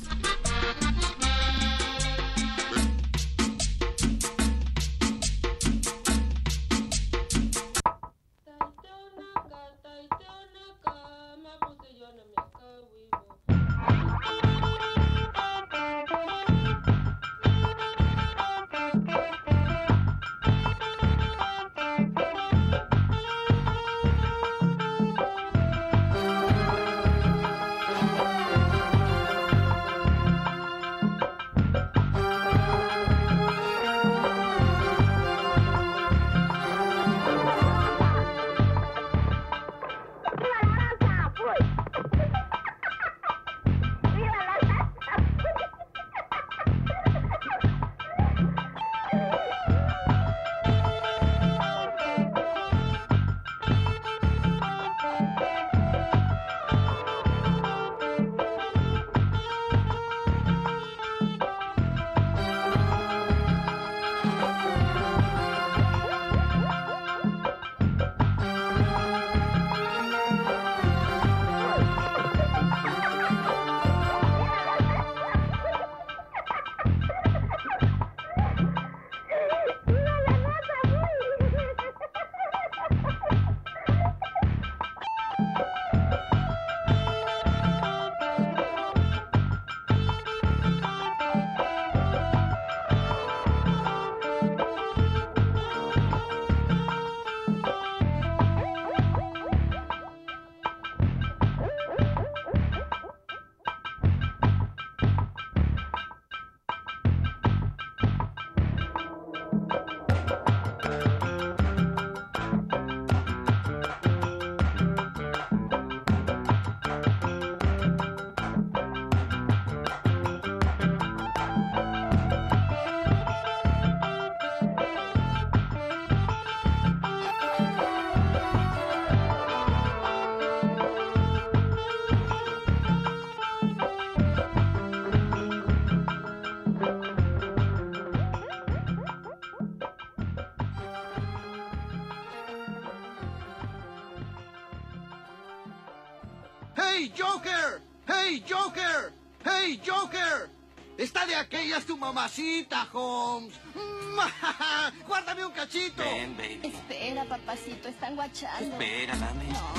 [151.35, 153.59] Está de aquellas tu mamacita, Holmes.
[155.07, 156.01] Guárdame un cachito.
[156.01, 156.61] Ven, baby.
[156.63, 158.79] Espera, papacito, están guachando.
[158.79, 159.45] Espera, dame.
[159.47, 159.74] No.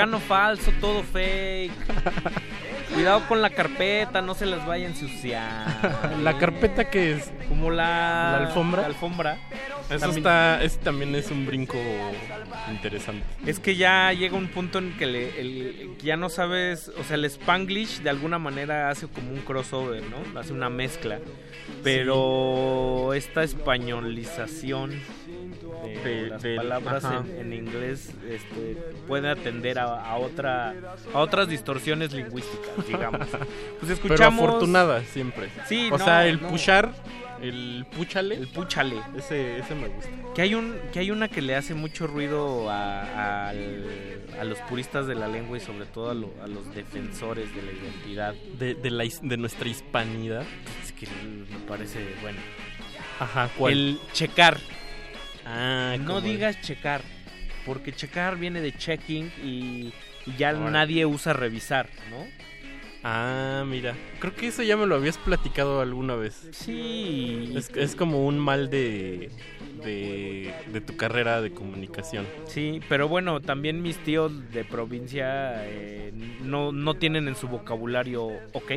[0.00, 1.72] Chicano falso, todo fake.
[2.94, 6.12] Cuidado con la carpeta, no se las vaya a ensuciar.
[6.22, 7.32] ¿La carpeta que es?
[7.48, 8.36] Como la...
[8.40, 8.80] ¿La alfombra?
[8.82, 9.38] La alfombra.
[9.88, 11.76] Eso También- está, ese también es un brinco
[12.70, 13.24] interesante.
[13.46, 17.04] Es que ya llega un punto en que le- el- que ya no sabes, o
[17.04, 20.38] sea, el Spanglish de alguna manera hace como un crossover, ¿no?
[20.38, 21.18] Hace una mezcla.
[21.82, 24.92] Pero esta españolización
[25.82, 28.76] de, De- las del- palabras en, en inglés este,
[29.06, 30.74] puede atender a, a otra
[31.14, 33.26] a otras distorsiones lingüísticas, digamos.
[33.78, 35.48] Pues escuchamos Pero afortunada siempre.
[35.66, 36.48] Sí, o no, sea, el no.
[36.48, 36.92] puchar,
[37.40, 38.34] el púchale.
[38.36, 38.96] El púchale.
[39.16, 40.10] Ese, ese me gusta.
[40.34, 44.58] Que hay un que hay una que le hace mucho ruido a, al- a los
[44.60, 48.34] puristas de la lengua y sobre todo a, lo- a los defensores de la identidad.
[48.58, 50.44] De, de, la, de nuestra hispanidad.
[50.84, 52.38] Es que me parece bueno.
[53.18, 53.72] Ajá, ¿cuál?
[53.72, 54.58] El checar.
[55.52, 57.02] Ah, no digas checar,
[57.66, 59.92] porque checar viene de checking y,
[60.26, 60.70] y ya Ahora.
[60.70, 62.24] nadie usa revisar, ¿no?
[63.02, 63.94] Ah, mira.
[64.18, 66.48] Creo que eso ya me lo habías platicado alguna vez.
[66.52, 67.52] Sí.
[67.56, 69.30] Es, es como un mal de,
[69.82, 72.26] de, de tu carrera de comunicación.
[72.46, 76.12] Sí, pero bueno, también mis tíos de provincia eh,
[76.42, 78.72] no, no tienen en su vocabulario ok.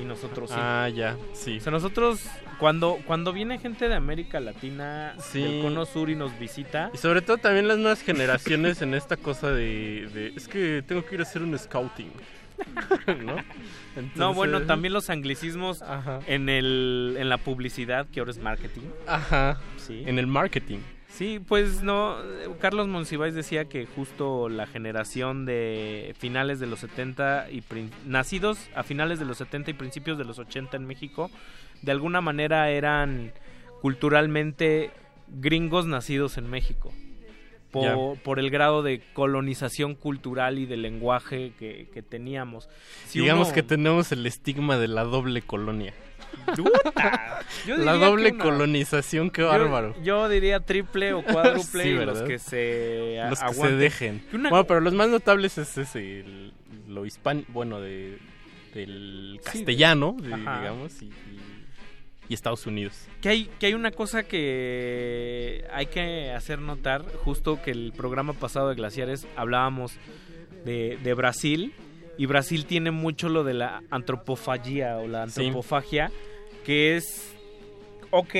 [0.00, 0.56] Y nosotros sí.
[0.58, 1.58] Ah, ya, sí.
[1.58, 2.20] O sea, nosotros,
[2.60, 5.42] cuando, cuando viene gente de América Latina, Sí.
[5.42, 9.16] del Cono Sur y nos visita, Y sobre todo también las nuevas generaciones en esta
[9.16, 12.12] cosa de, de, es que tengo que ir a hacer un scouting.
[13.06, 13.36] ¿No?
[13.36, 13.42] No,
[13.96, 15.82] Entonces- bueno, también los anglicismos
[16.26, 18.82] en el en la publicidad, que ahora es marketing.
[19.06, 19.58] Ajá.
[19.76, 20.02] Sí.
[20.06, 20.78] En el marketing.
[21.08, 22.16] Sí, pues no,
[22.60, 27.62] Carlos Monsiváis decía que justo la generación de finales de los 70 y
[28.06, 31.30] nacidos a finales de los 70 y principios de los 80 en México,
[31.82, 33.32] de alguna manera eran
[33.80, 34.90] culturalmente
[35.28, 36.92] gringos nacidos en México.
[37.70, 42.66] Por, por el grado de colonización cultural y de lenguaje que, que teníamos.
[43.06, 45.92] Si Digamos uno- que tenemos el estigma de la doble colonia.
[47.76, 49.94] La doble que una- colonización, qué bárbaro.
[50.02, 53.78] Yo, diría triple o cuádruple Sí, y los que se a- Los que se aguanten.
[53.78, 54.22] dejen.
[54.32, 56.52] Una- Bueno, pero los más notables es ese, el-
[56.88, 58.18] lo hispano, bueno, de,
[58.74, 61.12] del Sí, castellano, de- digamos, y, y-
[62.30, 63.06] y Estados Unidos.
[63.20, 68.32] Que hay, que hay una cosa que hay que hacer notar, justo que el programa
[68.34, 69.92] pasado de Glaciares hablábamos
[70.64, 71.72] de, de Brasil,
[72.18, 75.46] y Brasil tiene mucho lo de la antropofagia o la Sí.
[75.46, 76.10] antropofagia,
[76.66, 77.34] que es,
[78.10, 78.34] ok,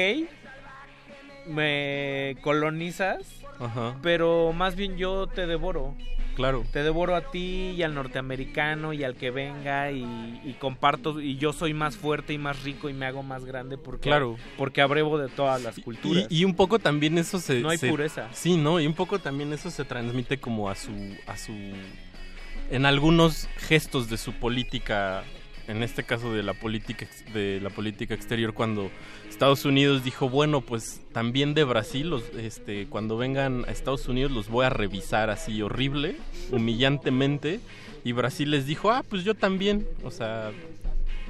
[1.47, 3.23] me colonizas,
[3.59, 3.97] Ajá.
[4.03, 5.95] pero más bien yo te devoro.
[6.37, 6.65] Claro.
[6.73, 10.05] Te devoro a ti y al norteamericano y al que venga y,
[10.45, 13.77] y comparto y yo soy más fuerte y más rico y me hago más grande
[13.77, 14.37] porque, Claro.
[14.57, 16.29] porque abrevo de todas las culturas.
[16.31, 17.59] Y, y un poco también eso se...
[17.59, 18.29] No hay se- pureza.
[18.33, 18.79] Sí, ¿no?
[18.79, 20.93] Y un poco también eso se transmite como a su...
[21.27, 21.53] a su
[22.71, 25.25] en algunos gestos de su política,
[25.67, 28.91] en este caso de la política de la política exterior, cuando
[29.29, 34.33] Estados Unidos dijo, bueno, pues también de Brasil, los, este, cuando vengan a Estados Unidos
[34.33, 36.17] los voy a revisar así horrible,
[36.51, 37.61] humillantemente,
[38.05, 40.53] y Brasil les dijo, ah, pues yo también, o sea,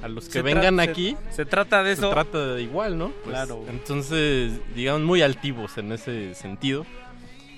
[0.01, 1.17] a los que Se vengan se- aquí...
[1.31, 2.07] se trata de eso.
[2.07, 3.09] Se trata de igual, ¿no?
[3.09, 3.65] Pues, Claro.
[3.69, 6.85] Entonces, digamos, muy altivos en ese sentido.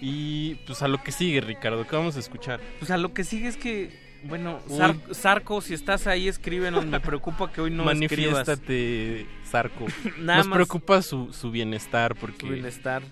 [0.01, 2.59] Y pues a lo que sigue, Ricardo, ¿qué vamos a escuchar?
[2.79, 3.91] Pues a lo que sigue es que,
[4.23, 4.59] bueno.
[4.67, 6.85] Sar- Sarco, si estás ahí, escríbenos.
[6.85, 8.47] Me preocupa que hoy no escribas.
[8.47, 9.85] Manifiéstate, Zarco.
[10.19, 12.47] Nada Nos más- preocupa su, su bienestar porque...
[12.47, 13.03] Su bienestar.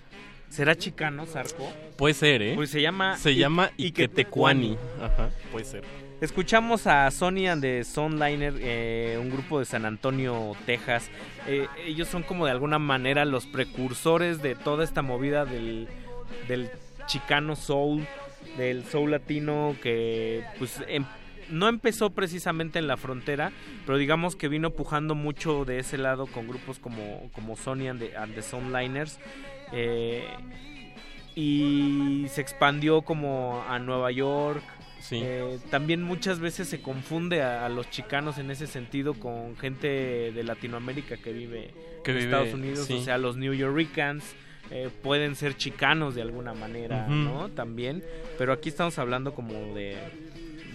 [0.48, 1.72] ¿Será chicano, Sarco?
[1.96, 2.52] Puede ser, ¿eh?
[2.56, 4.76] Pues se llama Se I- llama Iquetecuani.
[5.00, 5.84] Ajá, puede ser.
[6.20, 11.08] Escuchamos a Sony and the Sunliner, eh, un grupo de San Antonio, Texas.
[11.46, 15.88] Eh, ellos son como de alguna manera los precursores de toda esta movida del,
[16.48, 16.70] del
[17.06, 18.06] chicano soul,
[18.56, 21.04] del soul latino que pues em-
[21.50, 23.50] no empezó precisamente en la frontera,
[23.84, 27.98] pero digamos que vino pujando mucho de ese lado con grupos como, como Sony and
[28.00, 29.18] the, and the Sunliners.
[29.72, 30.24] eh,
[31.34, 34.62] y se expandió como a Nueva York.
[35.12, 39.88] Eh, también muchas veces se confunde a, a los chicanos en ese sentido con gente
[40.32, 41.70] de Latinoamérica que vive
[42.04, 42.94] Que en vive, Estados Unidos, sí.
[42.94, 44.24] o sea, los New Yorkers
[44.70, 47.06] eh, pueden ser chicanos de alguna manera.
[47.08, 47.48] ¿no?
[47.48, 48.04] También,
[48.38, 49.96] pero aquí estamos hablando como de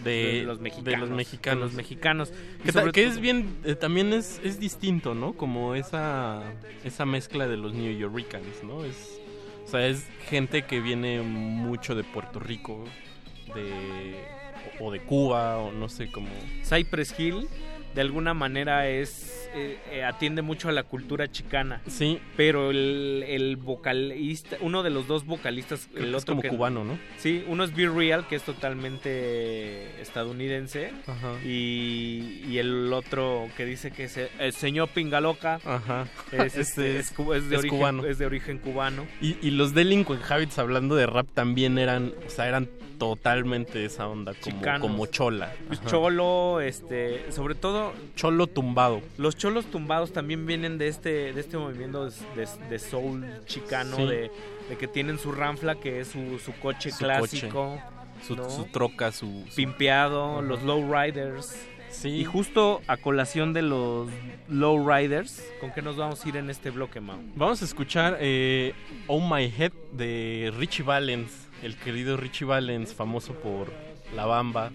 [0.03, 1.59] De, los mexicanos, de los mexicanos.
[1.59, 2.33] de los mexicanos.
[2.63, 5.33] Que, sobre que es bien, eh, también es, es distinto, ¿no?
[5.33, 6.43] Como esa,
[6.83, 8.85] esa mezcla de los New Yorkers, ¿no?
[8.85, 9.19] Es,
[9.65, 12.83] o sea, es gente que viene mucho de Puerto Rico,
[13.55, 14.15] de,
[14.79, 16.29] o, o de Cuba, o no sé, como...
[16.63, 17.47] Cypress Hill
[17.95, 21.81] de alguna manera es eh, eh, atiende mucho a la cultura chicana.
[21.87, 22.19] Sí.
[22.35, 26.83] Pero el, el vocalista, uno de los dos vocalistas, el es otro como que- cubano,
[26.83, 26.99] ¿no?
[27.17, 30.91] Sí, uno es Be Real, que es totalmente estadounidense.
[31.07, 31.33] Ajá.
[31.43, 35.59] Y, y el otro que dice que es el señor Pingaloca.
[35.65, 36.07] Ajá.
[36.31, 38.05] Es, Este este, es- de origen, cubano.
[38.05, 39.05] es de origen cubano.
[39.21, 42.67] Y, y los Delinquent Habits hablando de rap también eran, o sea, eran
[42.97, 44.81] totalmente esa onda, como, Chicanos.
[44.81, 45.53] como chola.
[45.67, 45.89] Pues Ajá.
[45.89, 47.84] cholo, este, sobre todo
[48.15, 49.01] Cholo tumbado.
[49.17, 53.97] Los cholos tumbados también vienen de este, de este movimiento de, de- de soul chicano,
[53.97, 54.05] Sí.
[54.05, 54.31] de,
[54.69, 57.77] de que tienen su ranfla, que es su, su coche Su clásico.
[57.77, 57.83] coche,
[58.25, 58.49] su, ¿no?
[58.49, 59.45] su troca, su...
[59.55, 61.55] Pimpeado, los lowriders.
[61.89, 62.09] Sí.
[62.09, 64.09] Y justo a colación de los
[64.49, 67.17] lowriders, ¿con qué nos vamos a ir en este bloque, Mau?
[67.35, 68.73] Vamos a escuchar eh,
[69.07, 71.31] Oh My Head de Richie Valens,
[71.63, 73.71] el querido Richie Valens, famoso por
[74.15, 74.71] La Bamba.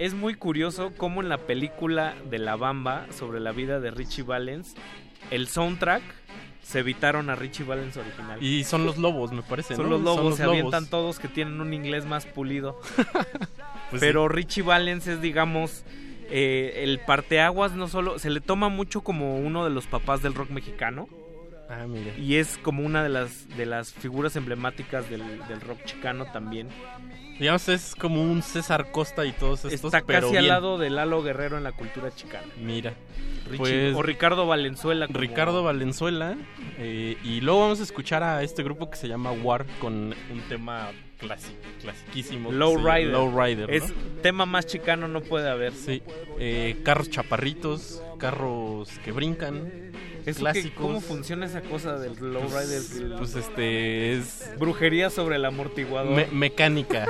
[0.00, 4.22] Es muy curioso cómo en la película de La Bamba sobre la vida de Richie
[4.22, 4.74] Valens,
[5.30, 6.02] el soundtrack
[6.62, 8.42] se evitaron a Richie Valens original.
[8.42, 9.90] Y son los lobos, me parece, Son ¿no?
[9.90, 10.56] los lobos, Son los se lobos.
[10.56, 12.80] avientan todos que tienen un inglés más pulido.
[13.90, 15.82] Pues Pero Richie Valens es, digamos,
[16.30, 20.32] eh, el parteaguas no solo, se le toma mucho como uno de los papás del
[20.32, 21.08] rock mexicano.
[21.68, 22.16] Ah, mira.
[22.16, 26.68] Y es como una de las, de las figuras emblemáticas del, del rock chicano también.
[27.40, 30.90] Digamos, es como un César Costa y todos estos, Está pero casi al lado de
[30.90, 32.46] Lalo Guerrero en la cultura chicana.
[32.60, 32.92] Mira.
[33.50, 35.06] Richie- Pues- o Ricardo Valenzuela.
[35.08, 36.36] como- Ricardo Valenzuela.
[36.78, 40.40] eh, y luego vamos a escuchar a este grupo que se llama War con un
[40.48, 42.52] tema clásico, clasiquísimo.
[42.52, 43.12] Low llama Rider.
[43.12, 43.74] Low Rider, ¿no?
[43.74, 45.72] Es tema más chicano no puede haber.
[45.72, 46.02] Sí.
[46.38, 49.70] eh, carros chaparritos, carros que brincan.
[50.24, 50.72] Que- clásicos.
[50.86, 53.02] ¿Cómo funciona esa cosa del low Pues-?
[53.18, 56.14] Pues este es Brujería sobre el amortiguador.
[56.14, 57.06] me- mecánica.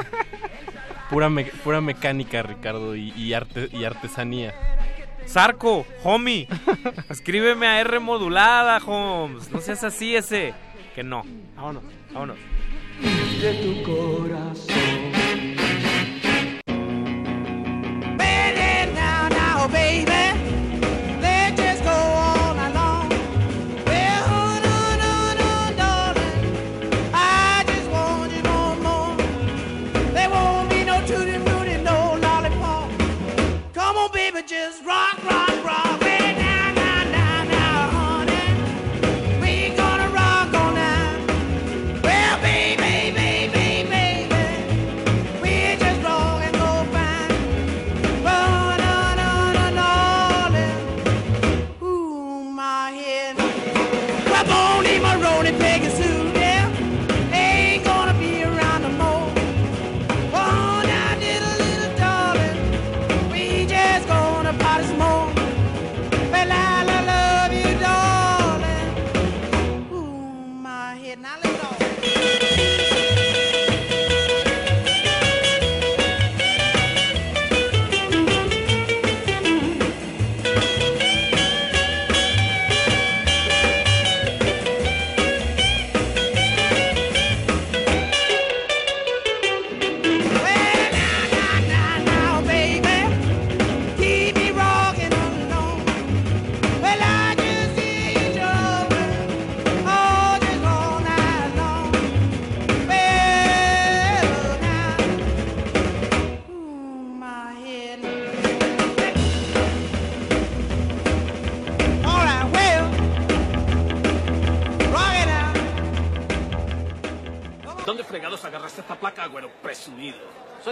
[1.10, 4.54] pura, me- pura mecánica, Ricardo, y, y arte, y artesanía.
[5.26, 6.48] Sarco, homie,
[7.08, 9.50] escríbeme a R modulada, Holmes.
[9.50, 10.54] No seas así ese.
[10.94, 11.22] Que no.
[11.56, 11.82] Vámonos,
[12.12, 12.36] vámonos.
[13.40, 14.79] de tu corazón.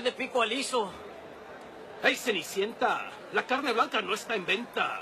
[0.03, 0.93] De pico aliso.
[2.05, 3.11] ¡Ey, Cenicienta!
[3.33, 5.01] La carne blanca no está en venta.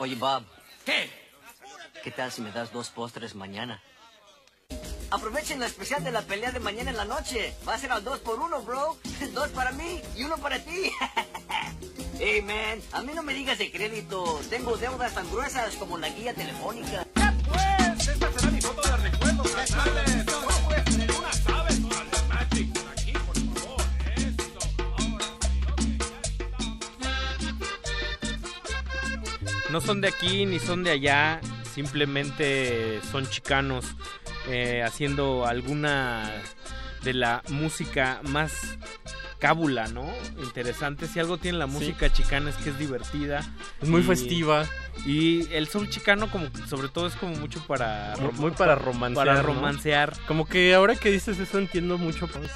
[0.00, 0.44] Oye, Bob.
[0.84, 1.10] ¿Qué?
[2.04, 3.82] ¿Qué tal si me das dos postres mañana?
[5.10, 7.54] Aprovechen la especial de la pelea de mañana en la noche.
[7.66, 8.96] Va a ser al dos por uno, bro.
[9.34, 10.92] Dos para mí y uno para ti.
[12.18, 14.40] hey, man, a mí no me digas de crédito.
[14.50, 17.06] Tengo deudas tan gruesas como la guía telefónica.
[17.14, 18.97] Pues, esta será mi foto de
[29.70, 31.40] No son de aquí ni son de allá,
[31.74, 33.84] simplemente son chicanos
[34.48, 36.30] eh, haciendo alguna
[37.02, 38.78] de la música más
[39.38, 40.04] cábula, ¿no?
[40.42, 41.06] Interesante.
[41.06, 43.40] Si algo tiene la música chicana es que es divertida.
[43.80, 44.64] Es muy y- festiva.
[45.06, 48.14] Y el soul chicano como sobre todo es como mucho para...
[48.20, 49.26] Muy- muy para romancear.
[49.26, 49.46] Para ¿no?
[49.46, 50.12] romancear.
[50.26, 52.50] Como que ahora que dices eso entiendo mucho, pues,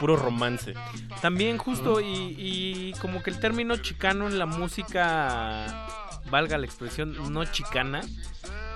[0.00, 0.74] puro romance.
[1.22, 5.86] También justo y, y como que el término chicano en la música,
[6.30, 8.02] valga la expresión, no chicana,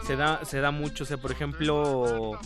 [0.06, 1.04] se da, se da mucho.
[1.04, 2.38] O sea, por ejemplo,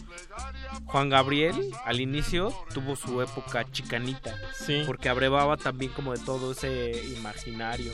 [0.87, 4.35] Juan Gabriel al inicio tuvo su época chicanita.
[4.55, 4.83] Sí.
[4.87, 7.93] Porque abrevaba también como de todo ese imaginario.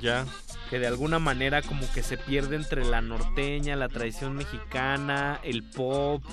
[0.00, 0.24] Ya.
[0.70, 5.62] Que de alguna manera como que se pierde entre la norteña, la tradición mexicana, el
[5.62, 6.24] pop.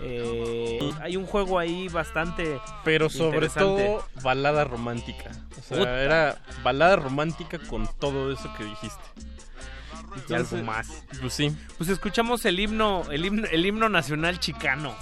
[0.00, 2.60] eh, hay un juego ahí bastante...
[2.84, 5.32] Pero sobre todo balada romántica.
[5.58, 6.02] O sea, Puta.
[6.02, 9.02] era balada romántica con todo eso que dijiste.
[10.28, 10.88] Y algo más.
[11.20, 11.54] Pues sí.
[11.78, 14.94] Pues escuchamos el himno, el himno, el himno nacional chicano,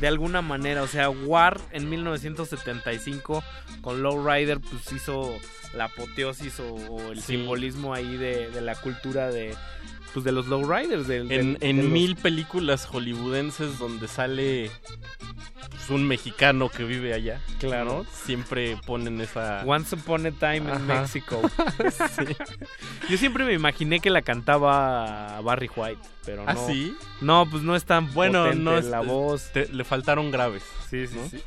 [0.00, 0.82] de alguna manera.
[0.82, 3.42] O sea, War en 1975
[3.80, 5.32] con Lowrider pues hizo
[5.74, 7.36] la apoteosis o, o el Sí.
[7.36, 9.54] simbolismo ahí de, de la cultura de
[10.12, 11.06] pues de los Lowriders.
[11.06, 14.70] Del, del- En, en de los- mil películas hollywoodenses donde sale
[15.70, 18.04] pues, un mexicano que vive allá, Claro.
[18.04, 18.06] ¿no?
[18.24, 19.62] Siempre ponen esa...
[19.66, 20.76] Once Upon a Time Ajá.
[20.76, 21.40] en México.
[21.90, 22.36] Sí.
[23.08, 26.66] Yo siempre me imaginé que la cantaba Barry White, pero ¿Ah, no.
[26.66, 26.94] sí?
[27.20, 29.50] No, pues no es tan Bueno, no es- la voz.
[29.52, 30.62] te- le faltaron graves.
[30.88, 31.28] Sí, sí, ¿no?
[31.28, 31.42] sí.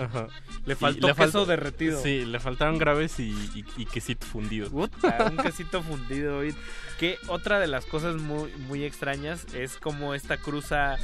[0.00, 0.26] Ajá.
[0.66, 2.02] Le faltó queso derretido.
[2.02, 4.68] Sí, le faltaron graves y, y- y quesito fundido.
[4.70, 6.44] Puta, un quesito fundido.
[6.44, 6.54] y-
[6.98, 10.96] Que otra de las cosas muy, muy extrañas es como esta cruza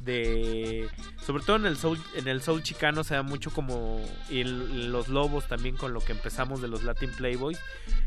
[0.00, 0.88] de
[1.24, 5.06] sobre todo en el soul en el soul chicano se da mucho como y los
[5.06, 7.60] lobos también con lo que empezamos de los Latin Playboys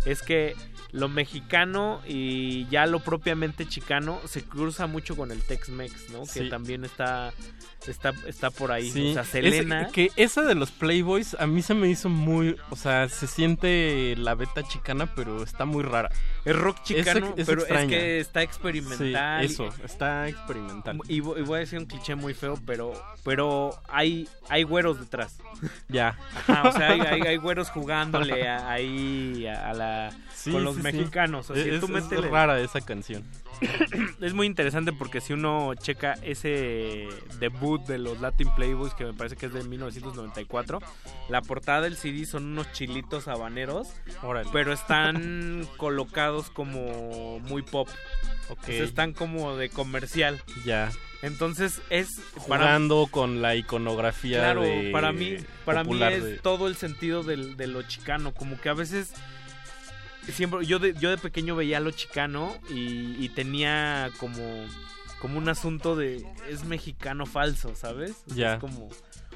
[0.05, 0.55] es que
[0.91, 6.23] lo mexicano y ya lo propiamente chicano se cruza mucho con el Tex-Mex, ¿no?
[6.31, 7.33] Que también está
[7.87, 11.47] está está por ahí, Sí, o sea, es- Selena que esa de los Playboys a
[11.47, 15.83] mí se me hizo muy, o sea, se siente la beta chicana, pero está muy
[15.83, 16.09] rara.
[16.45, 19.47] es rock chicano, es pero es que está experimental.
[19.47, 20.99] Sí, eso, está experimental.
[21.07, 24.99] Y, vo- y voy a decir un cliché muy feo, pero pero hay hay güeros
[24.99, 25.37] detrás.
[25.87, 26.17] Ya.
[26.47, 30.11] Ajá, o sea, hay, hay, hay güeros jugándole a- ahí a, a la
[30.45, 31.49] Sí, con los sí, mexicanos.
[31.51, 32.29] Así, Es, tú es métele.
[32.29, 33.23] rara esa canción.
[34.21, 37.07] Es muy interesante porque si uno checa ese
[37.39, 40.79] debut de los Latin Playboys, que me parece que es de 1994,
[41.29, 43.87] la portada del CD son unos chilitos habaneros,
[44.23, 44.49] Órale.
[44.51, 47.87] pero están colocados como muy pop.
[48.49, 48.59] Ok.
[48.63, 50.41] O sea, están como de comercial.
[50.65, 50.91] Ya.
[51.21, 56.37] Entonces es para- Jugando con la iconografía Claro, de para mí, para mí es de-
[56.39, 59.11] todo el sentido del- de lo chicano, como que a veces
[60.31, 64.41] siempre yo de, yo de pequeño veía lo chicano y, y tenía como
[65.19, 68.23] como un asunto de es mexicano falso, ¿sabes?
[68.27, 68.53] O sea, Ya.
[68.55, 68.89] Es como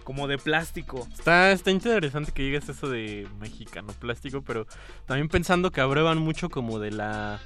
[0.03, 1.07] como de plástico.
[1.13, 4.65] Está, está interesante que digas eso de mexicano plástico, pero
[5.05, 7.39] también pensando que abrevan mucho como de la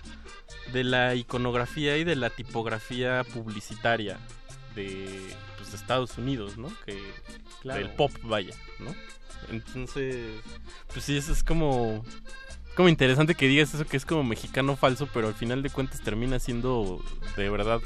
[0.72, 4.18] de la iconografía y de la tipografía publicitaria
[4.76, 5.20] de,
[5.58, 6.72] pues, de Estados Unidos, ¿no?
[6.86, 6.98] Que
[7.62, 7.80] Claro.
[7.80, 8.94] del pop vaya, ¿no?
[9.52, 10.18] Entonces,
[10.92, 12.04] pues sí, eso es como
[12.76, 16.02] como interesante que digas eso que es como mexicano falso, pero al final de cuentas
[16.02, 17.04] termina siendo
[17.38, 17.80] de verdad,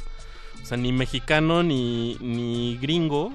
[0.62, 3.32] o sea, ni mexicano ni ni gringo,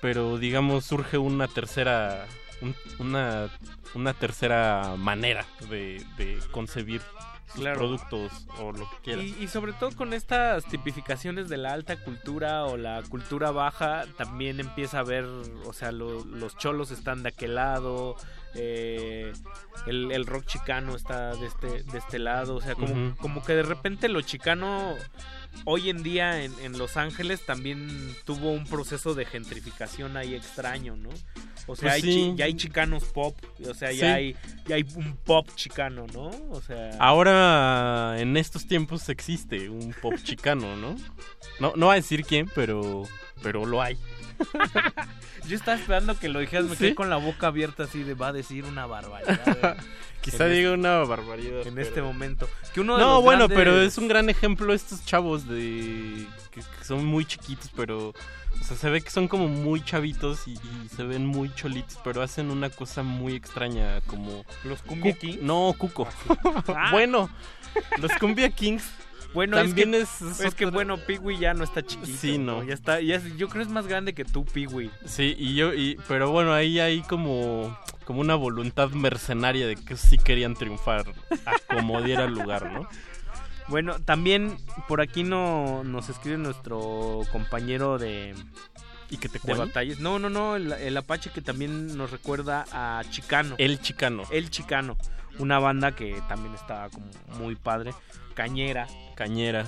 [0.00, 2.26] pero digamos surge una tercera
[2.60, 3.48] un- una
[3.94, 7.00] una tercera manera de, de concebir
[7.46, 7.78] sus Claro.
[7.78, 9.24] productos o lo que quieras.
[9.24, 14.04] Y, y sobre todo con estas tipificaciones de la alta cultura o la cultura baja,
[14.18, 15.24] también empieza a ver,
[15.64, 18.16] o sea, lo- los cholos están de aquel lado,
[18.56, 19.32] eh,
[19.86, 23.54] el, el rock chicano está de este, de este lado, o sea, como, como que
[23.54, 24.94] de repente lo chicano
[25.64, 27.88] hoy en día en, en Los Ángeles también
[28.24, 31.10] tuvo un proceso de gentrificación ahí extraño, ¿no?
[31.68, 32.08] O sea, Pues hay sí.
[32.08, 33.36] chi- ya hay chicanos pop,
[33.68, 33.96] o sea, Sí.
[33.98, 34.36] ya, hay,
[34.66, 36.30] ya hay un pop chicano, ¿no?
[36.50, 36.90] O sea...
[37.00, 40.96] Ahora, en estos tiempos existe un pop chicano, ¿no?
[41.60, 43.02] No, no va a decir quién, pero,
[43.42, 43.96] pero lo hay.
[45.48, 48.28] Yo estaba esperando que lo dijeras, me quedé con la boca abierta así de va
[48.28, 49.76] a decir una barbaridad.
[50.20, 51.66] Quizá diga este- una barbaridad.
[51.66, 52.48] En pero- este momento.
[52.74, 56.26] Que uno de No, los bueno, grandes- pero es un gran ejemplo estos chavos de
[56.50, 60.46] que, que son muy chiquitos, pero o sea, se ve que son como muy chavitos
[60.48, 65.12] y, y se ven muy cholitos, pero hacen una cosa muy extraña como los Cumbia
[65.14, 65.42] Cu- Kings.
[65.42, 66.08] No, Cuco.
[66.68, 66.88] Ah.
[66.90, 67.28] bueno,
[68.00, 68.84] los Cumbia Kings
[69.34, 72.16] Bueno, también es es, que, es, que bueno, Peewee ya no está chiquito.
[72.18, 72.62] Sí, no.
[72.62, 74.90] Ya está, ya es- yo creo es más grande que tú, Peewee.
[75.04, 77.76] Sí, y yo, y, pero bueno, ahí hay como,
[78.06, 81.04] como una voluntad mercenaria de que sí querían triunfar
[81.44, 82.88] a como diera lugar, ¿no?
[83.68, 84.56] Bueno, también
[84.88, 88.34] por aquí no nos escribe nuestro compañero de,
[89.10, 90.00] ¿Y que te de batallas.
[90.00, 93.54] No, no, no, el, el Apache que también nos recuerda a Chicano.
[93.58, 94.24] El chicano.
[94.30, 94.96] El Chicano.
[95.38, 97.06] Una banda que también está como
[97.38, 97.92] muy padre.
[98.34, 98.86] Cañera.
[99.14, 99.66] Cañera.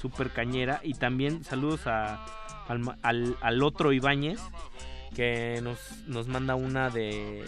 [0.00, 0.80] Super cañera.
[0.82, 2.24] Y también saludos a,
[2.68, 4.40] al, al, al otro Ibáñez.
[5.14, 7.44] Que nos, nos manda una de,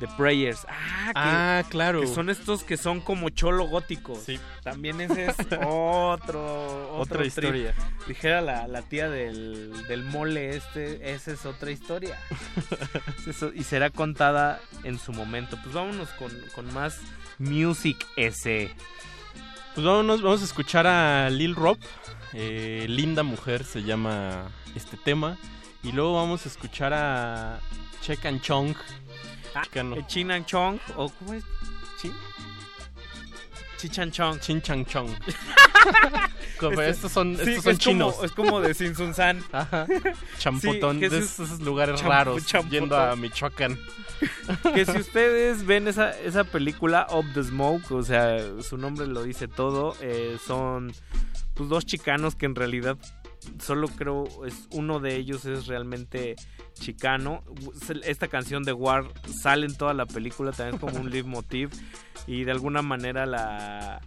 [0.00, 0.66] de Prayers.
[0.68, 2.00] Ah, que, Ah, claro.
[2.00, 4.20] que son estos que son como cholo góticos.
[4.24, 4.40] Sí.
[4.62, 7.28] También ese es otro, otro Otra trip.
[7.28, 7.74] historia.
[8.08, 12.18] Dijera la, la tía del, del mole este, esa es otra historia.
[13.26, 15.58] Eso- y será contada en su momento.
[15.62, 16.98] Pues vámonos con, con más
[17.38, 18.70] music ese.
[19.74, 21.76] Pues vámonos, vamos a escuchar a Lil Rob.
[22.32, 25.36] eh, Linda Mujer se llama este tema.
[25.82, 27.60] Y luego vamos a escuchar a
[28.02, 28.74] Check and Chong.
[29.54, 29.62] Ah,
[30.06, 31.44] Chin and Chong, o ¿cómo es?
[32.00, 32.12] ¿Chin?
[33.78, 34.40] Chichanchong.
[34.40, 35.08] Chinchanchong.
[36.58, 38.14] Como Este- estos son, sí, estos son es chinos.
[38.14, 39.44] Como, es como de Sinsunsan.
[39.52, 39.86] Ajá.
[40.38, 42.70] Champotón, Sí, de si- esos lugares raros, champotón.
[42.70, 43.78] yendo a Michoacán.
[44.74, 49.22] que si ustedes ven esa, esa película Up the Smoke, o sea, su nombre lo
[49.22, 50.92] dice todo, eh, son
[51.54, 52.96] pues, dos chicanos que en realidad
[53.60, 56.36] solo creo es uno de ellos es realmente
[56.74, 57.42] chicano.
[58.04, 59.04] Esta canción de War
[59.42, 61.70] sale en toda la película también como un leitmotiv
[62.26, 64.00] y de alguna manera la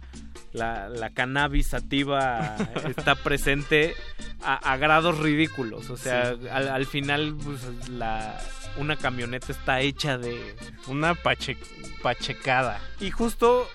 [0.52, 2.56] la, la cannabis sativa
[2.88, 3.94] está presente
[4.42, 5.90] a, a grados ridículos.
[5.90, 6.48] O sea, Sí.
[6.48, 8.36] al, al final pues, la,
[8.76, 10.56] una camioneta está hecha de...
[10.88, 11.56] Una pache,
[12.02, 12.80] pachecada.
[13.00, 13.68] Y justo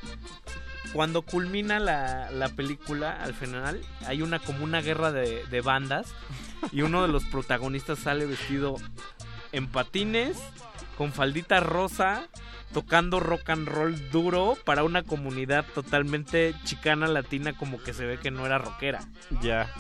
[0.96, 6.08] cuando culmina la, la película, al final, hay una como una guerra de, de bandas
[6.72, 8.78] y uno de los protagonistas sale vestido
[9.52, 10.38] en patines,
[10.98, 12.30] con faldita rosa,
[12.76, 18.20] tocando rock and roll duro para una comunidad totalmente chicana latina como que se ve
[18.20, 19.00] que no era rockera.
[19.42, 19.74] Ya.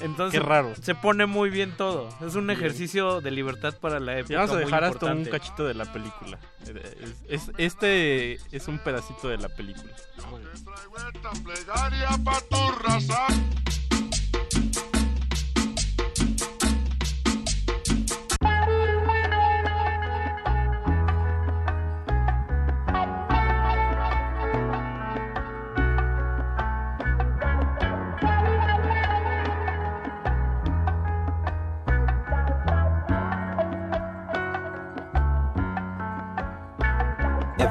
[0.00, 0.74] Entonces Qué raro.
[0.82, 2.10] se pone muy bien todo.
[2.24, 2.58] Es un Bien.
[2.58, 4.34] ejercicio de libertad para la época.
[4.34, 6.38] Y vamos a dejar hasta un cachito de la película.
[6.66, 9.90] Es- es- este es un pedacito de la película.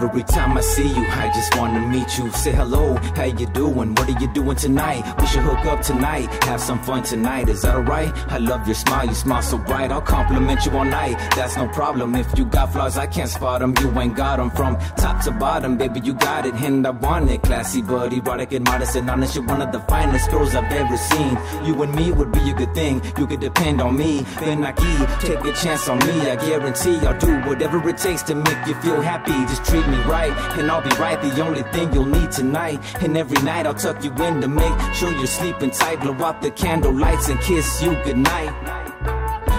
[0.02, 2.32] Every time I see you, I just wanna meet you.
[2.32, 3.94] Say hello, how you doing?
[3.94, 5.04] What are you doing tonight?
[5.20, 7.50] We should hook up tonight, have some fun tonight.
[7.50, 8.12] Is that alright?
[8.28, 9.92] I love your smile, you smile so bright.
[9.92, 11.18] I'll compliment you all night.
[11.36, 12.16] That's no problem.
[12.16, 13.76] If you got flaws, I can't spot them.
[13.80, 16.00] You ain't got them from top to bottom, baby.
[16.00, 17.44] You got it, and I want it.
[17.44, 19.36] Classy, but erotic and modest and honest.
[19.36, 21.38] You're one of the finest girls I've ever seen.
[21.64, 23.02] You and me would be a good thing.
[23.18, 24.22] You could depend on me.
[24.40, 24.72] Then I
[25.20, 26.30] take a chance on me.
[26.30, 29.34] I guarantee I'll do whatever it takes to make you feel happy.
[29.46, 31.22] Just treat me right, and I'll be right.
[31.22, 32.80] The only thing you'll need tonight.
[33.02, 36.02] And every night I'll tuck you in to make sure you're sleeping tight.
[36.02, 38.54] Blow out the candle lights and kiss you goodnight.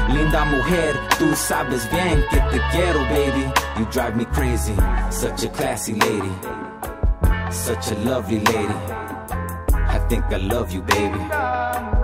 [0.09, 3.51] Linda mujer, tú sabes bien que te quiero, baby.
[3.79, 4.75] You drive me crazy.
[5.11, 6.33] Such a classy lady.
[7.51, 8.75] Such a lovely lady.
[9.73, 12.02] I think I love you, baby.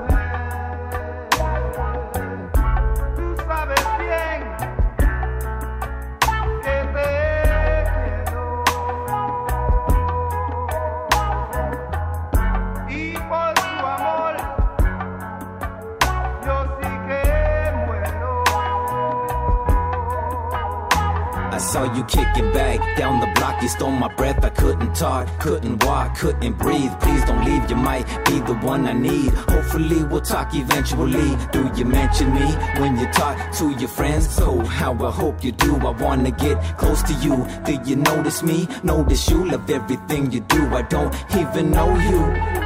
[21.72, 23.60] Saw you kicking back down the block.
[23.60, 24.42] You stole my breath.
[24.42, 26.92] I couldn't talk, couldn't walk, couldn't breathe.
[27.00, 27.68] Please don't leave.
[27.68, 29.30] You might be the one I need.
[29.52, 31.36] Hopefully we'll talk eventually.
[31.52, 32.46] Do you mention me
[32.80, 34.30] when you talk to your friends?
[34.30, 35.76] So how I hope you do.
[35.76, 37.36] I wanna get close to you.
[37.66, 38.66] Do you notice me?
[38.82, 40.62] Notice you love everything you do.
[40.74, 42.20] I don't even know you.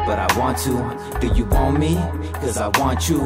[0.06, 0.74] But I want to.
[1.20, 1.94] Do you want me?
[2.34, 3.20] Cause I want you.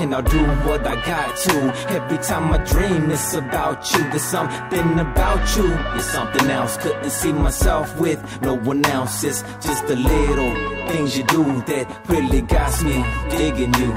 [0.00, 1.56] And I'll do what I got to.
[1.98, 4.00] Every time I dream, it's about you.
[4.10, 5.21] There's something about
[5.56, 5.68] you.
[5.68, 6.76] You're something else.
[6.76, 9.24] Couldn't see myself with no one else.
[9.24, 10.52] It's just the little
[10.88, 13.92] things you do that really got me digging you.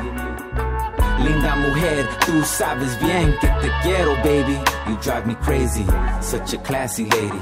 [1.24, 4.60] Linda mujer, tú sabes bien que te quiero, baby.
[4.88, 5.86] You drive me crazy.
[6.22, 7.42] Such a classy lady.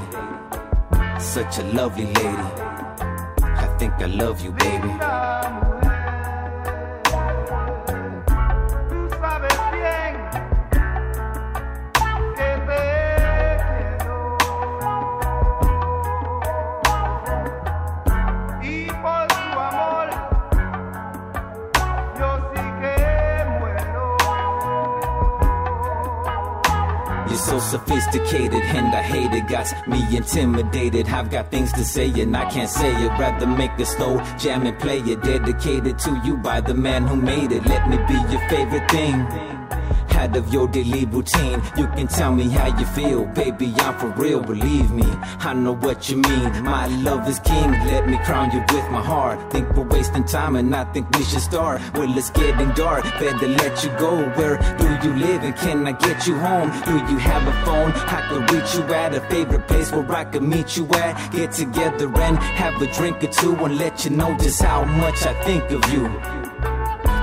[1.18, 2.48] Such a lovely lady.
[3.42, 5.83] I think I love you, baby.
[27.44, 29.46] So sophisticated and I hate it.
[29.48, 31.08] Got me intimidated.
[31.08, 33.08] I've got things to say and I can't say it.
[33.20, 35.22] Rather make a slow jam and play it.
[35.22, 37.64] Dedicated to you by the man who made it.
[37.66, 39.53] Let me be your favorite thing.
[40.10, 43.74] Out of your daily routine, you can tell me how you feel, baby.
[43.78, 45.04] I'm for real, believe me.
[45.40, 46.62] I know what you mean.
[46.62, 47.72] My love is king.
[47.72, 49.52] Let me crown you with my heart.
[49.52, 51.80] Think we're wasting time, and I think we should start.
[51.94, 53.04] Well, it's getting dark.
[53.20, 54.24] Better let you go.
[54.30, 56.70] Where do you live, and can I get you home?
[56.84, 57.92] Do you have a phone?
[57.92, 61.32] I could reach you at a favorite place where I could meet you at.
[61.32, 65.26] Get together and have a drink or two, and let you know just how much
[65.26, 66.53] I think of you.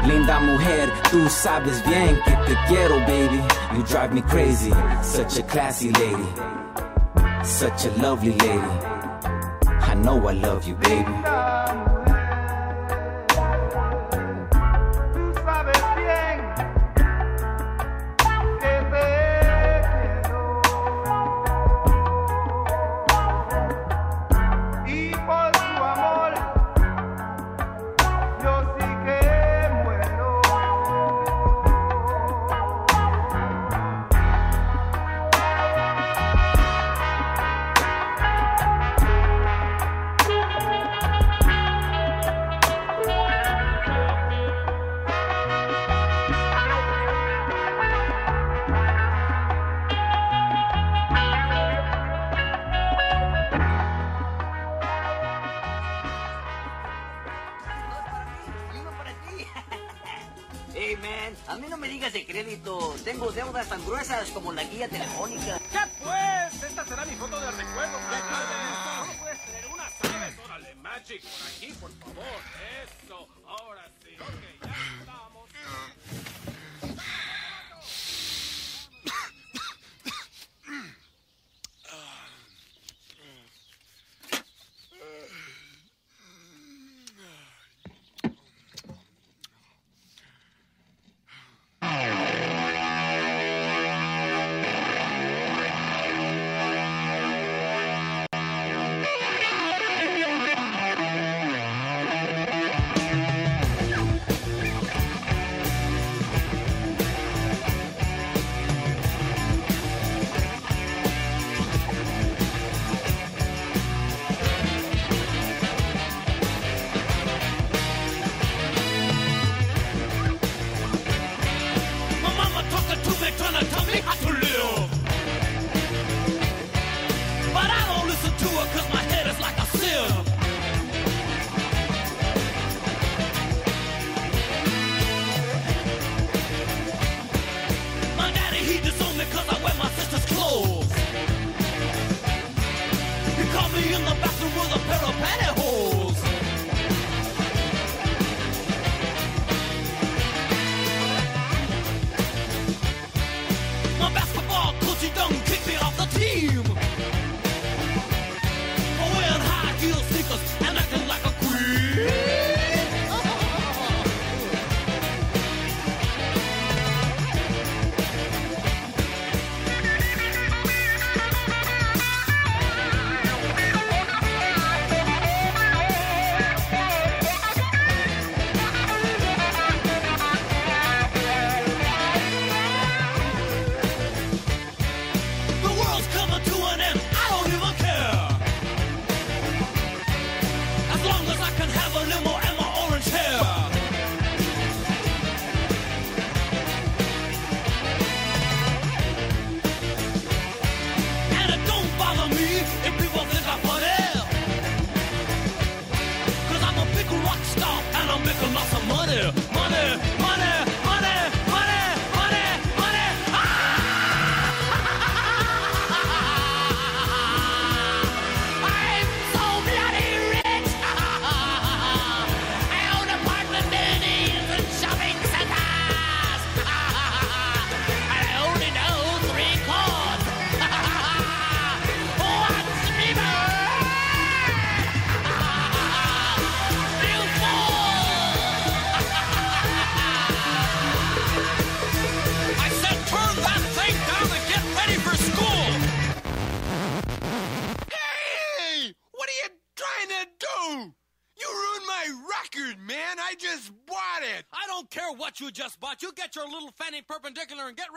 [0.05, 3.41] Linda mujer, tú sabes bien que te quiero, baby.
[3.75, 4.71] You drive me crazy.
[5.03, 6.27] Such a classy lady.
[7.43, 8.91] Such a lovely lady.
[9.81, 11.50] I know I love you, baby.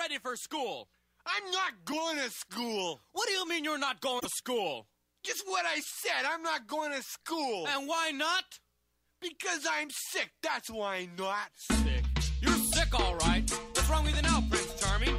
[0.04, 0.86] Ready for school.
[1.24, 3.00] I'm not going to school.
[3.12, 4.86] What do you mean you're not going to school?
[5.22, 6.26] Just what I said.
[6.30, 7.66] I'm not going to school.
[7.66, 8.44] And why not?
[9.22, 10.30] Because I'm sick.
[10.42, 11.48] That's why I'm not.
[11.54, 12.04] Sick.
[12.42, 13.50] You're sick, all right.
[13.72, 15.16] What's wrong with you now, Prince Charming?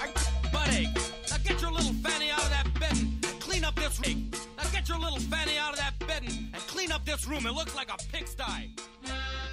[0.00, 0.12] I
[0.52, 0.94] butt ache.
[1.28, 4.30] Now get your little fanny out of that bed and clean up this room.
[4.56, 7.46] Now get your little fanny out of that bed and, and clean up this room.
[7.46, 8.76] It looks like a pigsty.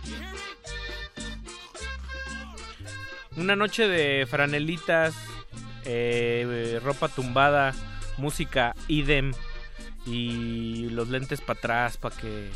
[0.03, 0.67] You hear me?
[3.38, 5.16] Una noche de franelitas,
[5.85, 7.74] eh, ropa tumbada,
[8.17, 9.32] música idem
[10.06, 12.49] y los lentes para atrás para que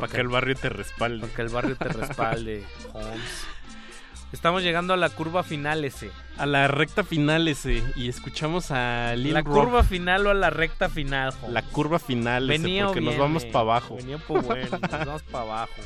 [0.00, 1.20] Pa' que el barrio te respalde.
[1.20, 2.64] Para que el barrio te respalde,
[2.94, 3.46] Holmes.
[4.32, 6.10] Estamos llegando a la curva final ese.
[6.38, 7.82] A la recta final ese.
[7.96, 9.64] Y escuchamos a Lil La Rob.
[9.64, 11.34] curva final o a la recta final.
[11.48, 13.96] La curva final ese, Venía porque nos vamos para abajo.
[13.96, 15.72] Venía pues bueno, nos vamos para abajo.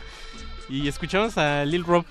[0.67, 2.07] Y escuchamos a Lil Rob.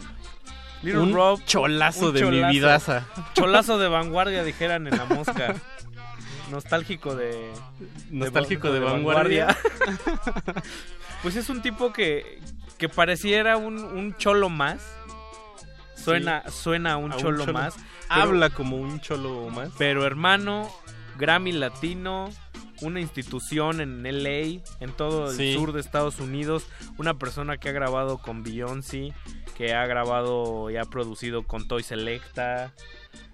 [0.84, 3.06] Lil un Rob, cholazo un de mi vidaza.
[3.34, 5.56] Cholazo de vanguardia, dijeran en la mosca.
[6.52, 7.52] Nostálgico de.
[8.12, 9.56] Nostálgico de vanguardia.
[11.24, 12.40] pues es un tipo que,
[12.78, 14.82] que pareciera un, un cholo más.
[15.96, 17.54] Suena, suena un A un cholo, cholo.
[17.54, 17.76] más.
[18.10, 19.70] Habla como un cholo más.
[19.78, 20.70] Pero hermano,
[21.18, 22.30] Grammy Latino,
[22.84, 25.54] una institución en LA, en todo el Sí.
[25.54, 26.66] sur de Estados Unidos,
[26.98, 29.14] una persona que ha grabado con Beyoncé,
[29.58, 32.74] que ha grabado y ha producido con Toy Selecta.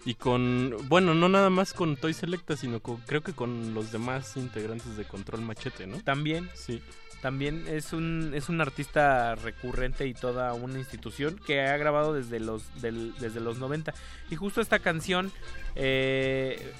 [0.05, 3.91] Y con, bueno, no nada más con Toy Selecta, sino con- creo que con los
[3.91, 5.97] demás integrantes de Control Machete, ¿no?
[6.01, 6.49] También.
[6.55, 6.81] Sí.
[7.21, 12.39] También es un, es un artista recurrente y toda una institución que ha grabado desde
[12.39, 13.93] los, del- desde los 90.
[14.31, 15.33] Y justo esta canción
[15.75, 16.71] eh,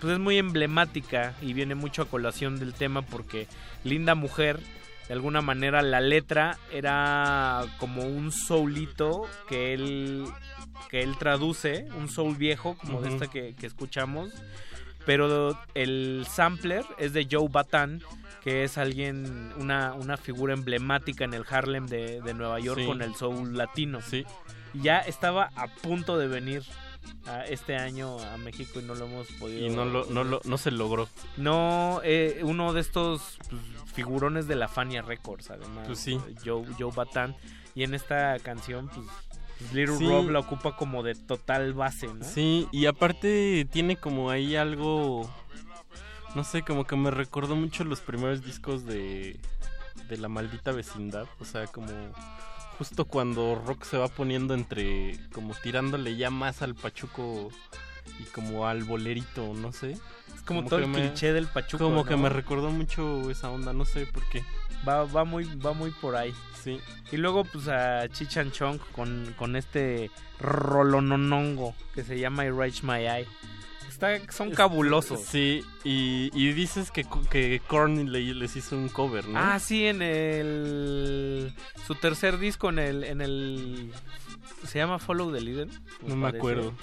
[0.00, 3.46] pues es muy emblemática y viene mucho a colación del tema porque
[3.84, 4.60] Linda Mujer,
[5.08, 10.24] de alguna manera la letra era como un soulito que él,
[10.90, 14.30] que él traduce, un soul viejo como de esta que, que escuchamos.
[15.04, 18.02] Pero el sampler es de Joe Batan,
[18.42, 22.86] que es alguien, una, una figura emblemática en el Harlem de, de Nueva York Sí.
[22.86, 24.00] con el soul latino.
[24.00, 24.24] Sí.
[24.74, 26.64] Ya estaba a punto de venir
[27.26, 29.66] a este año a México y no lo hemos podido.
[29.66, 31.08] Y no, lo, no, lo, no se logró.
[31.36, 33.62] No, eh, uno de estos pues,
[33.94, 35.86] figurones de la Fania Records, además.
[35.86, 36.20] Pues sí.
[36.44, 37.36] Joe, Joe Batan.
[37.74, 39.06] Y en esta canción, pues,
[39.72, 40.06] Little Sí.
[40.06, 42.24] Rob la ocupa como de total base, ¿no?
[42.24, 45.30] Sí, y aparte tiene como ahí algo,
[46.34, 49.40] no sé, como que me recordó mucho los primeros discos de,
[50.08, 51.88] de la maldita vecindad, o sea, como
[52.78, 57.50] justo cuando Rock se va poniendo entre, como tirándole ya más al pachuco
[58.20, 59.92] y como al bolerito, no sé.
[60.34, 63.72] Es como todo el me- cliché del pachuco, Como que me recordó mucho esa onda,
[63.72, 64.44] no sé por qué.
[64.86, 66.32] Va, va muy, va muy por ahí.
[66.62, 66.80] Sí.
[67.12, 72.82] Y luego, pues, a Chichan Chong con, con este rolononongo que se llama I Reach
[72.82, 73.26] My Eye.
[73.96, 75.20] Está, son cabulosos.
[75.22, 79.38] Sí, y, y dices que, que Korn le- les hizo un cover, ¿no?
[79.38, 81.54] Ah, sí, en el...
[81.86, 83.04] Su tercer disco en el...
[83.04, 83.90] En el
[84.66, 85.68] ¿Se llama Follow the Leader?
[86.06, 86.74] No me acuerdo.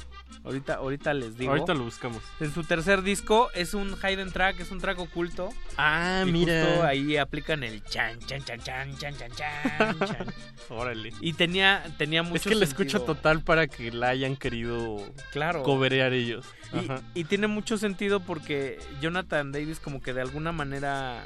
[0.44, 1.52] Ahorita, ahorita les digo.
[1.52, 2.22] Ahorita lo buscamos.
[2.40, 5.50] En su tercer disco es un hidden track, es un track oculto.
[5.78, 6.66] Ah, y mira.
[6.66, 10.28] Justo ahí aplican el chan, chan, chan, chan, chan, chan, chan.
[10.70, 11.12] Órale.
[11.22, 13.16] Y tenía, tenía mucho Es que la escucho sentido.
[13.16, 14.98] total para que la hayan querido
[15.32, 15.64] Claro.
[15.64, 16.46] coverear ellos.
[16.74, 17.02] Y, Ajá.
[17.14, 21.24] y tiene mucho sentido porque Jonathan Davis como que de alguna manera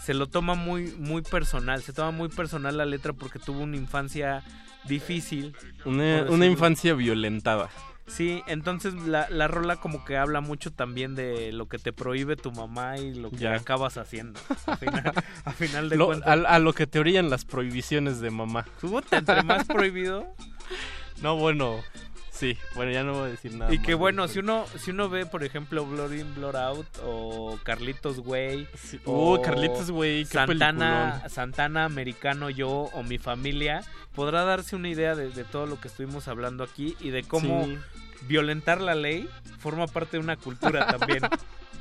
[0.00, 3.76] se lo toma muy muy personal, se toma muy personal la letra porque tuvo una
[3.76, 4.42] infancia
[4.84, 5.54] difícil.
[5.84, 7.70] Una, infancia violentada.
[8.06, 12.36] Sí, entonces la, la rola como que habla mucho también de lo que te prohíbe
[12.36, 13.54] tu mamá y lo que Ya.
[13.54, 14.40] acabas haciendo.
[14.66, 15.12] A final,
[15.44, 16.28] a final de Lo- cuentas.
[16.28, 18.66] a, a lo que te orían las prohibiciones de mamá.
[18.80, 20.26] Puta, entre más prohibido.
[21.22, 21.80] No, bueno.
[22.32, 23.72] Sí, bueno, ya no voy a decir nada.
[23.72, 27.58] Y que bueno, si uno, si uno ve, por ejemplo, Blood In, Blood Out o
[27.62, 28.66] Carlitos Way.
[29.04, 31.30] Uh, Carlitos Way, qué Santana, peliculón.
[31.30, 33.82] Santana Americano, yo o mi familia,
[34.14, 37.66] podrá darse una idea de, de todo lo que estuvimos hablando aquí y de cómo
[37.66, 37.78] Sí.
[38.28, 39.28] violentar la ley
[39.58, 41.20] forma parte de una cultura también.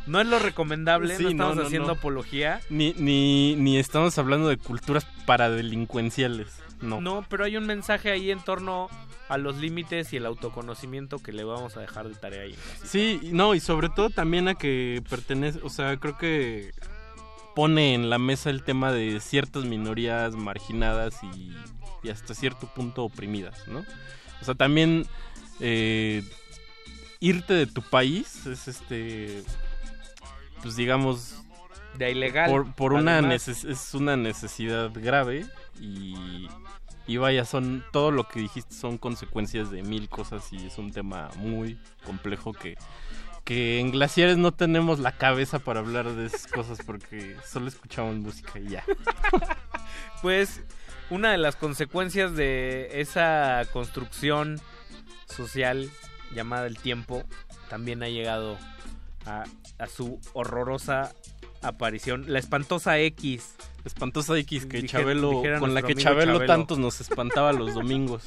[0.07, 1.93] No es lo recomendable, Sí, no no, estamos no, haciendo no.
[1.93, 2.59] apología.
[2.71, 6.47] Ni, ni, ni estamos hablando de culturas paradelincuenciales.
[6.81, 6.99] No.
[7.01, 8.89] No, pero hay un mensaje ahí en torno
[9.29, 12.55] a los límites y el autoconocimiento que le vamos a dejar de tarea ahí.
[12.83, 16.71] Sí, no, y sobre todo también a que pertenece, o sea, creo que
[17.55, 21.53] pone en la mesa el tema de ciertas minorías marginadas y,
[22.03, 23.85] y hasta cierto punto oprimidas, ¿no?
[24.41, 25.05] O sea, también
[25.59, 26.23] eh,
[27.19, 29.43] irte de tu país es este,
[30.63, 31.35] pues digamos,
[31.97, 32.49] De ilegal.
[32.49, 35.45] por, por una neces- es una necesidad grave
[35.79, 40.91] y, vaya, son todo lo que dijiste son consecuencias de mil cosas y es un
[40.91, 42.77] tema muy complejo que,
[43.43, 48.15] que en Glaciares no tenemos la cabeza para hablar de esas cosas porque solo escuchamos
[48.15, 48.83] música y ya.
[50.21, 50.61] Pues
[51.09, 54.61] una de las consecuencias de esa construcción
[55.25, 55.89] social
[56.33, 57.23] llamada el tiempo
[57.69, 58.57] también ha llegado
[59.25, 59.43] a,
[59.79, 61.11] a su horrorosa
[61.61, 63.55] aparición, la espantosa X.
[63.85, 66.45] Espantosa X que Dije- Chabelo, con la que Chabelo, Chabelo.
[66.45, 68.23] tantos nos espantaba los domingos.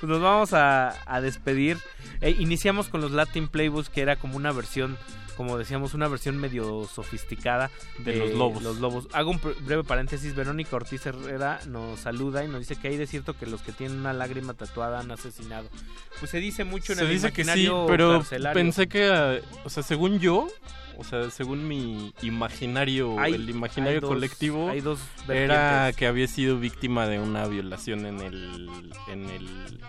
[0.00, 1.76] Pues nos vamos a, a despedir.
[2.20, 4.96] Eh, iniciamos con los Latin Playbooks, que era como una versión
[5.36, 8.60] como decíamos, una versión medio sofisticada De los lobos.
[8.60, 9.06] Los lobos.
[9.12, 10.34] Hago un breve paréntesis.
[10.34, 13.70] Verónica Ortiz Herrera nos saluda y nos dice que hay de cierto que los que
[13.70, 15.68] tienen una lágrima tatuada han asesinado.
[16.18, 18.54] Pues se dice mucho en Se el dice que sí, imaginario pero carcelario.
[18.60, 20.48] pensé que, o sea, según yo,
[20.98, 26.06] o sea, según mi imaginario, Hay- el imaginario hay dos- colectivo, hay dos era que
[26.06, 28.68] había sido víctima de una violación en el,
[29.08, 29.80] en el,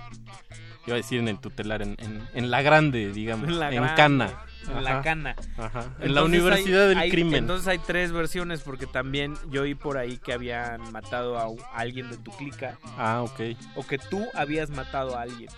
[0.85, 3.69] iba a decir en el tutelar, en, en, en la grande, digamos, En en, la
[3.71, 4.43] grande, Cana.
[4.69, 5.35] En la cana.
[5.57, 5.95] Ajá.
[5.99, 7.35] En la Universidad hay- del hay- Crimen.
[7.45, 12.11] Entonces hay tres versiones porque también yo oí por ahí que habían matado a alguien
[12.11, 12.77] de tu clica.
[12.95, 13.57] Ah, ok.
[13.75, 15.49] O que tú habías matado a alguien.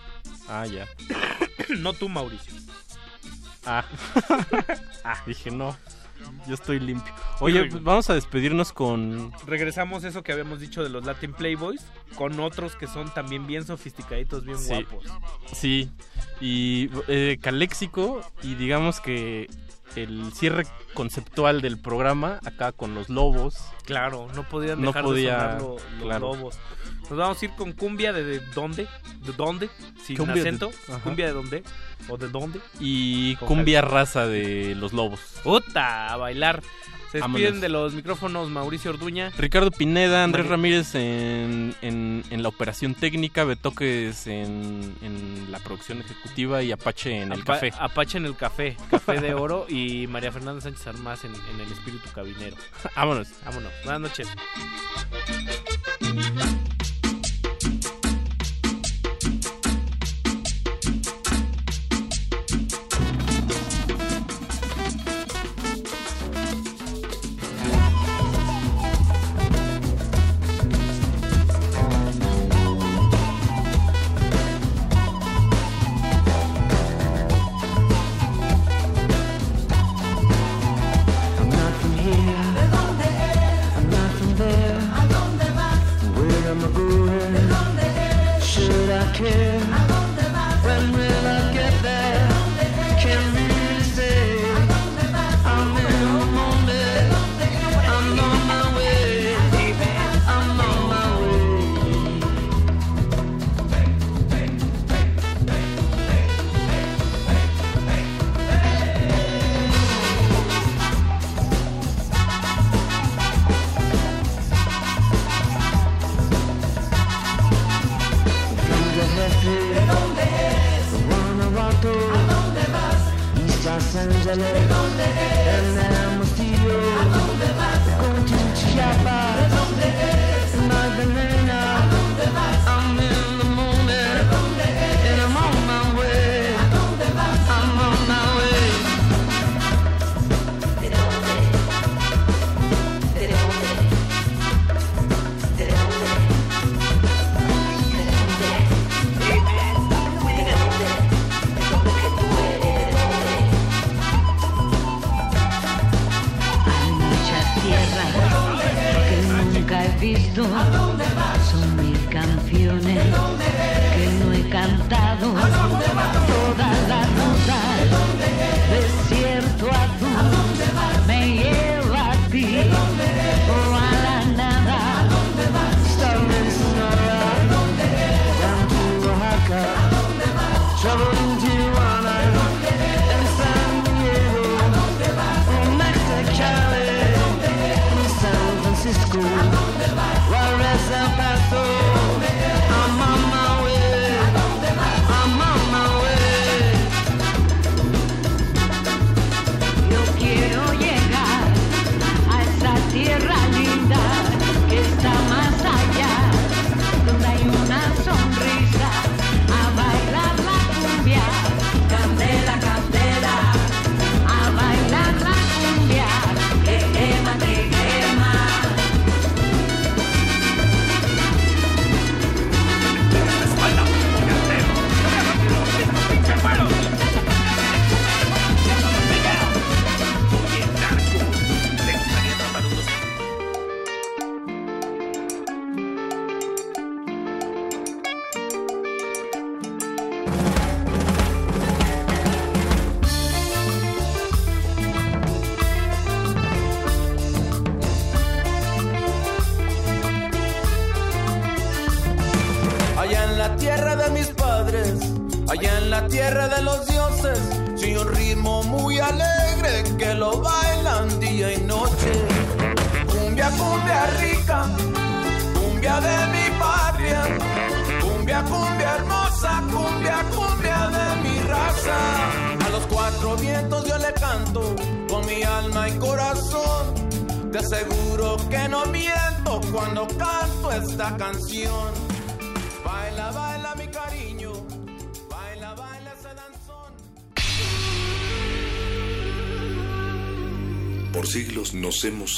[0.48, 0.86] Ah, ya.
[1.78, 2.54] no tú, Mauricio.
[3.66, 3.84] Ah.
[5.04, 5.76] ah, dije no.
[6.46, 7.12] Yo estoy limpio.
[7.40, 11.32] Oye, pues vamos a despedirnos con Regresamos a eso que habíamos dicho de los Latin
[11.32, 11.84] Playboys
[12.16, 14.68] con otros que son también bien sofisticaditos, bien Sí.
[14.74, 15.04] guapos.
[15.52, 15.90] Sí,
[16.40, 19.48] y eh, Caléxico, y digamos que
[19.96, 20.64] el cierre
[20.94, 23.56] conceptual del programa, acá con los lobos.
[23.84, 26.20] Claro, no podían No dejar podía, de sonar lo- los claro.
[26.34, 26.58] lobos.
[27.10, 28.86] Nos vamos a ir con cumbia de, de dónde,
[29.24, 29.68] de dónde,
[30.04, 30.98] sin Cumbia de- acento, ajá.
[31.00, 31.62] cumbia de dónde
[32.08, 32.60] o de dónde.
[32.80, 35.20] Y Con cumbia raza de los lobos.
[35.42, 36.62] Puta, a bailar.
[37.12, 39.30] Se despiden de los micrófonos Mauricio Orduña.
[39.36, 46.00] Ricardo Pineda, Andrés Ramírez en, en, en la operación técnica, Betoques en, en la producción
[46.00, 47.70] ejecutiva y Apache en el café.
[47.78, 51.70] Apache en el café, café de oro y María Fernanda Sánchez Armás en, en el
[51.70, 52.56] espíritu cabinero.
[52.96, 53.28] Vámonos.
[53.44, 53.72] Vámonos.
[53.84, 54.28] Buenas noches.